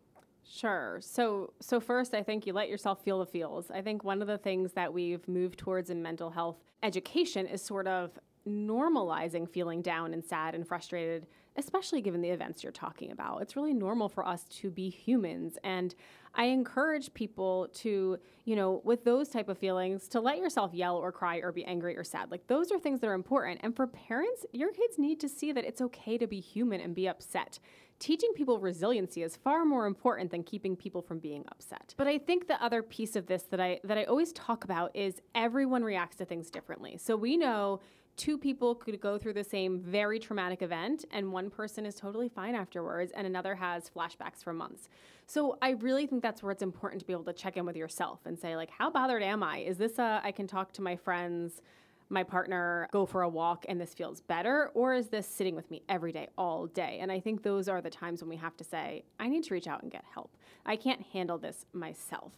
Sure. 0.51 0.99
So 1.03 1.53
so 1.61 1.79
first 1.79 2.15
I 2.15 2.23
think 2.23 2.47
you 2.47 2.55
let 2.55 2.71
yourself 2.71 3.05
feel 3.05 3.19
the 3.19 3.27
feels. 3.27 3.71
I 3.71 3.83
think 3.83 4.05
one 4.05 4.23
of 4.23 4.29
the 4.29 4.39
things 4.39 4.73
that 4.73 4.95
we've 4.95 5.29
moved 5.29 5.59
towards 5.59 5.91
in 5.91 6.03
mental 6.03 6.31
health 6.31 6.57
education 6.83 7.47
is 7.47 7.61
sort 7.61 7.87
of 7.87 8.13
normalizing 8.49 9.47
feeling 9.47 9.83
down 9.83 10.15
and 10.15 10.25
sad 10.25 10.55
and 10.55 10.67
frustrated 10.67 11.27
especially 11.59 12.01
given 12.01 12.23
the 12.23 12.31
events 12.31 12.63
you're 12.63 12.73
talking 12.73 13.11
about. 13.11 13.43
It's 13.43 13.57
really 13.57 13.75
normal 13.75 14.09
for 14.09 14.27
us 14.27 14.45
to 14.61 14.71
be 14.71 14.89
humans 14.89 15.59
and 15.63 15.95
I 16.35 16.45
encourage 16.45 17.13
people 17.15 17.69
to, 17.77 18.19
you 18.45 18.55
know, 18.55 18.81
with 18.85 19.05
those 19.05 19.29
type 19.29 19.49
of 19.49 19.59
feelings 19.59 20.07
to 20.09 20.21
let 20.21 20.39
yourself 20.39 20.73
yell 20.73 20.97
or 20.97 21.11
cry 21.11 21.39
or 21.39 21.51
be 21.51 21.65
angry 21.65 21.97
or 21.97 22.05
sad. 22.05 22.31
Like 22.31 22.47
those 22.47 22.71
are 22.71 22.79
things 22.79 23.01
that 23.01 23.09
are 23.09 23.15
important. 23.15 23.61
And 23.63 23.75
for 23.75 23.87
parents, 23.89 24.47
your 24.53 24.71
kids 24.71 24.99
need 24.99 25.19
to 25.21 25.29
see 25.29 25.53
that 25.53 25.65
it's 25.65 25.81
okay 25.81 26.17
to 26.17 26.27
be 26.27 26.39
human 26.39 26.81
and 26.81 26.95
be 26.95 27.09
upset 27.09 27.59
teaching 27.99 28.31
people 28.35 28.59
resiliency 28.59 29.23
is 29.23 29.37
far 29.37 29.65
more 29.65 29.87
important 29.87 30.31
than 30.31 30.43
keeping 30.43 30.77
people 30.77 31.03
from 31.03 31.19
being 31.19 31.45
upset. 31.51 31.95
But 31.97 32.07
I 32.07 32.19
think 32.19 32.47
the 32.47 32.63
other 32.63 32.83
piece 32.83 33.17
of 33.17 33.27
this 33.27 33.43
that 33.45 33.61
I 33.61 33.81
that 33.85 33.99
I 33.99 34.05
always 34.05 34.33
talk 34.33 34.65
about 34.65 34.95
is 34.95 35.21
everyone 35.35 35.83
reacts 35.83 36.17
to 36.17 36.25
things 36.25 36.51
differently. 36.51 36.97
So 36.97 37.17
we 37.17 37.37
know 37.37 37.81
two 38.19 38.37
people 38.37 38.75
could 38.75 39.01
go 39.01 39.17
through 39.17 39.33
the 39.33 39.45
same 39.45 39.81
very 39.81 40.19
traumatic 40.19 40.61
event 40.61 41.05
and 41.13 41.33
one 41.33 41.49
person 41.49 41.87
is 41.87 41.95
totally 41.95 42.29
fine 42.29 42.55
afterwards 42.55 43.13
and 43.15 43.27
another 43.27 43.55
has 43.55 43.89
flashbacks 43.89 44.43
for 44.43 44.53
months. 44.53 44.89
So 45.27 45.57
I 45.63 45.71
really 45.71 46.07
think 46.07 46.23
that's 46.23 46.43
where 46.43 46.53
it's 46.53 46.63
important 46.63 47.01
to 47.01 47.07
be 47.07 47.13
able 47.13 47.25
to 47.25 47.33
check 47.33 47.57
in 47.57 47.65
with 47.65 47.77
yourself 47.77 48.21
and 48.27 48.39
say 48.39 48.57
like 48.57 48.71
how 48.71 48.91
bothered 48.91 49.23
am 49.23 49.43
I? 49.43 49.59
Is 49.59 49.79
this 49.79 49.99
a 49.99 50.21
I 50.23 50.33
can 50.33 50.47
talk 50.47 50.73
to 50.73 50.83
my 50.83 50.97
friends 50.97 51.63
my 52.11 52.23
partner 52.23 52.89
go 52.91 53.05
for 53.05 53.23
a 53.23 53.29
walk 53.29 53.67
and 53.69 53.81
this 53.81 53.95
feels 53.95 54.21
better 54.23 54.71
or 54.75 54.95
is 54.95 55.09
this 55.09 55.27
sitting 55.27 55.55
with 55.55 55.71
me 55.71 55.83
every 55.89 56.11
day 56.11 56.27
all 56.39 56.67
day 56.67 56.99
and 57.03 57.13
i 57.13 57.21
think 57.21 57.43
those 57.43 57.69
are 57.69 57.83
the 57.83 57.91
times 57.91 58.23
when 58.23 58.31
we 58.31 58.37
have 58.37 58.57
to 58.57 58.65
say 58.65 59.05
i 59.21 59.29
need 59.29 59.45
to 59.45 59.53
reach 59.53 59.67
out 59.67 59.83
and 59.83 59.93
get 59.93 60.05
help 60.15 60.35
i 60.65 60.75
can't 60.75 61.03
handle 61.13 61.37
this 61.37 61.67
myself 61.75 62.33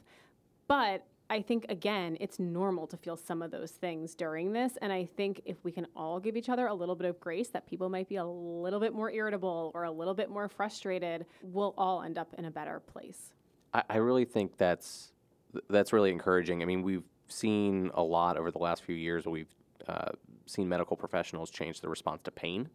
but 0.66 1.06
I 1.30 1.42
think, 1.42 1.64
again, 1.68 2.16
it's 2.18 2.40
normal 2.40 2.88
to 2.88 2.96
feel 2.96 3.16
some 3.16 3.40
of 3.40 3.52
those 3.52 3.70
things 3.70 4.16
during 4.16 4.52
this. 4.52 4.76
And 4.82 4.92
I 4.92 5.04
think 5.04 5.40
if 5.44 5.62
we 5.62 5.70
can 5.70 5.86
all 5.94 6.18
give 6.18 6.36
each 6.36 6.48
other 6.48 6.66
a 6.66 6.74
little 6.74 6.96
bit 6.96 7.06
of 7.06 7.20
grace 7.20 7.48
that 7.50 7.68
people 7.68 7.88
might 7.88 8.08
be 8.08 8.16
a 8.16 8.24
little 8.24 8.80
bit 8.80 8.92
more 8.92 9.12
irritable 9.12 9.70
or 9.72 9.84
a 9.84 9.90
little 9.92 10.12
bit 10.12 10.28
more 10.28 10.48
frustrated, 10.48 11.24
we'll 11.42 11.72
all 11.78 12.02
end 12.02 12.18
up 12.18 12.34
in 12.36 12.46
a 12.46 12.50
better 12.50 12.80
place. 12.80 13.32
I, 13.72 13.84
I 13.88 13.96
really 13.98 14.24
think 14.24 14.58
that's 14.58 15.12
that's 15.68 15.92
really 15.92 16.10
encouraging. 16.10 16.62
I 16.62 16.64
mean, 16.64 16.82
we've 16.82 17.04
seen 17.28 17.92
a 17.94 18.02
lot 18.02 18.36
over 18.36 18.50
the 18.50 18.58
last 18.58 18.82
few 18.82 18.96
years. 18.96 19.24
We've 19.24 19.54
uh, 19.86 20.10
seen 20.46 20.68
medical 20.68 20.96
professionals 20.96 21.50
change 21.50 21.80
their 21.80 21.90
response 21.90 22.22
to 22.24 22.32
pain 22.32 22.68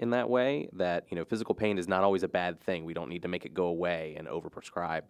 in 0.00 0.10
that 0.10 0.28
way. 0.28 0.68
That 0.72 1.06
you 1.10 1.16
know, 1.16 1.24
physical 1.24 1.54
pain 1.54 1.78
is 1.78 1.86
not 1.86 2.02
always 2.02 2.24
a 2.24 2.28
bad 2.28 2.60
thing. 2.60 2.84
We 2.84 2.94
don't 2.94 3.08
need 3.08 3.22
to 3.22 3.28
make 3.28 3.46
it 3.46 3.54
go 3.54 3.66
away 3.66 4.16
and 4.18 4.26
overprescribe 4.26 5.02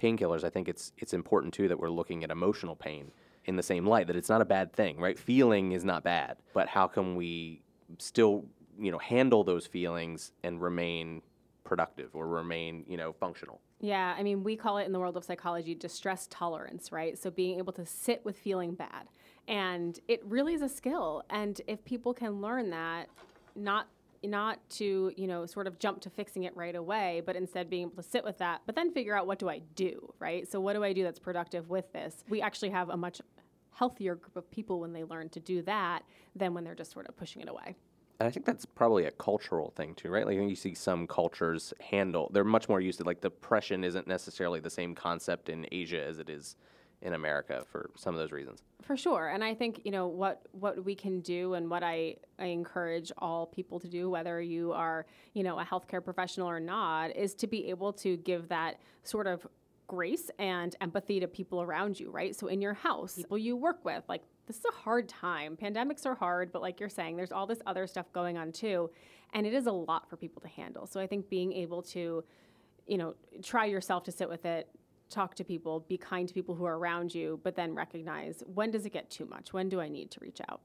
painkillers, 0.00 0.44
I 0.44 0.50
think 0.50 0.68
it's 0.68 0.92
it's 0.98 1.12
important 1.12 1.54
too 1.54 1.68
that 1.68 1.78
we're 1.78 1.90
looking 1.90 2.24
at 2.24 2.30
emotional 2.30 2.76
pain 2.76 3.12
in 3.44 3.56
the 3.56 3.62
same 3.62 3.86
light 3.86 4.06
that 4.06 4.16
it's 4.16 4.28
not 4.28 4.40
a 4.40 4.44
bad 4.44 4.72
thing, 4.72 4.98
right? 4.98 5.18
Feeling 5.18 5.72
is 5.72 5.84
not 5.84 6.04
bad, 6.04 6.36
but 6.54 6.68
how 6.68 6.86
can 6.86 7.16
we 7.16 7.62
still 7.98 8.44
you 8.78 8.90
know 8.90 8.98
handle 8.98 9.44
those 9.44 9.66
feelings 9.66 10.32
and 10.42 10.60
remain 10.60 11.22
productive 11.64 12.10
or 12.14 12.26
remain 12.26 12.84
you 12.88 12.96
know 12.96 13.12
functional 13.12 13.60
Yeah, 13.80 14.14
I 14.16 14.22
mean, 14.22 14.44
we 14.44 14.56
call 14.56 14.78
it 14.78 14.84
in 14.84 14.92
the 14.92 14.98
world 14.98 15.16
of 15.16 15.24
psychology 15.24 15.74
distress 15.74 16.26
tolerance, 16.30 16.92
right? 16.92 17.18
So 17.18 17.30
being 17.30 17.58
able 17.58 17.72
to 17.74 17.84
sit 17.84 18.24
with 18.24 18.36
feeling 18.38 18.74
bad. 18.74 19.08
And 19.48 19.98
it 20.06 20.24
really 20.24 20.54
is 20.54 20.62
a 20.62 20.68
skill. 20.68 21.24
And 21.28 21.60
if 21.66 21.84
people 21.84 22.14
can 22.14 22.40
learn 22.40 22.70
that, 22.70 23.08
not 23.56 23.88
not 24.24 24.58
to, 24.70 25.12
you 25.16 25.26
know, 25.26 25.46
sort 25.46 25.66
of 25.66 25.78
jump 25.78 26.00
to 26.02 26.10
fixing 26.10 26.44
it 26.44 26.56
right 26.56 26.74
away, 26.74 27.22
but 27.24 27.36
instead 27.36 27.68
being 27.68 27.82
able 27.82 28.02
to 28.02 28.08
sit 28.08 28.24
with 28.24 28.38
that, 28.38 28.62
but 28.66 28.74
then 28.74 28.92
figure 28.92 29.16
out 29.16 29.26
what 29.26 29.38
do 29.38 29.48
I 29.48 29.60
do, 29.74 30.12
right? 30.18 30.50
So 30.50 30.60
what 30.60 30.74
do 30.74 30.84
I 30.84 30.92
do 30.92 31.02
that's 31.02 31.18
productive 31.18 31.70
with 31.70 31.92
this? 31.92 32.24
We 32.28 32.40
actually 32.40 32.70
have 32.70 32.88
a 32.88 32.96
much 32.96 33.20
healthier 33.72 34.14
group 34.14 34.36
of 34.36 34.50
people 34.50 34.80
when 34.80 34.92
they 34.92 35.04
learn 35.04 35.28
to 35.30 35.40
do 35.40 35.62
that 35.62 36.02
than 36.36 36.54
when 36.54 36.64
they're 36.64 36.74
just 36.74 36.92
sort 36.92 37.08
of 37.08 37.16
pushing 37.16 37.42
it 37.42 37.48
away. 37.48 37.74
And 38.20 38.28
I 38.28 38.30
think 38.30 38.46
that's 38.46 38.64
probably 38.64 39.06
a 39.06 39.10
cultural 39.10 39.72
thing 39.74 39.94
too, 39.94 40.10
right? 40.10 40.24
Like 40.24 40.36
you 40.36 40.54
see 40.54 40.74
some 40.74 41.06
cultures 41.06 41.74
handle 41.80 42.30
they're 42.32 42.44
much 42.44 42.68
more 42.68 42.80
used 42.80 42.98
to 42.98 43.04
like 43.04 43.20
depression 43.20 43.82
isn't 43.82 44.06
necessarily 44.06 44.60
the 44.60 44.70
same 44.70 44.94
concept 44.94 45.48
in 45.48 45.66
Asia 45.72 46.04
as 46.04 46.18
it 46.18 46.30
is 46.30 46.56
in 47.02 47.14
America 47.14 47.64
for 47.70 47.90
some 47.96 48.14
of 48.14 48.20
those 48.20 48.32
reasons. 48.32 48.62
For 48.82 48.96
sure. 48.96 49.28
And 49.28 49.44
I 49.44 49.54
think, 49.54 49.82
you 49.84 49.90
know, 49.90 50.06
what 50.06 50.42
what 50.52 50.84
we 50.84 50.94
can 50.94 51.20
do 51.20 51.54
and 51.54 51.70
what 51.70 51.82
I, 51.82 52.16
I 52.38 52.46
encourage 52.46 53.12
all 53.18 53.46
people 53.46 53.78
to 53.80 53.88
do, 53.88 54.10
whether 54.10 54.40
you 54.40 54.72
are, 54.72 55.06
you 55.34 55.42
know, 55.42 55.58
a 55.58 55.64
healthcare 55.64 56.04
professional 56.04 56.48
or 56.48 56.60
not, 56.60 57.14
is 57.14 57.34
to 57.36 57.46
be 57.46 57.70
able 57.70 57.92
to 57.94 58.16
give 58.18 58.48
that 58.48 58.80
sort 59.02 59.26
of 59.26 59.46
grace 59.86 60.30
and 60.38 60.74
empathy 60.80 61.20
to 61.20 61.28
people 61.28 61.60
around 61.60 62.00
you, 62.00 62.10
right? 62.10 62.34
So 62.34 62.46
in 62.46 62.62
your 62.62 62.74
house, 62.74 63.16
people 63.16 63.36
you 63.36 63.56
work 63.56 63.84
with, 63.84 64.02
like 64.08 64.22
this 64.46 64.56
is 64.56 64.64
a 64.64 64.72
hard 64.72 65.08
time. 65.08 65.56
Pandemics 65.56 66.06
are 66.06 66.14
hard, 66.14 66.50
but 66.50 66.62
like 66.62 66.80
you're 66.80 66.88
saying, 66.88 67.16
there's 67.16 67.32
all 67.32 67.46
this 67.46 67.60
other 67.66 67.86
stuff 67.86 68.10
going 68.12 68.38
on 68.38 68.52
too. 68.52 68.90
And 69.34 69.46
it 69.46 69.54
is 69.54 69.66
a 69.66 69.72
lot 69.72 70.08
for 70.08 70.16
people 70.16 70.40
to 70.42 70.48
handle. 70.48 70.86
So 70.86 71.00
I 71.00 71.06
think 71.06 71.28
being 71.28 71.52
able 71.52 71.82
to, 71.82 72.24
you 72.86 72.98
know, 72.98 73.14
try 73.42 73.66
yourself 73.66 74.04
to 74.04 74.12
sit 74.12 74.28
with 74.28 74.44
it, 74.44 74.68
talk 75.12 75.34
to 75.36 75.44
people, 75.44 75.80
be 75.80 75.96
kind 75.96 76.26
to 76.28 76.34
people 76.34 76.54
who 76.54 76.64
are 76.64 76.78
around 76.78 77.14
you, 77.14 77.40
but 77.42 77.54
then 77.54 77.74
recognize 77.74 78.42
when 78.46 78.70
does 78.70 78.86
it 78.86 78.90
get 78.90 79.10
too 79.10 79.26
much? 79.26 79.52
When 79.52 79.68
do 79.68 79.80
I 79.80 79.88
need 79.88 80.10
to 80.12 80.20
reach 80.20 80.40
out? 80.48 80.60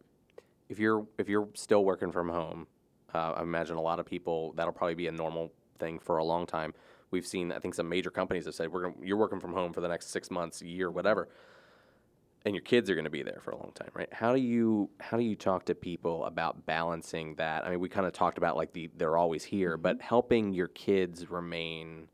If 0.70 0.80
you're 0.80 1.06
if 1.18 1.30
you're 1.30 1.48
still 1.54 1.86
working 1.86 2.12
from 2.12 2.30
home, 2.30 2.68
uh, 3.14 3.34
I 3.34 3.42
imagine 3.42 3.76
a 3.76 3.82
lot 3.82 4.00
of 4.00 4.06
people 4.06 4.54
that'll 4.56 4.74
probably 4.74 4.96
be 4.96 5.08
a 5.08 5.12
normal 5.12 5.52
thing 5.80 6.00
for 6.00 6.18
a 6.18 6.24
long 6.24 6.46
time. 6.46 6.74
We've 7.12 7.26
seen 7.26 7.52
I 7.52 7.60
think 7.60 7.74
some 7.74 7.88
major 7.88 8.10
companies 8.10 8.46
have 8.46 8.56
said 8.56 8.72
we're 8.72 8.84
gonna, 8.84 8.96
you're 9.02 9.18
working 9.18 9.40
from 9.40 9.54
home 9.54 9.74
for 9.74 9.82
the 9.82 9.88
next 9.88 10.10
six 10.10 10.30
months, 10.30 10.62
year, 10.62 10.92
whatever, 10.92 11.30
and 12.46 12.54
your 12.54 12.64
kids 12.64 12.90
are 12.90 12.96
going 12.96 13.06
to 13.06 13.12
be 13.12 13.24
there 13.24 13.40
for 13.42 13.52
a 13.52 13.58
long 13.58 13.72
time, 13.76 13.90
right? 13.94 14.12
How 14.12 14.34
do 14.34 14.40
you 14.40 14.90
how 15.00 15.18
do 15.18 15.24
you 15.24 15.36
talk 15.36 15.66
to 15.66 15.76
people 15.76 16.26
about 16.26 16.66
balancing 16.66 17.36
that? 17.36 17.66
I 17.66 17.72
mean, 17.72 17.80
we 17.80 17.90
kind 17.90 18.06
of 18.06 18.14
talked 18.14 18.38
about 18.38 18.58
like 18.58 18.74
the 18.74 18.90
they're 18.98 19.18
always 19.18 19.44
here, 19.44 19.78
but 19.78 20.02
helping 20.02 20.54
your 20.54 20.68
kids 20.68 21.30
remain 21.30 22.08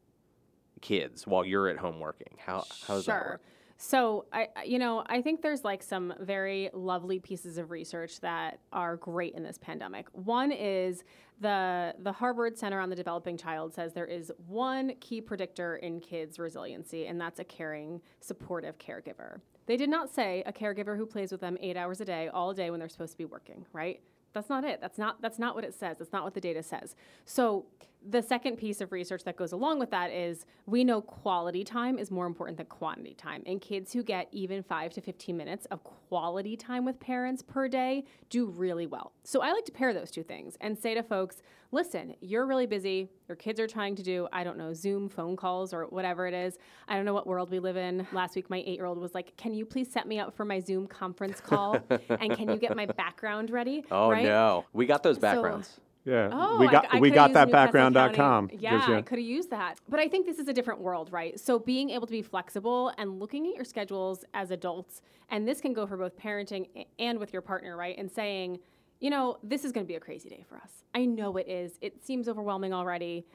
kids 0.83 1.25
while 1.25 1.43
you're 1.43 1.67
at 1.69 1.77
home 1.77 1.99
working. 1.99 2.35
How 2.37 2.63
how 2.85 2.95
does 2.95 3.05
that 3.07 3.21
sure. 3.21 3.29
work? 3.31 3.41
So 3.77 4.25
I- 4.31 4.49
you 4.65 4.77
know, 4.77 5.03
I 5.07 5.21
think 5.21 5.41
there's 5.41 5.63
like 5.63 5.81
some 5.81 6.13
very 6.19 6.69
lovely 6.73 7.19
pieces 7.19 7.57
of 7.57 7.71
research 7.71 8.19
that 8.19 8.59
are 8.71 8.97
great 8.97 9.33
in 9.33 9.43
this 9.43 9.57
pandemic. 9.57 10.07
One 10.11 10.51
is 10.51 11.03
the 11.41 11.95
the 11.99 12.11
Harvard 12.11 12.57
Center 12.57 12.79
on 12.79 12.89
the 12.89 12.95
Developing 12.95 13.37
Child 13.37 13.73
says 13.73 13.93
there 13.93 14.05
is 14.05 14.31
one 14.47 14.93
key 14.99 15.21
predictor 15.21 15.77
in 15.77 15.99
kids' 15.99 16.37
resiliency, 16.37 17.07
and 17.07 17.19
that's 17.19 17.39
a 17.39 17.43
caring, 17.43 18.01
supportive 18.19 18.77
caregiver. 18.77 19.41
They 19.65 19.77
did 19.77 19.89
not 19.89 20.13
say 20.13 20.43
a 20.45 20.51
caregiver 20.51 20.95
who 20.97 21.05
plays 21.05 21.31
with 21.31 21.41
them 21.41 21.57
eight 21.61 21.77
hours 21.77 22.01
a 22.01 22.05
day, 22.05 22.27
all 22.27 22.53
day 22.53 22.69
when 22.69 22.79
they're 22.79 22.89
supposed 22.89 23.13
to 23.13 23.17
be 23.17 23.25
working, 23.25 23.65
right? 23.73 24.01
That's 24.33 24.49
not 24.49 24.63
it. 24.63 24.81
That's 24.81 24.97
not 24.97 25.21
that's 25.21 25.39
not 25.39 25.55
what 25.55 25.63
it 25.63 25.73
says. 25.73 25.97
That's 25.99 26.11
not 26.11 26.23
what 26.23 26.33
the 26.33 26.41
data 26.41 26.63
says. 26.63 26.95
So 27.25 27.65
the 28.09 28.21
second 28.21 28.57
piece 28.57 28.81
of 28.81 28.91
research 28.91 29.23
that 29.23 29.37
goes 29.37 29.51
along 29.51 29.79
with 29.79 29.91
that 29.91 30.11
is 30.11 30.45
we 30.65 30.83
know 30.83 31.01
quality 31.01 31.63
time 31.63 31.97
is 31.97 32.11
more 32.11 32.25
important 32.25 32.57
than 32.57 32.65
quantity 32.65 33.13
time. 33.13 33.43
And 33.45 33.61
kids 33.61 33.93
who 33.93 34.03
get 34.03 34.27
even 34.31 34.63
5 34.63 34.93
to 34.93 35.01
15 35.01 35.35
minutes 35.37 35.65
of 35.67 35.83
quality 35.83 36.57
time 36.57 36.85
with 36.85 36.99
parents 36.99 37.41
per 37.41 37.67
day 37.67 38.03
do 38.29 38.47
really 38.47 38.87
well. 38.87 39.13
So 39.23 39.41
I 39.41 39.51
like 39.51 39.65
to 39.65 39.71
pair 39.71 39.93
those 39.93 40.11
two 40.11 40.23
things 40.23 40.57
and 40.59 40.77
say 40.77 40.93
to 40.93 41.03
folks, 41.03 41.41
listen, 41.71 42.15
you're 42.21 42.45
really 42.45 42.65
busy. 42.65 43.09
Your 43.27 43.35
kids 43.35 43.59
are 43.59 43.67
trying 43.67 43.95
to 43.95 44.03
do, 44.03 44.27
I 44.33 44.43
don't 44.43 44.57
know, 44.57 44.73
Zoom 44.73 45.09
phone 45.09 45.35
calls 45.35 45.73
or 45.73 45.85
whatever 45.85 46.27
it 46.27 46.33
is. 46.33 46.57
I 46.87 46.95
don't 46.95 47.05
know 47.05 47.13
what 47.13 47.25
world 47.25 47.49
we 47.49 47.59
live 47.59 47.77
in. 47.77 48.05
Last 48.11 48.35
week, 48.35 48.49
my 48.49 48.57
eight 48.65 48.75
year 48.77 48.85
old 48.85 48.97
was 48.97 49.13
like, 49.13 49.35
Can 49.37 49.53
you 49.53 49.65
please 49.65 49.91
set 49.91 50.07
me 50.07 50.19
up 50.19 50.35
for 50.35 50.45
my 50.45 50.59
Zoom 50.59 50.87
conference 50.87 51.39
call? 51.39 51.77
and 52.09 52.35
can 52.35 52.49
you 52.49 52.57
get 52.57 52.75
my 52.75 52.85
background 52.85 53.49
ready? 53.49 53.83
Oh 53.89 54.11
right? 54.11 54.23
no, 54.23 54.65
we 54.73 54.85
got 54.85 55.03
those 55.03 55.17
backgrounds. 55.17 55.79
Yeah, 56.05 56.29
Oh, 56.33 56.57
we 56.59 56.67
got 56.67 56.85
I 56.91 56.99
we 56.99 57.09
got 57.11 57.31
that 57.33 57.49
background.com. 57.51 58.49
Yeah, 58.59 58.87
you- 58.89 58.95
I 58.95 59.01
could 59.01 59.19
have 59.19 59.25
used 59.27 59.49
that. 59.51 59.79
But 59.87 59.99
I 59.99 60.07
think 60.09 60.25
this 60.25 60.37
is 60.37 60.47
a 60.47 60.53
different 60.53 60.81
world, 60.81 61.11
right? 61.11 61.39
So 61.39 61.59
being 61.59 61.89
able 61.91 62.07
to 62.07 62.11
be 62.11 62.21
flexible 62.21 62.91
and 62.97 63.19
looking 63.19 63.47
at 63.47 63.55
your 63.55 63.63
schedules 63.63 64.25
as 64.33 64.51
adults, 64.51 65.01
and 65.29 65.47
this 65.47 65.61
can 65.61 65.71
go 65.73 65.87
for 65.87 65.95
both 65.97 66.17
parenting 66.17 66.67
and 66.99 67.17
with 67.19 67.31
your 67.31 67.41
partner, 67.41 67.77
right? 67.77 67.97
And 67.97 68.11
saying, 68.11 68.59
you 68.99 69.09
know, 69.09 69.37
this 69.43 69.63
is 69.63 69.71
going 69.71 69.85
to 69.85 69.87
be 69.87 69.95
a 69.95 69.99
crazy 69.99 70.29
day 70.29 70.43
for 70.47 70.57
us. 70.57 70.83
I 70.93 71.05
know 71.05 71.37
it 71.37 71.47
is. 71.47 71.77
It 71.81 72.03
seems 72.05 72.27
overwhelming 72.27 72.73
already. 72.73 73.25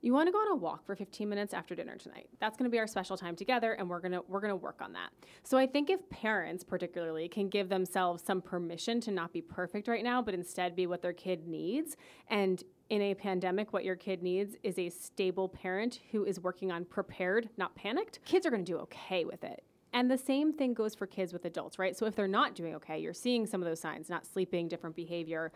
You 0.00 0.12
want 0.12 0.28
to 0.28 0.32
go 0.32 0.38
on 0.38 0.52
a 0.52 0.54
walk 0.54 0.86
for 0.86 0.94
15 0.94 1.28
minutes 1.28 1.52
after 1.52 1.74
dinner 1.74 1.96
tonight. 1.96 2.28
That's 2.40 2.56
going 2.56 2.70
to 2.70 2.72
be 2.72 2.78
our 2.78 2.86
special 2.86 3.16
time 3.16 3.34
together 3.34 3.72
and 3.72 3.90
we're 3.90 4.00
going 4.00 4.12
to 4.12 4.22
we're 4.28 4.40
going 4.40 4.52
to 4.52 4.56
work 4.56 4.80
on 4.80 4.92
that. 4.92 5.10
So 5.42 5.58
I 5.58 5.66
think 5.66 5.90
if 5.90 6.08
parents 6.08 6.62
particularly 6.62 7.28
can 7.28 7.48
give 7.48 7.68
themselves 7.68 8.22
some 8.22 8.40
permission 8.40 9.00
to 9.02 9.10
not 9.10 9.32
be 9.32 9.42
perfect 9.42 9.88
right 9.88 10.04
now 10.04 10.22
but 10.22 10.34
instead 10.34 10.76
be 10.76 10.86
what 10.86 11.02
their 11.02 11.12
kid 11.12 11.48
needs 11.48 11.96
and 12.28 12.62
in 12.90 13.02
a 13.02 13.14
pandemic 13.14 13.72
what 13.72 13.84
your 13.84 13.96
kid 13.96 14.22
needs 14.22 14.56
is 14.62 14.78
a 14.78 14.88
stable 14.88 15.48
parent 15.48 16.00
who 16.12 16.24
is 16.24 16.40
working 16.40 16.70
on 16.70 16.84
prepared, 16.84 17.48
not 17.56 17.74
panicked. 17.74 18.20
Kids 18.24 18.46
are 18.46 18.50
going 18.50 18.64
to 18.64 18.72
do 18.72 18.78
okay 18.78 19.24
with 19.24 19.42
it. 19.42 19.64
And 19.92 20.10
the 20.10 20.18
same 20.18 20.52
thing 20.52 20.74
goes 20.74 20.94
for 20.94 21.06
kids 21.06 21.32
with 21.32 21.44
adults, 21.44 21.78
right? 21.78 21.96
So 21.96 22.06
if 22.06 22.14
they're 22.14 22.28
not 22.28 22.54
doing 22.54 22.74
okay, 22.76 22.98
you're 22.98 23.14
seeing 23.14 23.46
some 23.46 23.62
of 23.62 23.68
those 23.68 23.80
signs, 23.80 24.10
not 24.10 24.26
sleeping, 24.26 24.68
different 24.68 24.94
behavior, 24.94 25.50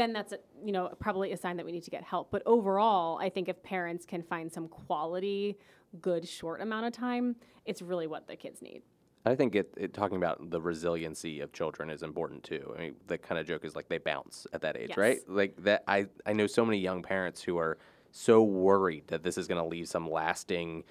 then 0.00 0.12
that's 0.12 0.32
a, 0.32 0.38
you 0.64 0.72
know 0.72 0.88
probably 0.98 1.32
a 1.32 1.36
sign 1.36 1.56
that 1.58 1.66
we 1.66 1.72
need 1.72 1.84
to 1.84 1.90
get 1.90 2.02
help. 2.02 2.30
But 2.30 2.42
overall, 2.46 3.18
I 3.18 3.28
think 3.28 3.48
if 3.48 3.62
parents 3.62 4.06
can 4.06 4.22
find 4.22 4.50
some 4.50 4.66
quality, 4.68 5.58
good 6.00 6.26
short 6.26 6.60
amount 6.62 6.86
of 6.86 6.92
time, 6.92 7.36
it's 7.66 7.82
really 7.82 8.06
what 8.06 8.26
the 8.26 8.36
kids 8.36 8.62
need. 8.62 8.82
I 9.26 9.34
think 9.34 9.54
it, 9.54 9.74
it 9.76 9.92
talking 9.92 10.16
about 10.16 10.50
the 10.50 10.60
resiliency 10.60 11.40
of 11.40 11.52
children 11.52 11.90
is 11.90 12.02
important 12.02 12.42
too. 12.42 12.74
I 12.74 12.80
mean, 12.80 12.94
the 13.06 13.18
kind 13.18 13.38
of 13.38 13.46
joke 13.46 13.64
is 13.66 13.76
like 13.76 13.88
they 13.88 13.98
bounce 13.98 14.46
at 14.54 14.62
that 14.62 14.78
age, 14.78 14.90
Yes. 14.90 14.98
right? 14.98 15.18
Like 15.28 15.62
that. 15.64 15.84
I 15.86 16.06
I 16.24 16.32
know 16.32 16.46
so 16.46 16.64
many 16.64 16.78
young 16.78 17.02
parents 17.02 17.42
who 17.42 17.58
are 17.58 17.76
so 18.12 18.42
worried 18.42 19.04
that 19.08 19.22
this 19.22 19.36
is 19.36 19.46
going 19.46 19.60
to 19.62 19.68
leave 19.68 19.88
some 19.88 20.10
lasting. 20.10 20.84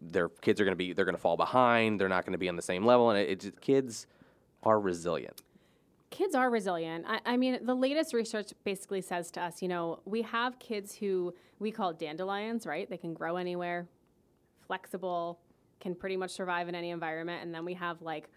Their 0.00 0.28
kids 0.28 0.60
are 0.60 0.64
going 0.64 0.72
to 0.72 0.84
be 0.84 0.92
they're 0.92 1.04
going 1.04 1.16
to 1.16 1.20
fall 1.20 1.36
behind. 1.36 2.00
They're 2.00 2.08
not 2.08 2.24
going 2.24 2.32
to 2.32 2.38
be 2.38 2.48
on 2.48 2.56
the 2.56 2.62
same 2.62 2.86
level, 2.86 3.10
and 3.10 3.18
it, 3.18 3.28
it 3.30 3.40
just, 3.40 3.60
kids 3.60 4.06
are 4.62 4.78
resilient. 4.80 5.42
Kids 6.12 6.34
are 6.34 6.50
resilient. 6.50 7.06
I, 7.08 7.20
I 7.24 7.36
mean, 7.38 7.64
the 7.64 7.74
latest 7.74 8.12
research 8.12 8.52
basically 8.64 9.00
says 9.00 9.30
to 9.32 9.40
us, 9.40 9.62
you 9.62 9.68
know, 9.68 10.00
we 10.04 10.20
have 10.20 10.58
kids 10.58 10.94
who 10.94 11.32
we 11.58 11.70
call 11.70 11.94
dandelions, 11.94 12.66
right? 12.66 12.88
They 12.88 12.98
can 12.98 13.14
grow 13.14 13.36
anywhere, 13.36 13.88
flexible, 14.66 15.40
can 15.80 15.94
pretty 15.94 16.18
much 16.18 16.30
survive 16.30 16.68
in 16.68 16.74
any 16.74 16.90
environment. 16.90 17.42
And 17.42 17.54
then 17.54 17.64
we 17.64 17.72
have 17.74 18.02
like 18.02 18.28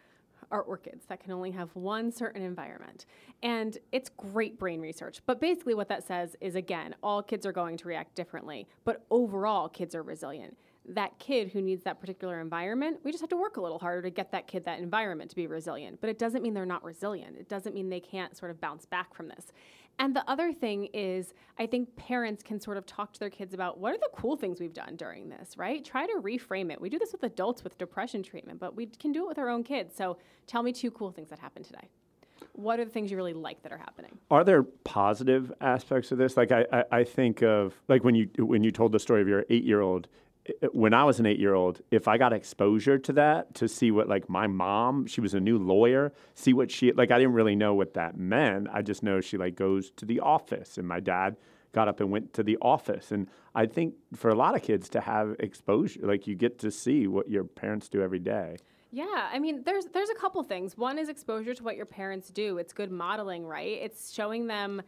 our 0.52 0.62
orchids 0.62 1.06
that 1.08 1.20
can 1.20 1.34
only 1.34 1.52
have 1.52 1.70
one 1.76 2.14
certain 2.14 2.42
environment. 2.42 3.08
And 3.44 3.78
it's 3.92 4.10
great 4.10 4.58
brain 4.58 4.80
research. 4.80 5.22
But 5.26 5.42
basically, 5.42 5.74
what 5.74 5.90
that 5.90 6.08
says 6.08 6.38
is 6.40 6.56
again, 6.56 6.96
all 7.04 7.22
kids 7.22 7.46
are 7.46 7.52
going 7.52 7.76
to 7.78 7.88
react 7.90 8.16
differently, 8.16 8.70
but 8.86 9.04
overall, 9.12 9.68
kids 9.68 9.96
are 9.96 10.04
resilient. 10.04 10.58
That 10.90 11.18
kid 11.18 11.50
who 11.50 11.62
needs 11.62 11.84
that 11.84 12.00
particular 12.00 12.40
environment, 12.40 13.00
we 13.04 13.12
just 13.12 13.22
have 13.22 13.30
to 13.32 13.38
work 13.38 13.58
a 13.58 13.62
little 13.62 13.80
harder 13.80 14.04
to 14.04 14.10
get 14.12 14.32
that 14.32 14.48
kid 14.48 14.66
that 14.66 14.80
environment 14.80 15.30
to 15.32 15.36
be 15.36 15.48
resilient. 15.48 16.00
But 16.00 16.10
it 16.10 16.20
doesn't 16.20 16.44
mean 16.44 16.54
they're 16.54 16.66
not 16.66 16.84
resilient. 16.84 17.38
It 17.38 17.50
doesn't 17.50 17.74
mean 17.74 17.90
they 17.90 18.00
can't 18.00 18.38
sort 18.38 18.52
of 18.52 18.62
bounce 18.62 18.86
back 18.86 19.16
from 19.16 19.28
this. 19.28 19.52
And 19.98 20.16
the 20.16 20.30
other 20.30 20.52
thing 20.52 20.90
is, 20.94 21.34
I 21.58 21.66
think 21.66 21.96
parents 21.96 22.44
can 22.44 22.60
sort 22.60 22.78
of 22.78 22.86
talk 22.86 23.14
to 23.14 23.20
their 23.20 23.30
kids 23.30 23.54
about 23.54 23.80
what 23.80 23.94
are 23.94 23.98
the 23.98 24.10
cool 24.14 24.36
things 24.36 24.60
we've 24.60 24.74
done 24.74 24.96
during 24.96 25.30
this, 25.30 25.58
right? 25.58 25.84
Try 25.84 26.06
to 26.06 26.22
reframe 26.22 26.72
it. 26.72 26.82
We 26.82 26.90
do 26.90 27.00
this 27.00 27.14
with 27.14 27.24
adults 27.24 27.64
with 27.64 27.78
depression 27.78 28.22
treatment, 28.22 28.60
but 28.60 28.76
we 28.76 28.88
can 28.88 29.12
do 29.12 29.24
it 29.24 29.28
with 29.28 29.40
our 29.40 29.50
own 29.50 29.64
kids. 29.64 29.96
So 29.96 30.18
tell 30.48 30.64
me 30.64 30.74
two 30.74 30.92
cool 30.92 31.12
things 31.12 31.30
that 31.30 31.40
happened 31.40 31.66
today. 31.66 31.90
What 32.52 32.80
are 32.80 32.86
the 32.86 32.92
things 32.92 33.12
you 33.12 33.18
really 33.18 33.34
like 33.34 33.62
that 33.64 33.72
are 33.72 33.78
happening? 33.78 34.18
Are 34.30 34.44
there 34.44 34.64
positive 34.64 35.52
aspects 35.62 36.12
of 36.12 36.18
this? 36.18 36.36
Like 36.36 36.52
I, 36.52 36.66
I, 36.72 36.84
I 36.92 37.04
think 37.04 37.42
of 37.42 37.74
like 37.88 38.04
when 38.04 38.16
you 38.16 38.30
when 38.38 38.64
you 38.64 38.72
told 38.72 38.92
the 38.92 39.00
story 39.00 39.22
of 39.22 39.28
your 39.28 39.46
eight 39.50 39.64
year 39.64 39.82
old. 39.82 40.08
When 40.74 40.94
I 40.94 41.04
was 41.04 41.20
an 41.20 41.26
eight 41.26 41.40
year 41.40 41.54
old, 41.54 41.82
if 41.90 42.08
I 42.08 42.18
got 42.18 42.34
exposure 42.34 42.98
to 43.00 43.14
that, 43.14 43.56
to 43.56 43.68
see 43.68 43.92
what 43.92 44.08
like 44.08 44.30
my 44.30 44.48
mom, 44.48 45.08
she 45.08 45.22
was 45.22 45.34
a 45.34 45.40
new 45.40 45.58
lawyer, 45.58 46.14
see 46.36 46.54
what 46.54 46.70
she 46.70 46.92
like, 46.92 47.12
I 47.12 47.18
didn't 47.18 47.34
really 47.34 47.56
know 47.56 47.74
what 47.74 47.96
that 47.96 48.18
meant. 48.18 48.68
I 48.72 48.82
just 48.82 49.02
know 49.02 49.22
she 49.22 49.38
like 49.38 49.56
goes 49.56 49.92
to 49.98 50.06
the 50.06 50.20
office, 50.20 50.78
and 50.78 50.88
my 50.88 51.00
dad 51.00 51.38
got 51.72 51.88
up 51.88 52.00
and 52.00 52.12
went 52.12 52.34
to 52.34 52.44
the 52.44 52.58
office. 52.62 53.12
And 53.12 53.28
I 53.54 53.66
think 53.66 53.96
for 54.16 54.30
a 54.30 54.36
lot 54.36 54.56
of 54.56 54.62
kids 54.62 54.88
to 54.90 55.02
have 55.02 55.36
exposure, 55.40 56.00
like 56.04 56.28
you 56.28 56.36
get 56.36 56.60
to 56.60 56.72
see 56.72 57.08
what 57.08 57.30
your 57.30 57.44
parents 57.44 57.90
do 57.90 58.02
every 58.02 58.20
day. 58.20 58.58
Yeah, 58.92 59.30
I 59.32 59.40
mean, 59.40 59.64
there's 59.66 59.86
there's 59.88 60.10
a 60.10 60.16
couple 60.16 60.42
things. 60.44 60.78
One 60.78 60.98
is 60.98 61.10
exposure 61.10 61.54
to 61.54 61.64
what 61.64 61.76
your 61.76 61.86
parents 61.86 62.30
do. 62.30 62.60
It's 62.60 62.72
good 62.72 62.92
modeling, 62.92 63.46
right? 63.46 63.80
It's 63.82 64.14
showing 64.14 64.48
them 64.48 64.82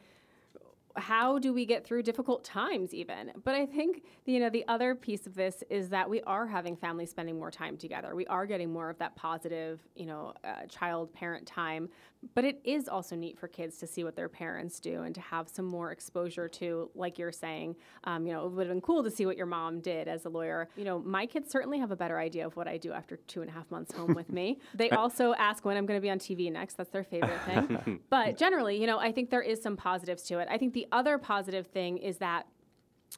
how 0.97 1.39
do 1.39 1.53
we 1.53 1.65
get 1.65 1.85
through 1.85 2.03
difficult 2.03 2.43
times 2.43 2.93
even? 2.93 3.31
But 3.43 3.55
i 3.55 3.65
think 3.65 4.03
you 4.25 4.39
know 4.39 4.49
the 4.49 4.65
other 4.67 4.95
piece 4.95 5.27
of 5.27 5.35
this 5.35 5.63
is 5.69 5.89
that 5.89 6.09
we 6.09 6.21
are 6.23 6.45
having 6.47 6.75
families 6.75 7.09
spending 7.09 7.37
more 7.39 7.51
time 7.51 7.77
together. 7.77 8.15
We 8.15 8.27
are 8.27 8.45
getting 8.45 8.71
more 8.71 8.89
of 8.89 8.97
that 8.99 9.15
positive 9.15 9.79
you 9.95 10.05
know 10.05 10.33
uh, 10.43 10.65
child 10.67 11.13
parent 11.13 11.45
time 11.45 11.89
but 12.35 12.43
it 12.45 12.59
is 12.63 12.87
also 12.87 13.15
neat 13.15 13.37
for 13.37 13.47
kids 13.47 13.77
to 13.77 13.87
see 13.87 14.03
what 14.03 14.15
their 14.15 14.29
parents 14.29 14.79
do 14.79 15.03
and 15.03 15.13
to 15.15 15.21
have 15.21 15.49
some 15.49 15.65
more 15.65 15.91
exposure 15.91 16.47
to 16.47 16.89
like 16.95 17.17
you're 17.17 17.31
saying 17.31 17.75
um, 18.05 18.25
you 18.25 18.33
know 18.33 18.45
it 18.45 18.51
would 18.51 18.67
have 18.67 18.73
been 18.73 18.81
cool 18.81 19.03
to 19.03 19.11
see 19.11 19.25
what 19.25 19.37
your 19.37 19.45
mom 19.45 19.79
did 19.79 20.07
as 20.07 20.25
a 20.25 20.29
lawyer. 20.29 20.69
You 20.75 20.85
know 20.85 20.99
my 20.99 21.25
kids 21.25 21.51
certainly 21.51 21.79
have 21.79 21.91
a 21.91 21.95
better 21.95 22.19
idea 22.19 22.45
of 22.45 22.55
what 22.55 22.67
i 22.67 22.77
do 22.77 22.91
after 22.91 23.17
two 23.27 23.41
and 23.41 23.49
a 23.49 23.53
half 23.53 23.69
months 23.71 23.93
home 23.93 24.13
with 24.13 24.31
me. 24.31 24.59
They 24.75 24.89
also 24.91 25.33
ask 25.33 25.65
when 25.65 25.75
i'm 25.77 25.85
going 25.85 25.97
to 25.97 26.01
be 26.01 26.09
on 26.09 26.19
tv 26.19 26.51
next. 26.51 26.77
That's 26.77 26.91
their 26.91 27.03
favorite 27.03 27.41
thing. 27.41 27.99
But 28.09 28.37
generally 28.37 28.79
you 28.79 28.87
know 28.87 28.99
i 28.99 29.11
think 29.11 29.29
there 29.29 29.41
is 29.41 29.61
some 29.61 29.75
positives 29.75 30.23
to 30.23 30.39
it. 30.39 30.47
I 30.49 30.57
think 30.57 30.73
the 30.73 30.87
other 30.91 31.17
positive 31.17 31.67
thing 31.67 31.97
is 31.97 32.17
that 32.17 32.47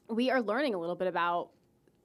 we 0.08 0.30
are 0.30 0.40
learning 0.40 0.74
a 0.74 0.78
little 0.78 0.94
bit 0.96 1.08
about 1.08 1.50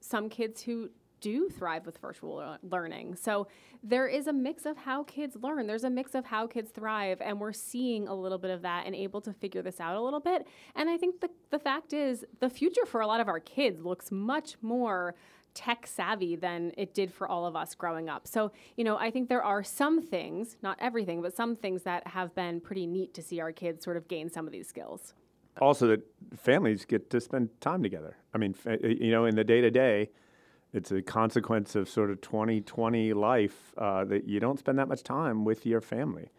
some 0.00 0.28
kids 0.28 0.62
who 0.62 0.90
do 1.20 1.48
thrive 1.48 1.86
with 1.86 1.98
virtual 1.98 2.56
learning. 2.62 3.16
So 3.16 3.48
there 3.82 4.06
is 4.06 4.26
a 4.26 4.32
mix 4.32 4.66
of 4.66 4.76
how 4.76 5.04
kids 5.04 5.36
learn. 5.40 5.66
There's 5.66 5.84
a 5.84 5.90
mix 5.90 6.14
of 6.14 6.24
how 6.24 6.46
kids 6.46 6.70
thrive, 6.70 7.20
and 7.20 7.40
we're 7.40 7.52
seeing 7.52 8.08
a 8.08 8.14
little 8.14 8.38
bit 8.38 8.50
of 8.50 8.62
that 8.62 8.86
and 8.86 8.94
able 8.94 9.20
to 9.22 9.32
figure 9.32 9.62
this 9.62 9.80
out 9.80 9.96
a 9.96 10.00
little 10.00 10.20
bit. 10.20 10.46
And 10.74 10.88
I 10.88 10.96
think 10.96 11.20
the, 11.20 11.30
the 11.50 11.58
fact 11.58 11.92
is, 11.92 12.24
the 12.40 12.50
future 12.50 12.86
for 12.86 13.00
a 13.00 13.06
lot 13.06 13.20
of 13.20 13.28
our 13.28 13.40
kids 13.40 13.84
looks 13.84 14.10
much 14.10 14.56
more 14.62 15.14
tech 15.54 15.86
savvy 15.86 16.36
than 16.36 16.72
it 16.76 16.92
did 16.92 17.10
for 17.12 17.26
all 17.26 17.46
of 17.46 17.56
us 17.56 17.74
growing 17.74 18.10
up. 18.10 18.28
So, 18.28 18.52
you 18.76 18.84
know, 18.84 18.98
I 18.98 19.10
think 19.10 19.30
there 19.30 19.42
are 19.42 19.64
some 19.64 20.02
things, 20.02 20.58
not 20.62 20.76
everything, 20.80 21.22
but 21.22 21.34
some 21.34 21.56
things 21.56 21.82
that 21.84 22.06
have 22.08 22.34
been 22.34 22.60
pretty 22.60 22.86
neat 22.86 23.14
to 23.14 23.22
see 23.22 23.40
our 23.40 23.52
kids 23.52 23.82
sort 23.82 23.96
of 23.96 24.06
gain 24.06 24.28
some 24.28 24.46
of 24.46 24.52
these 24.52 24.68
skills. 24.68 25.14
Also, 25.58 25.86
that 25.86 26.02
families 26.36 26.84
get 26.84 27.08
to 27.08 27.20
spend 27.20 27.48
time 27.62 27.82
together. 27.82 28.18
I 28.34 28.38
mean, 28.38 28.54
you 28.82 29.10
know, 29.10 29.24
in 29.24 29.34
the 29.34 29.44
day 29.44 29.62
to 29.62 29.70
day, 29.70 30.10
it's 30.72 30.90
a 30.92 31.02
consequence 31.02 31.74
of 31.74 31.88
sort 31.88 32.10
of 32.10 32.20
2020 32.20 33.12
life 33.12 33.72
uh, 33.78 34.04
that 34.04 34.28
you 34.28 34.40
don't 34.40 34.58
spend 34.58 34.78
that 34.78 34.88
much 34.88 35.02
time 35.02 35.44
with 35.44 35.64
your 35.64 35.80
family. 35.80 36.30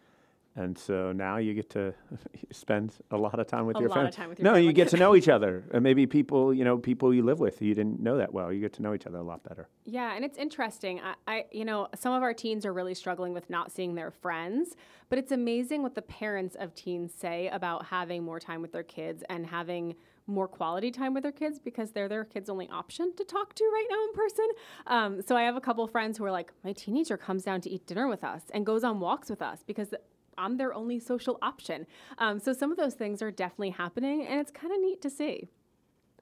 And 0.58 0.76
so 0.76 1.12
now 1.12 1.36
you 1.36 1.54
get 1.54 1.70
to 1.70 1.94
spend 2.50 2.92
a 3.12 3.16
lot 3.16 3.38
of 3.38 3.46
time 3.46 3.64
with 3.66 3.76
a 3.76 3.80
your 3.80 3.90
family. 3.90 4.06
With 4.06 4.40
your 4.40 4.44
no, 4.44 4.50
family. 4.54 4.66
you 4.66 4.72
get 4.72 4.88
to 4.88 4.96
know 4.96 5.14
each 5.16 5.28
other. 5.28 5.62
And 5.72 5.84
maybe 5.84 6.04
people, 6.06 6.52
you 6.52 6.64
know, 6.64 6.76
people 6.76 7.14
you 7.14 7.22
live 7.22 7.38
with, 7.38 7.62
you 7.62 7.74
didn't 7.74 8.00
know 8.00 8.16
that 8.16 8.34
well. 8.34 8.52
You 8.52 8.60
get 8.60 8.72
to 8.74 8.82
know 8.82 8.92
each 8.92 9.06
other 9.06 9.18
a 9.18 9.22
lot 9.22 9.44
better. 9.44 9.68
Yeah, 9.84 10.16
and 10.16 10.24
it's 10.24 10.36
interesting. 10.36 11.00
I, 11.00 11.14
I, 11.28 11.44
you 11.52 11.64
know, 11.64 11.86
some 11.94 12.12
of 12.12 12.24
our 12.24 12.34
teens 12.34 12.66
are 12.66 12.72
really 12.72 12.94
struggling 12.94 13.32
with 13.32 13.48
not 13.48 13.70
seeing 13.70 13.94
their 13.94 14.10
friends, 14.10 14.74
but 15.08 15.18
it's 15.18 15.30
amazing 15.30 15.84
what 15.84 15.94
the 15.94 16.02
parents 16.02 16.56
of 16.58 16.74
teens 16.74 17.12
say 17.16 17.48
about 17.48 17.86
having 17.86 18.24
more 18.24 18.40
time 18.40 18.60
with 18.60 18.72
their 18.72 18.82
kids 18.82 19.22
and 19.30 19.46
having 19.46 19.94
more 20.28 20.46
quality 20.46 20.90
time 20.90 21.14
with 21.14 21.22
their 21.22 21.32
kids 21.32 21.58
because 21.58 21.92
they're 21.92 22.08
their 22.08 22.24
kids' 22.24 22.48
only 22.48 22.68
option 22.68 23.14
to 23.16 23.24
talk 23.24 23.54
to 23.54 23.64
right 23.64 23.86
now 23.90 24.04
in 24.04 24.12
person. 24.12 24.46
Um, 24.86 25.22
so 25.22 25.36
I 25.36 25.42
have 25.42 25.56
a 25.56 25.60
couple 25.60 25.86
friends 25.86 26.18
who 26.18 26.24
are 26.24 26.30
like, 26.30 26.52
my 26.62 26.72
teenager 26.72 27.16
comes 27.16 27.42
down 27.42 27.60
to 27.62 27.70
eat 27.70 27.86
dinner 27.86 28.08
with 28.08 28.22
us 28.22 28.42
and 28.52 28.64
goes 28.64 28.84
on 28.84 29.00
walks 29.00 29.30
with 29.30 29.42
us 29.42 29.64
because 29.66 29.94
I'm 30.36 30.56
their 30.56 30.72
only 30.72 31.00
social 31.00 31.38
option. 31.42 31.86
Um, 32.18 32.38
so 32.38 32.52
some 32.52 32.70
of 32.70 32.76
those 32.76 32.94
things 32.94 33.22
are 33.22 33.30
definitely 33.30 33.70
happening, 33.70 34.26
and 34.26 34.40
it's 34.40 34.50
kind 34.50 34.72
of 34.72 34.80
neat 34.80 35.02
to 35.02 35.10
see. 35.10 35.48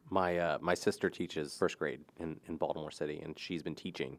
My 0.08 0.38
uh, 0.38 0.58
my 0.60 0.74
sister 0.74 1.10
teaches 1.10 1.56
first 1.56 1.78
grade 1.78 2.00
in, 2.18 2.40
in 2.48 2.56
Baltimore 2.56 2.92
City, 2.92 3.20
and 3.22 3.38
she's 3.38 3.62
been 3.62 3.74
teaching 3.74 4.18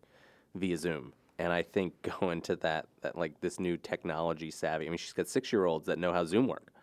via 0.53 0.77
Zoom. 0.77 1.13
And 1.39 1.53
I 1.53 1.63
think 1.63 1.93
going 2.19 2.41
to 2.41 2.55
that, 2.57 2.87
that 3.01 3.17
like 3.17 3.39
this 3.41 3.59
new 3.59 3.77
technology 3.77 4.51
savvy. 4.51 4.85
I 4.85 4.89
mean, 4.89 4.97
she's 4.97 5.13
got 5.13 5.27
six 5.27 5.51
year 5.51 5.65
olds 5.65 5.87
that 5.87 5.97
know 5.97 6.13
how 6.13 6.25
Zoom 6.25 6.47
work. 6.47 6.73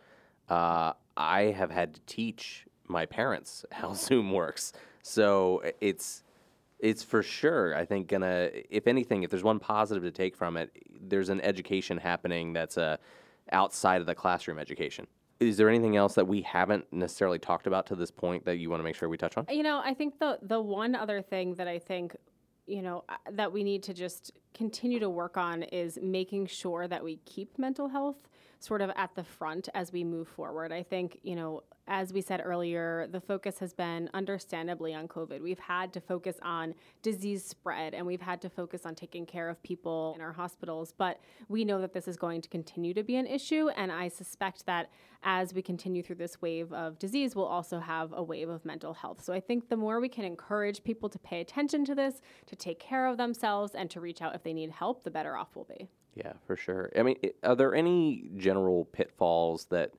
Uh, 0.48 0.92
I 1.16 1.42
have 1.56 1.70
had 1.70 1.94
to 1.94 2.00
teach 2.06 2.66
my 2.88 3.06
parents 3.06 3.64
how 3.72 3.94
Zoom 3.94 4.32
works. 4.32 4.72
So 5.02 5.62
it's 5.80 6.22
it's 6.80 7.02
for 7.02 7.22
sure. 7.22 7.74
I 7.74 7.84
think 7.84 8.08
gonna 8.08 8.50
if 8.70 8.86
anything, 8.86 9.22
if 9.22 9.30
there's 9.30 9.44
one 9.44 9.58
positive 9.58 10.02
to 10.02 10.10
take 10.10 10.36
from 10.36 10.56
it, 10.56 10.70
there's 11.08 11.28
an 11.28 11.40
education 11.40 11.98
happening 11.98 12.52
that's 12.52 12.78
uh, 12.78 12.96
outside 13.52 14.00
of 14.00 14.06
the 14.06 14.14
classroom 14.14 14.58
education. 14.58 15.06
Is 15.40 15.56
there 15.56 15.68
anything 15.68 15.96
else 15.96 16.14
that 16.14 16.26
we 16.26 16.42
haven't 16.42 16.90
necessarily 16.92 17.38
talked 17.38 17.66
about 17.66 17.86
to 17.86 17.96
this 17.96 18.10
point 18.10 18.44
that 18.44 18.56
you 18.56 18.70
want 18.70 18.80
to 18.80 18.84
make 18.84 18.94
sure 18.94 19.08
we 19.08 19.16
touch 19.16 19.36
on? 19.36 19.46
You 19.50 19.62
know, 19.62 19.80
I 19.84 19.94
think 19.94 20.18
the 20.18 20.38
the 20.42 20.60
one 20.60 20.94
other 20.94 21.22
thing 21.22 21.54
that 21.54 21.68
I 21.68 21.78
think 21.78 22.16
you 22.66 22.82
know 22.82 23.04
uh, 23.08 23.16
that 23.32 23.52
we 23.52 23.62
need 23.62 23.82
to 23.84 23.94
just 23.94 24.32
continue 24.54 25.00
to 25.00 25.10
work 25.10 25.36
on 25.36 25.64
is 25.64 25.98
making 26.00 26.46
sure 26.46 26.88
that 26.88 27.02
we 27.02 27.16
keep 27.26 27.58
mental 27.58 27.88
health 27.88 28.28
sort 28.64 28.80
of 28.80 28.90
at 28.96 29.14
the 29.14 29.24
front 29.24 29.68
as 29.74 29.92
we 29.92 30.02
move 30.02 30.26
forward. 30.28 30.72
I 30.72 30.82
think, 30.82 31.18
you 31.22 31.36
know, 31.36 31.62
as 31.86 32.12
we 32.12 32.20
said 32.22 32.40
earlier, 32.42 33.06
the 33.10 33.20
focus 33.20 33.58
has 33.58 33.74
been 33.74 34.08
understandably 34.14 34.94
on 34.94 35.06
COVID. 35.06 35.42
We've 35.42 35.58
had 35.58 35.92
to 35.92 36.00
focus 36.00 36.36
on 36.42 36.74
disease 37.02 37.44
spread 37.44 37.92
and 37.92 38.06
we've 38.06 38.22
had 38.22 38.40
to 38.42 38.48
focus 38.48 38.86
on 38.86 38.94
taking 38.94 39.26
care 39.26 39.50
of 39.50 39.62
people 39.62 40.12
in 40.14 40.22
our 40.22 40.32
hospitals. 40.32 40.94
But 40.96 41.20
we 41.48 41.64
know 41.64 41.80
that 41.82 41.92
this 41.92 42.08
is 42.08 42.16
going 42.16 42.40
to 42.40 42.48
continue 42.48 42.94
to 42.94 43.02
be 43.02 43.16
an 43.16 43.26
issue. 43.26 43.68
And 43.76 43.92
I 43.92 44.08
suspect 44.08 44.64
that 44.64 44.90
as 45.22 45.52
we 45.52 45.60
continue 45.60 46.02
through 46.02 46.16
this 46.16 46.40
wave 46.40 46.72
of 46.72 46.98
disease, 46.98 47.36
we'll 47.36 47.46
also 47.46 47.80
have 47.80 48.12
a 48.14 48.22
wave 48.22 48.48
of 48.48 48.64
mental 48.64 48.94
health. 48.94 49.22
So 49.22 49.34
I 49.34 49.40
think 49.40 49.68
the 49.68 49.76
more 49.76 50.00
we 50.00 50.08
can 50.08 50.24
encourage 50.24 50.84
people 50.84 51.10
to 51.10 51.18
pay 51.18 51.40
attention 51.40 51.84
to 51.86 51.94
this, 51.94 52.22
to 52.46 52.56
take 52.56 52.78
care 52.78 53.06
of 53.06 53.18
themselves, 53.18 53.74
and 53.74 53.90
to 53.90 54.00
reach 54.00 54.22
out 54.22 54.34
if 54.34 54.42
they 54.42 54.52
need 54.52 54.70
help, 54.70 55.04
the 55.04 55.10
better 55.10 55.36
off 55.36 55.48
we'll 55.54 55.64
be. 55.64 55.88
Yeah, 56.14 56.34
for 56.46 56.56
sure. 56.56 56.92
I 56.96 57.02
mean, 57.02 57.16
are 57.42 57.56
there 57.56 57.74
any 57.74 58.30
general 58.36 58.84
pitfalls 58.86 59.66
that 59.66 59.92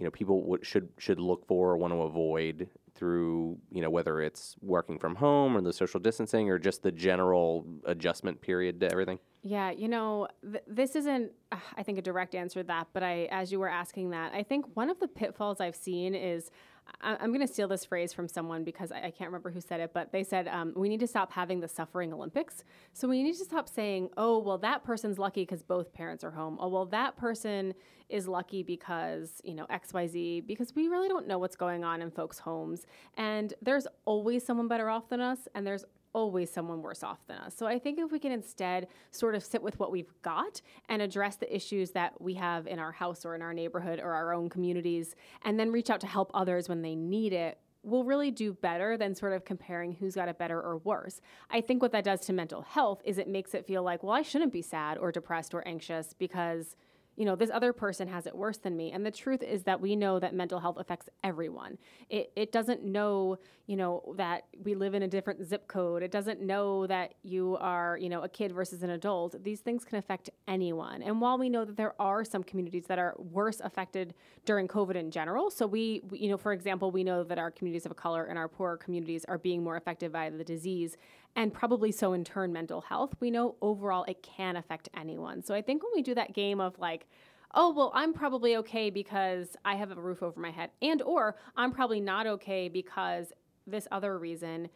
you 0.00 0.04
know 0.04 0.10
people 0.10 0.42
would, 0.44 0.64
should 0.64 0.88
should 0.96 1.20
look 1.20 1.46
for 1.46 1.72
or 1.72 1.76
want 1.76 1.92
to 1.92 2.00
avoid 2.00 2.70
through 2.94 3.58
you 3.70 3.82
know 3.82 3.90
whether 3.90 4.22
it's 4.22 4.56
working 4.62 4.98
from 4.98 5.14
home 5.14 5.54
or 5.54 5.60
the 5.60 5.74
social 5.74 6.00
distancing 6.00 6.48
or 6.48 6.58
just 6.58 6.82
the 6.82 6.90
general 6.90 7.66
adjustment 7.84 8.40
period 8.40 8.80
to 8.80 8.90
everything? 8.90 9.18
Yeah, 9.42 9.70
you 9.70 9.88
know, 9.88 10.26
th- 10.42 10.64
this 10.66 10.96
isn't 10.96 11.32
uh, 11.52 11.56
I 11.76 11.82
think 11.82 11.98
a 11.98 12.02
direct 12.02 12.34
answer 12.34 12.62
to 12.62 12.66
that, 12.68 12.88
but 12.94 13.02
I 13.02 13.28
as 13.30 13.52
you 13.52 13.60
were 13.60 13.68
asking 13.68 14.08
that, 14.10 14.32
I 14.32 14.42
think 14.42 14.64
one 14.72 14.88
of 14.88 14.98
the 15.00 15.08
pitfalls 15.08 15.60
I've 15.60 15.76
seen 15.76 16.14
is 16.14 16.50
I, 17.00 17.24
am 17.24 17.30
going 17.32 17.46
to 17.46 17.52
steal 17.52 17.68
this 17.68 17.84
phrase 17.84 18.12
from 18.12 18.28
someone 18.28 18.64
because 18.64 18.92
I, 18.92 18.98
I, 18.98 19.10
can't 19.10 19.28
remember 19.30 19.50
who 19.50 19.60
said 19.60 19.80
it, 19.80 19.92
but 19.92 20.12
they 20.12 20.22
said 20.22 20.48
um, 20.48 20.72
we 20.76 20.88
need 20.88 21.00
to 21.00 21.06
stop 21.06 21.32
having 21.32 21.60
the 21.60 21.68
suffering 21.68 22.12
Olympics. 22.12 22.64
So 22.92 23.08
we 23.08 23.22
need 23.22 23.36
to 23.36 23.44
stop 23.44 23.68
saying, 23.68 24.10
oh, 24.16 24.38
well, 24.38 24.58
that 24.58 24.84
person's 24.84 25.18
lucky 25.18 25.42
because 25.42 25.62
both 25.62 25.92
parents 25.92 26.24
are 26.24 26.30
home. 26.30 26.58
Oh, 26.60 26.68
well, 26.68 26.86
that 26.86 27.16
person 27.16 27.74
is 28.08 28.26
lucky 28.26 28.62
because, 28.62 29.40
you 29.44 29.54
know, 29.54 29.66
XYZ, 29.66 30.46
because 30.46 30.74
we 30.74 30.88
really 30.88 31.08
don't 31.08 31.26
know 31.26 31.38
what's 31.38 31.56
going 31.56 31.84
on 31.84 32.02
in 32.02 32.10
folks' 32.10 32.38
homes. 32.38 32.86
And 33.16 33.54
there's 33.62 33.86
always 34.04 34.44
someone 34.44 34.68
better 34.68 34.90
off 34.90 35.08
than 35.08 35.20
us, 35.20 35.48
and 35.54 35.66
there's 35.66 35.84
always 36.12 36.50
someone 36.50 36.82
worse 36.82 37.02
off 37.02 37.26
than 37.26 37.38
us. 37.38 37.54
So 37.56 37.66
I 37.66 37.78
think 37.78 37.98
if 37.98 38.10
we 38.10 38.18
can 38.18 38.32
instead 38.32 38.88
sort 39.10 39.34
of 39.34 39.44
sit 39.44 39.62
with 39.62 39.78
what 39.78 39.92
we've 39.92 40.12
got 40.22 40.60
and 40.88 41.00
address 41.00 41.36
the 41.36 41.54
issues 41.54 41.90
that 41.92 42.20
we 42.20 42.34
have 42.34 42.66
in 42.66 42.78
our 42.78 42.92
house 42.92 43.24
or 43.24 43.34
in 43.34 43.42
our 43.42 43.54
neighborhood 43.54 44.00
or 44.00 44.12
our 44.12 44.32
own 44.32 44.48
communities, 44.48 45.14
and 45.44 45.58
then 45.58 45.70
reach 45.70 45.90
out 45.90 46.00
to 46.00 46.06
help 46.06 46.30
others 46.34 46.68
when 46.68 46.82
they 46.82 46.94
need 46.94 47.32
it, 47.32 47.58
will 47.82 48.04
really 48.04 48.30
do 48.30 48.52
better 48.52 48.98
than 48.98 49.14
sort 49.14 49.32
of 49.32 49.44
comparing 49.44 49.92
who's 49.92 50.14
got 50.14 50.28
it 50.28 50.36
better 50.36 50.60
or 50.60 50.76
worse. 50.78 51.20
I 51.50 51.62
think 51.62 51.80
what 51.80 51.92
that 51.92 52.04
does 52.04 52.20
to 52.26 52.32
mental 52.32 52.60
health 52.60 53.00
is 53.04 53.16
it 53.16 53.28
makes 53.28 53.54
it 53.54 53.66
feel 53.66 53.82
like, 53.82 54.02
well, 54.02 54.12
I 54.12 54.22
shouldn't 54.22 54.52
be 54.52 54.62
sad 54.62 54.98
or 54.98 55.10
depressed 55.10 55.54
or 55.54 55.66
anxious 55.66 56.12
because 56.12 56.76
you 57.20 57.26
know, 57.26 57.36
this 57.36 57.50
other 57.52 57.74
person 57.74 58.08
has 58.08 58.26
it 58.26 58.34
worse 58.34 58.56
than 58.56 58.74
me. 58.74 58.92
And 58.92 59.04
the 59.04 59.10
truth 59.10 59.42
is 59.42 59.64
that 59.64 59.78
we 59.78 59.94
know 59.94 60.18
that 60.18 60.34
mental 60.34 60.58
health 60.58 60.78
affects 60.78 61.10
everyone. 61.22 61.76
It, 62.08 62.32
it 62.34 62.50
doesn't 62.50 62.82
know, 62.82 63.36
you 63.66 63.76
know, 63.76 64.14
that 64.16 64.44
we 64.64 64.74
live 64.74 64.94
in 64.94 65.02
a 65.02 65.06
different 65.06 65.46
zip 65.46 65.68
code. 65.68 66.02
It 66.02 66.10
doesn't 66.10 66.40
know 66.40 66.86
that 66.86 67.12
you 67.22 67.58
are, 67.60 67.98
you 68.00 68.08
know, 68.08 68.22
a 68.22 68.28
kid 68.30 68.52
versus 68.52 68.82
an 68.82 68.88
adult. 68.88 69.34
These 69.44 69.60
things 69.60 69.84
can 69.84 69.98
affect 69.98 70.30
anyone. 70.48 71.02
And 71.02 71.20
while 71.20 71.36
we 71.36 71.50
know 71.50 71.66
that 71.66 71.76
there 71.76 71.92
are 72.00 72.24
some 72.24 72.42
communities 72.42 72.86
that 72.86 72.98
are 72.98 73.14
worse 73.18 73.60
affected 73.60 74.14
during 74.46 74.66
COVID 74.66 74.94
in 74.94 75.10
general, 75.10 75.50
so 75.50 75.66
we, 75.66 76.00
we 76.08 76.20
you 76.20 76.30
know, 76.30 76.38
for 76.38 76.54
example, 76.54 76.90
we 76.90 77.04
know 77.04 77.22
that 77.22 77.38
our 77.38 77.50
communities 77.50 77.84
of 77.84 77.94
color 77.96 78.24
and 78.24 78.38
our 78.38 78.48
poorer 78.48 78.78
communities 78.78 79.26
are 79.28 79.36
being 79.36 79.62
more 79.62 79.76
affected 79.76 80.10
by 80.10 80.30
the 80.30 80.42
disease 80.42 80.96
and 81.36 81.52
probably 81.52 81.92
so 81.92 82.12
in 82.12 82.24
turn 82.24 82.52
mental 82.52 82.80
health, 82.80 83.14
we 83.20 83.30
know 83.30 83.56
overall 83.62 84.04
it 84.04 84.22
can 84.22 84.56
affect 84.56 84.88
anyone. 84.96 85.42
So 85.42 85.54
I 85.54 85.62
think 85.62 85.82
when 85.82 85.92
we 85.94 86.02
do 86.02 86.14
that 86.14 86.34
game 86.34 86.60
of 86.60 86.78
like, 86.78 87.06
oh 87.54 87.72
well 87.72 87.90
i'm 87.94 88.12
probably 88.12 88.54
okay 88.54 88.90
because 88.90 89.56
i 89.64 89.74
have 89.74 89.90
a 89.90 90.00
roof 90.00 90.22
over 90.22 90.38
my 90.38 90.52
head 90.52 90.70
and 90.82 91.02
or 91.02 91.34
i'm 91.56 91.72
probably 91.72 92.00
not 92.00 92.24
okay 92.24 92.68
because 92.68 93.32
this 93.66 93.88
other 93.90 94.18
reason 94.18 94.68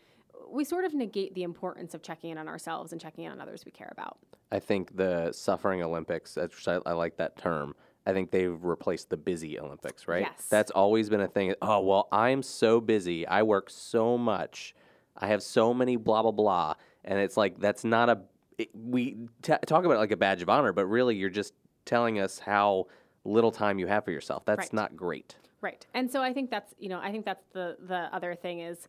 we 0.51 0.65
sort 0.65 0.85
of 0.85 0.95
negate 0.95 1.35
the 1.35 1.43
importance 1.43 1.95
of 1.95 2.03
checking 2.03 2.31
in 2.31 2.39
on 2.39 2.49
ourselves 2.49 2.93
and 2.93 3.01
checking 3.01 3.25
in 3.25 3.33
on 3.33 3.41
others 3.41 3.65
we 3.65 3.71
care 3.71 3.91
about. 3.93 4.19
I 4.53 4.59
think 4.59 4.97
the 4.97 5.33
suffering 5.33 5.83
olympics 5.83 6.37
I, 6.39 6.79
I 6.87 6.93
like 6.93 7.17
that 7.17 7.37
term. 7.37 7.75
I 8.07 8.13
think 8.13 8.31
they've 8.31 8.63
replaced 8.63 9.11
the 9.11 9.17
busy 9.17 9.59
olympics 9.59 10.07
right? 10.09 10.27
Yes. 10.31 10.47
that's 10.49 10.71
always 10.71 11.09
been 11.09 11.21
a 11.21 11.29
thing. 11.29 11.55
Oh 11.63 11.81
well 11.81 12.09
i'm 12.13 12.43
so 12.43 12.81
busy. 12.81 13.27
I 13.27 13.43
work 13.43 13.71
so 13.71 14.19
much 14.19 14.75
I 15.17 15.29
have 15.29 15.43
so 15.43 15.73
many 15.75 15.97
blah 15.97 16.23
blah 16.23 16.33
blah, 16.33 16.75
and 17.05 17.19
it's 17.19 17.37
like 17.37 17.59
that's 17.59 17.85
not 17.85 18.09
a 18.09 18.21
it, 18.59 18.71
we 18.75 19.17
t- 19.43 19.53
talk 19.67 19.85
about 19.85 19.95
it 19.95 19.99
like 19.99 20.13
a 20.13 20.17
badge 20.17 20.43
of 20.43 20.49
honor, 20.49 20.73
but 20.73 20.87
really 20.87 21.17
you're 21.17 21.31
just 21.31 21.55
telling 21.85 22.19
us 22.21 22.39
how 22.39 22.87
little 23.25 23.51
time 23.51 23.79
you 23.79 23.87
have 23.87 24.05
for 24.05 24.11
yourself. 24.11 24.45
That's 24.45 24.67
Right. 24.67 24.73
not 24.73 24.97
great. 24.97 25.37
Right. 25.61 25.87
And 25.95 26.11
so 26.11 26.23
I 26.23 26.33
think 26.33 26.51
that's, 26.51 26.75
you 26.79 26.89
know, 26.89 27.01
I 27.01 27.11
think 27.11 27.25
that's 27.25 27.45
the 27.53 27.77
the 27.81 28.15
other 28.15 28.35
thing 28.35 28.61
is 28.61 28.87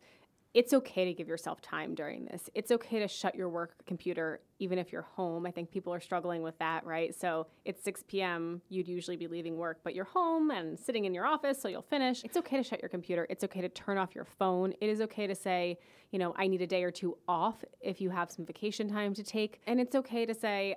it's 0.56 0.72
okay 0.72 1.04
to 1.04 1.12
give 1.12 1.28
yourself 1.28 1.60
time 1.60 1.94
during 1.94 2.24
this. 2.24 2.48
It's 2.54 2.70
okay 2.70 2.98
to 3.00 3.06
shut 3.06 3.34
your 3.34 3.50
work 3.50 3.74
computer 3.86 4.40
even 4.58 4.78
if 4.78 4.90
you're 4.90 5.02
home. 5.02 5.44
I 5.44 5.50
think 5.50 5.70
people 5.70 5.92
are 5.92 6.00
struggling 6.00 6.40
with 6.40 6.58
that, 6.60 6.86
right? 6.86 7.14
So 7.14 7.46
it's 7.66 7.84
6 7.84 8.04
p.m. 8.08 8.62
You'd 8.70 8.88
usually 8.88 9.18
be 9.18 9.26
leaving 9.26 9.58
work, 9.58 9.80
but 9.84 9.94
you're 9.94 10.06
home 10.06 10.50
and 10.50 10.80
sitting 10.80 11.04
in 11.04 11.12
your 11.12 11.26
office, 11.26 11.60
so 11.60 11.68
you'll 11.68 11.82
finish. 11.82 12.24
It's 12.24 12.38
okay 12.38 12.56
to 12.56 12.62
shut 12.62 12.80
your 12.80 12.88
computer. 12.88 13.26
It's 13.28 13.44
okay 13.44 13.60
to 13.60 13.68
turn 13.68 13.98
off 13.98 14.14
your 14.14 14.24
phone. 14.24 14.72
It 14.80 14.88
is 14.88 15.02
okay 15.02 15.26
to 15.26 15.34
say, 15.34 15.78
you 16.10 16.18
know, 16.18 16.32
I 16.38 16.46
need 16.46 16.62
a 16.62 16.66
day 16.66 16.84
or 16.84 16.90
two 16.90 17.18
off 17.28 17.62
if 17.82 18.00
you 18.00 18.08
have 18.08 18.30
some 18.30 18.46
vacation 18.46 18.88
time 18.88 19.12
to 19.12 19.22
take. 19.22 19.60
And 19.66 19.78
it's 19.78 19.94
okay 19.94 20.24
to 20.24 20.32
say, 20.32 20.76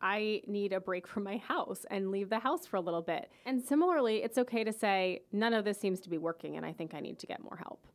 I 0.00 0.42
need 0.46 0.72
a 0.72 0.78
break 0.78 1.08
from 1.08 1.24
my 1.24 1.38
house 1.38 1.84
and 1.90 2.12
leave 2.12 2.28
the 2.28 2.38
house 2.38 2.64
for 2.64 2.76
a 2.76 2.80
little 2.80 3.02
bit. 3.02 3.28
And 3.44 3.60
similarly, 3.60 4.22
it's 4.22 4.38
okay 4.38 4.62
to 4.62 4.72
say, 4.72 5.22
none 5.32 5.52
of 5.52 5.64
this 5.64 5.80
seems 5.80 5.98
to 6.02 6.10
be 6.10 6.18
working 6.18 6.56
and 6.56 6.64
I 6.64 6.72
think 6.72 6.94
I 6.94 7.00
need 7.00 7.18
to 7.18 7.26
get 7.26 7.42
more 7.42 7.56
help. 7.56 7.88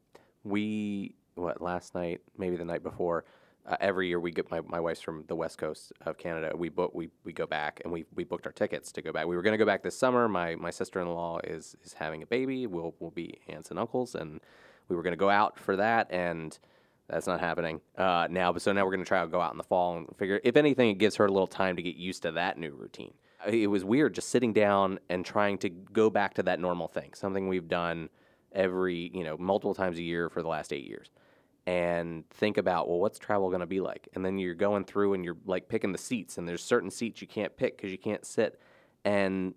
We 0.44 1.16
what 1.36 1.62
last 1.62 1.96
night, 1.96 2.22
maybe 2.38 2.56
the 2.56 2.66
night 2.66 2.84
before. 2.84 3.26
Uh, 3.64 3.78
every 3.80 4.08
year 4.08 4.20
we 4.20 4.32
get 4.32 4.50
my, 4.50 4.60
my 4.62 4.80
wife's 4.80 5.02
from 5.02 5.24
the 5.28 5.36
west 5.36 5.60
coast 5.60 5.94
of 6.06 6.18
Canada. 6.18 6.52
We 6.56 6.70
book 6.70 6.96
we, 6.96 7.10
we 7.24 7.32
go 7.32 7.46
back 7.46 7.80
and 7.84 7.94
we, 7.94 8.06
we 8.16 8.24
booked 8.24 8.48
our 8.48 8.52
tickets 8.52 8.92
to 8.94 9.04
go 9.04 9.12
back. 9.12 9.28
We 9.28 9.36
were 9.36 9.44
going 9.44 9.54
to 9.54 9.58
go 9.60 9.66
back 9.66 9.84
this 9.84 9.98
summer. 9.98 10.28
My 10.28 10.56
my 10.56 10.72
sister 10.72 11.00
in 11.00 11.08
law 11.08 11.40
is 11.44 11.76
is 11.84 11.94
having 11.94 12.24
a 12.24 12.26
baby. 12.26 12.66
We'll 12.66 12.96
we'll 13.00 13.12
be 13.12 13.40
aunts 13.48 13.70
and 13.70 13.78
uncles, 13.78 14.16
and 14.16 14.40
we 14.90 14.96
were 14.96 15.04
going 15.04 15.14
to 15.14 15.18
go 15.18 15.30
out 15.30 15.60
for 15.60 15.76
that, 15.76 16.08
and 16.10 16.58
that's 17.08 17.28
not 17.28 17.40
happening 17.40 17.82
uh, 17.98 18.28
now. 18.32 18.52
But 18.52 18.64
so 18.64 18.72
now 18.72 18.84
we're 18.84 18.92
going 18.92 19.04
to 19.04 19.08
try 19.08 19.22
to 19.22 19.28
go 19.28 19.42
out 19.42 19.52
in 19.52 19.58
the 19.58 19.64
fall 19.64 19.98
and 19.98 20.08
figure. 20.18 20.42
If 20.44 20.56
anything, 20.56 20.90
it 20.90 20.98
gives 20.98 21.18
her 21.18 21.26
a 21.26 21.32
little 21.32 21.46
time 21.46 21.76
to 21.76 21.84
get 21.84 21.96
used 21.96 22.24
to 22.24 22.32
that 22.32 22.58
new 22.58 22.72
routine. 22.72 23.14
It 23.48 23.68
was 23.68 23.84
weird 23.84 24.16
just 24.16 24.30
sitting 24.30 24.54
down 24.54 25.00
and 25.10 25.26
trying 25.26 25.58
to 25.60 25.70
go 25.70 26.10
back 26.10 26.36
to 26.36 26.44
that 26.44 26.60
normal 26.60 26.88
thing, 26.88 27.14
something 27.14 27.48
we've 27.48 27.68
done 27.68 28.10
every 28.54 29.12
you 29.14 29.24
know 29.24 29.38
multiple 29.38 29.74
times 29.74 29.98
a 29.98 30.04
year 30.04 30.30
for 30.30 30.42
the 30.42 30.48
last 30.48 30.74
eight 30.74 30.88
years. 30.88 31.10
And 31.68 32.28
think 32.32 32.58
about 32.58 32.88
well 32.88 33.00
what's 33.00 33.20
travel 33.20 33.50
going 33.50 33.62
to 33.62 33.68
be 33.68 33.82
like? 33.82 34.08
And 34.14 34.26
then 34.26 34.38
you're 34.38 34.56
going 34.56 34.86
through 34.86 35.14
and 35.14 35.24
you're 35.24 35.38
like 35.46 35.70
picking 35.70 35.92
the 35.92 35.98
seats 35.98 36.38
and 36.38 36.48
there's 36.48 36.64
certain 36.64 36.90
seats 36.90 37.22
you 37.22 37.28
can't 37.28 37.56
pick 37.56 37.78
because 37.78 37.92
you 37.92 37.98
can't 37.98 38.26
sit. 38.26 38.60
And 39.06 39.54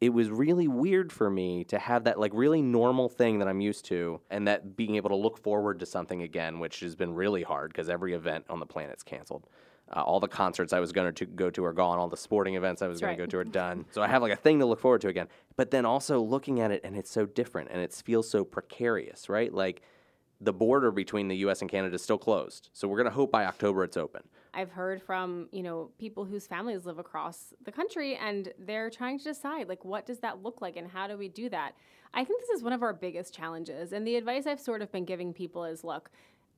it 0.00 0.12
was 0.12 0.30
really 0.30 0.68
weird 0.68 1.10
for 1.10 1.30
me 1.30 1.64
to 1.64 1.78
have 1.78 2.04
that 2.04 2.20
like 2.20 2.32
really 2.34 2.60
normal 2.60 3.08
thing 3.08 3.38
that 3.38 3.48
i'm 3.48 3.60
used 3.60 3.86
to 3.86 4.20
and 4.30 4.46
that 4.46 4.76
being 4.76 4.96
able 4.96 5.08
to 5.08 5.16
look 5.16 5.38
forward 5.38 5.80
to 5.80 5.86
something 5.86 6.22
again 6.22 6.58
which 6.58 6.80
has 6.80 6.94
been 6.94 7.14
really 7.14 7.42
hard 7.42 7.72
because 7.72 7.88
every 7.88 8.12
event 8.12 8.44
on 8.50 8.60
the 8.60 8.66
planet's 8.66 9.02
canceled 9.02 9.46
uh, 9.92 10.00
all 10.00 10.20
the 10.20 10.28
concerts 10.28 10.72
I 10.72 10.80
was 10.80 10.92
going 10.92 11.12
to 11.14 11.26
go 11.26 11.50
to 11.50 11.64
are 11.64 11.72
gone. 11.72 11.98
All 11.98 12.08
the 12.08 12.16
sporting 12.16 12.54
events 12.54 12.82
I 12.82 12.88
was 12.88 13.00
going 13.00 13.10
right. 13.10 13.16
to 13.16 13.22
go 13.22 13.30
to 13.30 13.38
are 13.38 13.44
done. 13.44 13.84
So 13.92 14.02
I 14.02 14.08
have 14.08 14.22
like 14.22 14.32
a 14.32 14.36
thing 14.36 14.58
to 14.58 14.66
look 14.66 14.80
forward 14.80 15.02
to 15.02 15.08
again. 15.08 15.28
But 15.56 15.70
then 15.70 15.84
also 15.84 16.20
looking 16.20 16.60
at 16.60 16.70
it, 16.70 16.80
and 16.84 16.96
it's 16.96 17.10
so 17.10 17.26
different, 17.26 17.70
and 17.70 17.80
it 17.80 17.92
feels 17.92 18.28
so 18.28 18.44
precarious, 18.44 19.28
right? 19.28 19.52
Like 19.52 19.82
the 20.40 20.52
border 20.52 20.90
between 20.90 21.28
the 21.28 21.36
U.S. 21.36 21.60
and 21.60 21.70
Canada 21.70 21.94
is 21.94 22.02
still 22.02 22.18
closed. 22.18 22.70
So 22.72 22.88
we're 22.88 22.96
going 22.96 23.08
to 23.08 23.14
hope 23.14 23.30
by 23.30 23.44
October 23.44 23.84
it's 23.84 23.96
open. 23.96 24.22
I've 24.52 24.70
heard 24.70 25.02
from, 25.02 25.48
you 25.52 25.62
know, 25.62 25.90
people 25.98 26.24
whose 26.24 26.46
families 26.46 26.86
live 26.86 26.98
across 26.98 27.52
the 27.64 27.72
country 27.72 28.16
and 28.16 28.52
they're 28.58 28.90
trying 28.90 29.18
to 29.18 29.24
decide 29.24 29.68
like 29.68 29.84
what 29.84 30.06
does 30.06 30.20
that 30.20 30.42
look 30.42 30.60
like 30.62 30.76
and 30.76 30.88
how 30.88 31.08
do 31.08 31.16
we 31.16 31.28
do 31.28 31.48
that? 31.48 31.72
I 32.12 32.24
think 32.24 32.40
this 32.40 32.50
is 32.50 32.62
one 32.62 32.72
of 32.72 32.82
our 32.82 32.92
biggest 32.92 33.34
challenges. 33.34 33.92
And 33.92 34.06
the 34.06 34.14
advice 34.14 34.46
I've 34.46 34.60
sort 34.60 34.82
of 34.82 34.92
been 34.92 35.04
giving 35.04 35.32
people 35.32 35.64
is 35.64 35.82
look, 35.82 36.10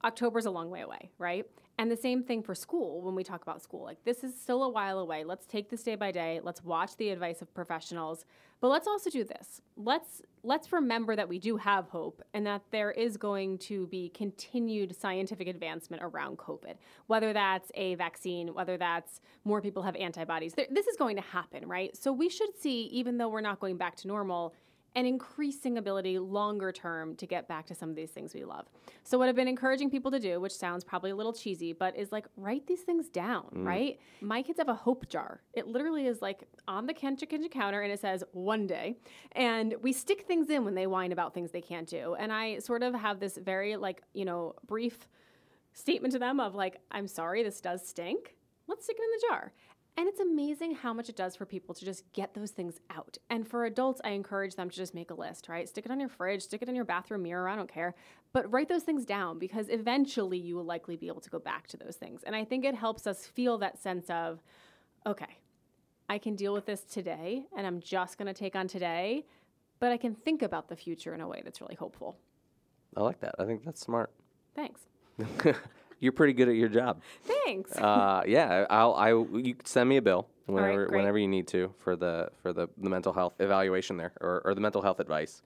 October's 0.07 0.47
a 0.47 0.51
long 0.51 0.71
way 0.71 0.83
away, 0.83 1.11
right? 1.19 1.45
And 1.79 1.91
the 1.91 1.97
same 1.97 2.23
thing 2.23 2.43
for 2.43 2.55
school 2.55 3.03
when 3.03 3.15
we 3.15 3.23
talk 3.23 3.43
about 3.43 3.61
school. 3.61 3.83
Like, 3.85 4.03
this 4.05 4.25
is 4.25 4.41
still 4.41 4.63
a 4.63 4.69
while 4.69 4.99
away. 4.99 5.25
Let's 5.25 5.45
take 5.45 5.69
this 5.69 5.83
day 5.83 5.95
by 5.95 6.11
day. 6.11 6.41
Let's 6.43 6.65
watch 6.65 6.97
the 6.97 7.11
advice 7.11 7.43
of 7.43 7.53
professionals. 7.53 8.25
But 8.61 8.69
let's 8.69 8.87
also 8.87 9.11
do 9.11 9.25
this. 9.25 9.61
Let's 9.77 10.23
let's 10.43 10.73
remember 10.73 11.17
that 11.17 11.29
we 11.29 11.39
do 11.39 11.57
have 11.57 11.89
hope 11.89 12.23
and 12.33 12.47
that 12.47 12.63
there 12.71 12.93
is 12.93 13.17
going 13.17 13.59
to 13.59 13.89
be 13.89 14.09
continued 14.11 14.97
scientific 14.97 15.49
advancement 15.49 16.03
around 16.03 16.39
COVID. 16.39 16.75
Whether 17.09 17.33
that's 17.33 17.71
a 17.75 17.97
vaccine, 17.97 18.55
whether 18.55 18.79
that's 18.79 19.21
more 19.45 19.61
people 19.61 19.83
have 19.83 19.97
antibodies. 19.97 20.55
There, 20.55 20.67
this 20.71 20.87
is 20.87 20.97
going 20.97 21.17
to 21.17 21.23
happen, 21.23 21.69
right? 21.69 21.95
So 21.97 22.13
we 22.13 22.31
should 22.31 22.57
see 22.59 22.85
even 22.85 23.19
though 23.19 23.29
we're 23.29 23.41
not 23.43 23.61
going 23.61 23.77
back 23.77 23.97
to 23.97 24.09
normal, 24.09 24.55
an 24.97 25.05
increasing 25.05 25.77
ability 25.77 26.19
longer 26.19 26.73
term 26.73 27.15
to 27.17 27.27
get 27.27 27.47
back 27.47 27.67
to 27.67 27.75
some 27.75 27.91
of 27.91 27.95
these 27.95 28.11
things 28.11 28.33
we 28.33 28.45
love. 28.45 28.67
So, 29.05 29.19
what 29.19 29.29
I've 29.29 29.37
been 29.37 29.47
encouraging 29.47 29.91
people 29.91 30.11
to 30.11 30.19
do, 30.19 30.41
which 30.41 30.55
sounds 30.55 30.85
probably 30.85 31.11
a 31.11 31.15
little 31.15 31.35
cheesy, 31.35 31.75
but 31.75 31.95
is 31.95 32.11
like 32.11 32.27
write 32.39 32.67
these 32.67 32.81
things 32.81 33.11
down, 33.11 33.45
mm. 33.55 33.67
right? 33.67 34.01
My 34.23 34.41
kids 34.41 34.59
have 34.59 34.71
a 34.71 34.75
hope 34.75 35.07
jar. 35.11 35.43
It 35.53 35.69
literally 35.69 36.07
is 36.07 36.23
like 36.23 36.45
on 36.67 36.87
the 36.87 36.95
kitchen 36.95 37.17
kitchen 37.17 37.49
counter 37.51 37.83
and 37.83 37.93
it 37.93 38.01
says 38.01 38.25
one 38.33 38.67
day. 38.67 38.97
And 39.33 39.75
we 39.83 39.93
stick 39.93 40.25
things 40.27 40.49
in 40.49 40.65
when 40.65 40.75
they 40.75 40.87
whine 40.87 41.13
about 41.13 41.35
things 41.35 41.51
they 41.51 41.61
can't 41.61 41.87
do. 41.87 42.17
And 42.19 42.33
I 42.33 42.59
sort 42.61 42.83
of 42.83 42.95
have 42.95 43.21
this 43.21 43.37
very, 43.37 43.77
like, 43.77 44.03
you 44.15 44.25
know, 44.25 44.55
brief 44.67 45.09
statement 45.75 46.13
to 46.15 46.19
them 46.19 46.41
of 46.41 46.55
like, 46.55 46.81
I'm 46.91 47.07
sorry, 47.07 47.43
this 47.43 47.61
does 47.61 47.87
stink. 47.87 48.35
Let's 48.67 48.85
stick 48.85 48.97
it 48.99 49.05
in 49.05 49.11
the 49.11 49.35
jar. 49.35 49.53
And 49.99 50.07
it's 50.07 50.21
amazing 50.21 50.75
how 50.75 50.93
much 50.93 51.09
it 51.09 51.17
does 51.17 51.37
for 51.37 51.47
people 51.47 51.75
to 51.75 51.85
just 51.85 52.05
get 52.13 52.35
those 52.35 52.51
things 52.51 52.81
out. 52.91 53.17
And 53.31 53.49
for 53.49 53.65
adults, 53.65 54.01
I 54.05 54.11
encourage 54.11 54.55
them 54.55 54.69
to 54.69 54.77
just 54.77 54.95
make 54.95 55.11
a 55.11 55.15
list, 55.15 55.49
right? 55.49 55.67
Stick 55.67 55.87
it 55.87 55.91
on 55.91 55.99
your 55.99 56.11
fridge, 56.11 56.43
stick 56.43 56.61
it 56.61 56.69
in 56.69 56.75
your 56.75 56.85
bathroom 56.85 57.23
mirror, 57.23 57.49
I 57.49 57.57
don't 57.57 57.73
care. 57.73 57.95
But 58.35 58.53
write 58.53 58.69
those 58.69 58.83
things 58.83 59.07
down 59.07 59.39
because 59.39 59.71
eventually 59.71 60.37
you 60.37 60.55
will 60.55 60.65
likely 60.65 60.97
be 60.97 61.09
able 61.09 61.23
to 61.23 61.31
go 61.31 61.39
back 61.39 61.67
to 61.69 61.79
those 61.79 61.97
things. 61.97 62.23
And 62.25 62.37
I 62.37 62.45
think 62.45 62.67
it 62.67 62.75
helps 62.75 63.07
us 63.07 63.27
feel 63.27 63.57
that 63.59 63.79
sense 63.79 64.11
of, 64.11 64.43
okay, 65.07 65.39
I 66.11 66.19
can 66.19 66.37
deal 66.37 66.53
with 66.53 66.67
this 66.67 66.83
today 66.83 67.47
and 67.57 67.67
I'm 67.67 67.81
just 67.81 68.19
going 68.19 68.27
to 68.27 68.35
take 68.35 68.55
on 68.55 68.69
today, 68.69 69.25
but 69.81 69.93
I 69.93 69.97
can 69.97 70.15
think 70.15 70.43
about 70.43 70.69
the 70.69 70.77
future 70.77 71.15
in 71.15 71.23
a 71.23 71.29
way 71.29 71.41
that's 71.43 71.63
really 71.63 71.75
hopeful. 71.75 72.19
I 72.95 73.03
like 73.03 73.21
that. 73.21 73.35
I 73.39 73.45
think 73.45 73.65
that's 73.65 73.81
smart. 73.81 74.11
Thanks. 74.55 74.83
You're 76.01 76.13
pretty 76.13 76.33
good 76.33 76.49
at 76.49 76.57
your 76.57 76.69
job. 76.69 77.03
Thanks. 77.25 77.77
Uh, 77.77 78.23
yeah, 78.27 78.67
I'll 78.71 78.95
I 78.95 79.11
you 79.11 79.55
can 79.55 79.65
send 79.65 79.89
me 79.89 79.97
a 79.97 80.03
bill 80.03 80.29
whenever 80.47 80.87
great. 80.87 80.99
whenever 80.99 81.19
you 81.19 81.29
need 81.29 81.49
to 81.49 81.73
for 81.79 81.97
the 81.97 82.31
for 82.43 82.53
the, 82.53 82.69
the 82.79 82.91
mental 82.91 83.13
health 83.13 83.35
evaluation 83.41 83.97
there 83.97 84.13
or, 84.21 84.43
or 84.45 84.55
the 84.55 84.61
mental 84.61 84.83
health 84.83 85.01
advice. 85.01 85.43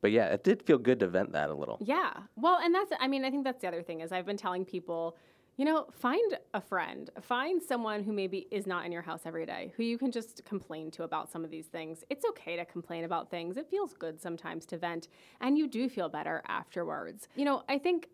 But 0.00 0.12
yeah, 0.12 0.26
it 0.26 0.44
did 0.44 0.62
feel 0.62 0.78
good 0.78 1.00
to 1.00 1.08
vent 1.08 1.32
that 1.32 1.50
a 1.50 1.54
little. 1.54 1.78
Yeah. 1.80 2.12
Well, 2.36 2.58
and 2.62 2.74
that's, 2.74 2.92
I 2.98 3.06
mean, 3.06 3.24
I 3.24 3.30
think 3.30 3.44
that's 3.44 3.60
the 3.60 3.68
other 3.68 3.82
thing 3.82 4.00
is 4.00 4.12
I've 4.12 4.24
been 4.24 4.36
telling 4.36 4.64
people, 4.64 5.16
you 5.56 5.66
know, 5.66 5.88
find 5.92 6.38
a 6.54 6.60
friend, 6.60 7.10
find 7.20 7.62
someone 7.62 8.02
who 8.02 8.12
maybe 8.12 8.46
is 8.50 8.66
not 8.66 8.86
in 8.86 8.92
your 8.92 9.02
house 9.02 9.22
every 9.26 9.44
day, 9.44 9.72
who 9.76 9.82
you 9.82 9.98
can 9.98 10.10
just 10.10 10.42
complain 10.46 10.90
to 10.92 11.02
about 11.02 11.30
some 11.30 11.44
of 11.44 11.50
these 11.50 11.66
things. 11.66 12.02
It's 12.08 12.24
okay 12.30 12.56
to 12.56 12.64
complain 12.64 13.04
about 13.04 13.30
things. 13.30 13.58
It 13.58 13.68
feels 13.68 13.92
good 13.92 14.20
sometimes 14.22 14.64
to 14.66 14.78
vent, 14.78 15.08
and 15.42 15.58
you 15.58 15.68
do 15.68 15.88
feel 15.88 16.08
better 16.08 16.42
afterwards. 16.48 17.28
You 17.36 17.44
know, 17.44 17.62
I 17.68 17.76
think 17.76 18.08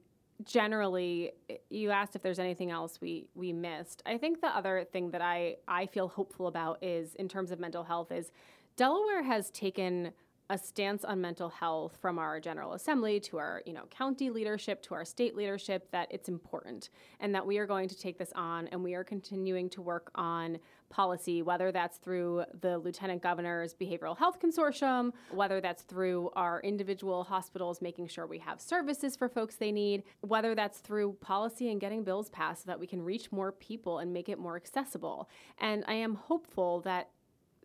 generally 0.44 1.32
you 1.70 1.90
asked 1.90 2.14
if 2.14 2.22
there's 2.22 2.38
anything 2.38 2.70
else 2.70 3.00
we 3.00 3.26
we 3.34 3.52
missed. 3.52 4.02
I 4.06 4.18
think 4.18 4.40
the 4.40 4.48
other 4.48 4.84
thing 4.92 5.10
that 5.10 5.22
i 5.22 5.56
i 5.66 5.86
feel 5.86 6.08
hopeful 6.08 6.46
about 6.46 6.82
is 6.82 7.14
in 7.14 7.28
terms 7.28 7.50
of 7.50 7.58
mental 7.58 7.84
health 7.84 8.12
is 8.12 8.32
delaware 8.76 9.22
has 9.22 9.50
taken 9.50 10.12
a 10.50 10.58
stance 10.58 11.04
on 11.04 11.20
mental 11.20 11.48
health 11.48 11.96
from 12.00 12.18
our 12.18 12.38
general 12.40 12.74
assembly 12.74 13.18
to 13.18 13.38
our 13.38 13.62
you 13.66 13.72
know 13.72 13.84
county 13.90 14.30
leadership 14.30 14.82
to 14.82 14.94
our 14.94 15.04
state 15.04 15.34
leadership 15.34 15.90
that 15.90 16.06
it's 16.10 16.28
important 16.28 16.90
and 17.20 17.34
that 17.34 17.46
we 17.46 17.58
are 17.58 17.66
going 17.66 17.88
to 17.88 17.98
take 17.98 18.18
this 18.18 18.32
on 18.34 18.68
and 18.68 18.82
we 18.82 18.94
are 18.94 19.04
continuing 19.04 19.68
to 19.68 19.82
work 19.82 20.10
on 20.14 20.58
policy 20.88 21.42
whether 21.42 21.72
that's 21.72 21.98
through 21.98 22.44
the 22.60 22.78
lieutenant 22.78 23.20
governor's 23.20 23.74
behavioral 23.74 24.16
health 24.16 24.38
consortium 24.40 25.10
whether 25.32 25.60
that's 25.60 25.82
through 25.82 26.30
our 26.36 26.60
individual 26.60 27.24
hospitals 27.24 27.82
making 27.82 28.06
sure 28.06 28.26
we 28.26 28.38
have 28.38 28.60
services 28.60 29.16
for 29.16 29.28
folks 29.28 29.56
they 29.56 29.72
need 29.72 30.04
whether 30.20 30.54
that's 30.54 30.78
through 30.78 31.12
policy 31.14 31.70
and 31.70 31.80
getting 31.80 32.04
bills 32.04 32.28
passed 32.30 32.62
so 32.62 32.66
that 32.66 32.78
we 32.78 32.86
can 32.86 33.02
reach 33.02 33.32
more 33.32 33.52
people 33.52 33.98
and 33.98 34.12
make 34.12 34.28
it 34.28 34.38
more 34.38 34.56
accessible. 34.56 35.28
And 35.58 35.84
i 35.86 35.94
am 35.94 36.14
hopeful 36.14 36.80
that 36.82 37.10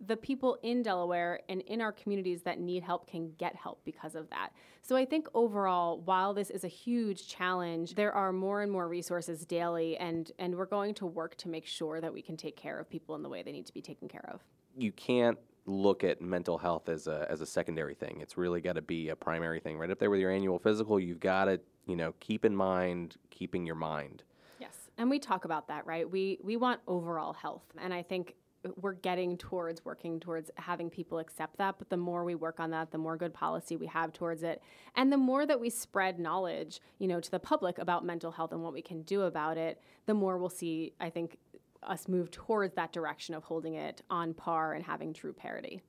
the 0.05 0.17
people 0.17 0.57
in 0.63 0.81
Delaware 0.81 1.41
and 1.47 1.61
in 1.61 1.81
our 1.81 1.91
communities 1.91 2.41
that 2.43 2.59
need 2.59 2.83
help 2.83 3.07
can 3.07 3.33
get 3.37 3.55
help 3.55 3.83
because 3.85 4.15
of 4.15 4.29
that. 4.31 4.49
So 4.81 4.95
I 4.95 5.05
think 5.05 5.27
overall, 5.33 6.01
while 6.01 6.33
this 6.33 6.49
is 6.49 6.63
a 6.63 6.67
huge 6.67 7.27
challenge, 7.27 7.93
there 7.93 8.11
are 8.11 8.33
more 8.33 8.61
and 8.61 8.71
more 8.71 8.87
resources 8.87 9.45
daily 9.45 9.97
and 9.97 10.31
and 10.39 10.55
we're 10.55 10.65
going 10.65 10.93
to 10.95 11.05
work 11.05 11.35
to 11.37 11.49
make 11.49 11.67
sure 11.67 12.01
that 12.01 12.11
we 12.11 12.21
can 12.21 12.35
take 12.35 12.55
care 12.55 12.79
of 12.79 12.89
people 12.89 13.15
in 13.15 13.21
the 13.21 13.29
way 13.29 13.43
they 13.43 13.51
need 13.51 13.67
to 13.67 13.73
be 13.73 13.81
taken 13.81 14.07
care 14.07 14.27
of. 14.33 14.41
You 14.75 14.91
can't 14.91 15.37
look 15.65 16.03
at 16.03 16.21
mental 16.21 16.57
health 16.57 16.89
as 16.89 17.07
a 17.07 17.27
as 17.29 17.41
a 17.41 17.45
secondary 17.45 17.93
thing. 17.93 18.19
It's 18.21 18.37
really 18.37 18.61
got 18.61 18.73
to 18.73 18.81
be 18.81 19.09
a 19.09 19.15
primary 19.15 19.59
thing. 19.59 19.77
Right 19.77 19.91
up 19.91 19.99
there 19.99 20.09
with 20.09 20.19
your 20.19 20.31
annual 20.31 20.57
physical, 20.57 20.99
you've 20.99 21.19
got 21.19 21.45
to, 21.45 21.59
you 21.85 21.95
know, 21.95 22.13
keep 22.19 22.43
in 22.43 22.55
mind 22.55 23.17
keeping 23.29 23.65
your 23.65 23.75
mind. 23.75 24.23
Yes. 24.59 24.89
And 24.97 25.09
we 25.09 25.19
talk 25.19 25.45
about 25.45 25.67
that, 25.67 25.85
right? 25.85 26.09
We 26.09 26.39
we 26.43 26.57
want 26.57 26.81
overall 26.87 27.33
health. 27.33 27.65
And 27.77 27.93
I 27.93 28.01
think 28.01 28.35
we're 28.79 28.93
getting 28.93 29.37
towards 29.37 29.83
working 29.83 30.19
towards 30.19 30.51
having 30.55 30.89
people 30.89 31.19
accept 31.19 31.57
that 31.57 31.75
but 31.79 31.89
the 31.89 31.97
more 31.97 32.23
we 32.23 32.35
work 32.35 32.59
on 32.59 32.71
that 32.71 32.91
the 32.91 32.97
more 32.97 33.17
good 33.17 33.33
policy 33.33 33.75
we 33.75 33.87
have 33.87 34.13
towards 34.13 34.43
it 34.43 34.61
and 34.95 35.11
the 35.11 35.17
more 35.17 35.45
that 35.45 35.59
we 35.59 35.69
spread 35.69 36.19
knowledge 36.19 36.79
you 36.99 37.07
know 37.07 37.19
to 37.19 37.31
the 37.31 37.39
public 37.39 37.77
about 37.79 38.05
mental 38.05 38.31
health 38.31 38.51
and 38.51 38.61
what 38.63 38.73
we 38.73 38.81
can 38.81 39.01
do 39.03 39.23
about 39.23 39.57
it 39.57 39.81
the 40.05 40.13
more 40.13 40.37
we'll 40.37 40.49
see 40.49 40.93
i 40.99 41.09
think 41.09 41.37
us 41.83 42.07
move 42.07 42.29
towards 42.29 42.75
that 42.75 42.91
direction 42.93 43.33
of 43.33 43.43
holding 43.43 43.73
it 43.73 44.01
on 44.09 44.33
par 44.33 44.73
and 44.73 44.85
having 44.85 45.13
true 45.13 45.33
parity 45.33 45.81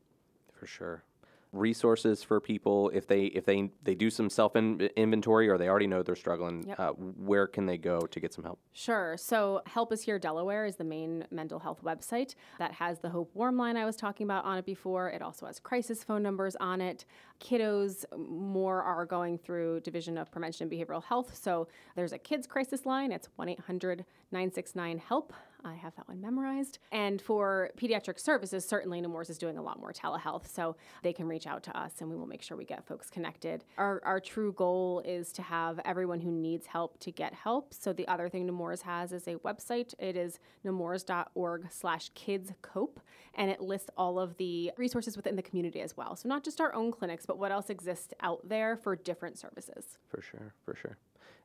For 0.58 0.66
sure. 0.66 1.02
Resources 1.52 2.22
for 2.22 2.40
people 2.40 2.90
if 2.94 3.06
they 3.06 3.24
if 3.24 3.44
they 3.44 3.70
they 3.82 3.94
do 3.94 4.08
some 4.08 4.30
self 4.30 4.56
inventory 4.56 5.50
or 5.50 5.58
they 5.58 5.68
already 5.68 5.86
know 5.86 6.02
they're 6.02 6.16
struggling. 6.16 6.64
Yep. 6.66 6.80
Uh, 6.80 6.88
where 6.92 7.46
can 7.46 7.66
they 7.66 7.76
go 7.76 8.00
to 8.00 8.20
get 8.20 8.32
some 8.32 8.42
help? 8.42 8.58
Sure. 8.72 9.16
So, 9.18 9.60
Help 9.66 9.92
Is 9.92 10.00
Here 10.00 10.18
Delaware 10.18 10.64
is 10.64 10.76
the 10.76 10.84
main 10.84 11.26
mental 11.30 11.58
health 11.58 11.80
website 11.84 12.36
that 12.58 12.72
has 12.72 13.00
the 13.00 13.10
Hope 13.10 13.30
Warm 13.34 13.58
line 13.58 13.76
I 13.76 13.84
was 13.84 13.96
talking 13.96 14.24
about 14.24 14.46
on 14.46 14.56
it 14.56 14.64
before. 14.64 15.10
It 15.10 15.20
also 15.20 15.44
has 15.44 15.60
crisis 15.60 16.02
phone 16.02 16.22
numbers 16.22 16.56
on 16.56 16.80
it. 16.80 17.04
Kiddos 17.38 18.04
more 18.16 18.82
are 18.82 19.04
going 19.04 19.36
through 19.36 19.80
Division 19.80 20.16
of 20.16 20.30
Prevention 20.30 20.70
and 20.70 20.72
Behavioral 20.72 21.04
Health. 21.04 21.36
So, 21.36 21.68
there's 21.96 22.14
a 22.14 22.18
kids 22.18 22.46
crisis 22.46 22.86
line. 22.86 23.12
It's 23.12 23.28
1 23.36 23.50
800 23.50 24.06
969 24.30 25.02
HELP. 25.06 25.34
I 25.64 25.74
have 25.74 25.94
that 25.96 26.08
one 26.08 26.20
memorized. 26.20 26.78
And 26.90 27.20
for 27.20 27.70
pediatric 27.76 28.18
services, 28.18 28.64
certainly 28.64 29.00
Nemours 29.00 29.30
is 29.30 29.38
doing 29.38 29.58
a 29.58 29.62
lot 29.62 29.78
more 29.78 29.92
telehealth, 29.92 30.46
so 30.48 30.76
they 31.02 31.12
can 31.12 31.26
reach 31.26 31.46
out 31.46 31.62
to 31.64 31.78
us 31.78 31.92
and 32.00 32.10
we 32.10 32.16
will 32.16 32.26
make 32.26 32.42
sure 32.42 32.56
we 32.56 32.64
get 32.64 32.86
folks 32.86 33.10
connected. 33.10 33.64
Our, 33.78 34.00
our 34.04 34.20
true 34.20 34.52
goal 34.52 35.02
is 35.04 35.32
to 35.32 35.42
have 35.42 35.80
everyone 35.84 36.20
who 36.20 36.30
needs 36.30 36.66
help 36.66 36.98
to 37.00 37.10
get 37.10 37.34
help. 37.34 37.74
So 37.74 37.92
the 37.92 38.06
other 38.08 38.28
thing 38.28 38.46
Nemours 38.46 38.82
has 38.82 39.12
is 39.12 39.26
a 39.28 39.36
website. 39.36 39.94
It 39.98 40.16
is 40.16 40.38
nemours.org 40.64 41.66
slash 41.70 42.10
kids 42.14 42.52
cope, 42.62 43.00
and 43.34 43.50
it 43.50 43.60
lists 43.60 43.90
all 43.96 44.18
of 44.18 44.36
the 44.36 44.72
resources 44.76 45.16
within 45.16 45.36
the 45.36 45.42
community 45.42 45.80
as 45.80 45.96
well. 45.96 46.16
So 46.16 46.28
not 46.28 46.44
just 46.44 46.60
our 46.60 46.74
own 46.74 46.92
clinics, 46.92 47.26
but 47.26 47.38
what 47.38 47.52
else 47.52 47.70
exists 47.70 48.12
out 48.20 48.48
there 48.48 48.76
for 48.76 48.96
different 48.96 49.38
services. 49.38 49.98
For 50.08 50.22
sure, 50.22 50.54
for 50.64 50.74
sure. 50.74 50.98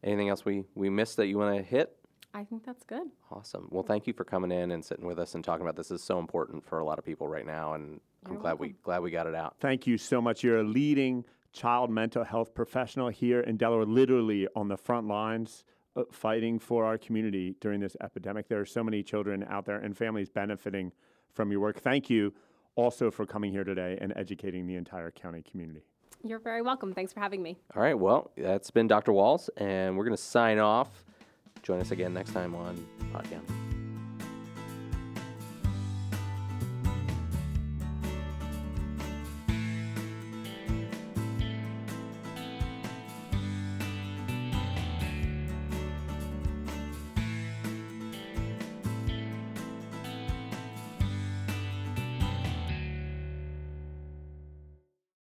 Anything 0.03 0.29
else 0.29 0.45
we, 0.45 0.63
we 0.75 0.89
missed 0.89 1.17
that 1.17 1.27
you 1.27 1.37
want 1.37 1.55
to 1.55 1.63
hit? 1.63 1.95
I 2.37 2.43
think 2.43 2.63
that's 2.63 2.83
good. 2.83 3.07
Awesome. 3.31 3.67
Well, 3.71 3.81
thank 3.81 4.05
you 4.05 4.13
for 4.13 4.23
coming 4.23 4.51
in 4.51 4.69
and 4.69 4.85
sitting 4.85 5.07
with 5.07 5.17
us 5.17 5.33
and 5.33 5.43
talking 5.43 5.63
about 5.63 5.75
this. 5.75 5.87
this 5.87 6.01
is 6.01 6.05
so 6.05 6.19
important 6.19 6.63
for 6.63 6.77
a 6.77 6.85
lot 6.85 6.99
of 6.99 7.05
people 7.05 7.27
right 7.27 7.47
now, 7.47 7.73
and 7.73 7.99
I'm 8.25 8.33
You're 8.33 8.41
glad 8.41 8.59
we 8.59 8.75
glad 8.83 9.01
we 9.01 9.09
got 9.09 9.25
it 9.25 9.33
out. 9.33 9.55
Thank 9.59 9.87
you 9.87 9.97
so 9.97 10.21
much. 10.21 10.43
You're 10.43 10.59
a 10.59 10.63
leading 10.63 11.25
child 11.51 11.89
mental 11.89 12.23
health 12.23 12.53
professional 12.53 13.07
here 13.07 13.39
in 13.39 13.57
Delaware, 13.57 13.87
literally 13.87 14.47
on 14.55 14.67
the 14.67 14.77
front 14.77 15.07
lines 15.07 15.63
uh, 15.95 16.03
fighting 16.11 16.59
for 16.59 16.85
our 16.85 16.99
community 16.99 17.55
during 17.59 17.79
this 17.79 17.97
epidemic. 18.03 18.47
There 18.47 18.61
are 18.61 18.65
so 18.65 18.83
many 18.83 19.01
children 19.01 19.43
out 19.49 19.65
there 19.65 19.79
and 19.79 19.97
families 19.97 20.29
benefiting 20.29 20.91
from 21.33 21.49
your 21.49 21.59
work. 21.59 21.79
Thank 21.79 22.07
you 22.07 22.35
also 22.75 23.09
for 23.09 23.25
coming 23.25 23.51
here 23.51 23.63
today 23.63 23.97
and 23.99 24.13
educating 24.15 24.67
the 24.67 24.75
entire 24.75 25.09
county 25.09 25.41
community. 25.41 25.81
You're 26.23 26.37
very 26.37 26.61
welcome. 26.61 26.93
Thanks 26.93 27.13
for 27.13 27.19
having 27.19 27.41
me. 27.41 27.57
All 27.75 27.81
right. 27.81 27.97
Well, 27.97 28.29
that's 28.37 28.69
been 28.69 28.87
Dr. 28.87 29.11
Walls, 29.11 29.49
and 29.57 29.97
we're 29.97 30.05
going 30.05 30.15
to 30.15 30.21
sign 30.21 30.59
off. 30.59 31.03
Join 31.63 31.79
us 31.79 31.91
again 31.91 32.13
next 32.13 32.33
time 32.33 32.55
on 32.55 32.85
Podcast. 33.13 33.66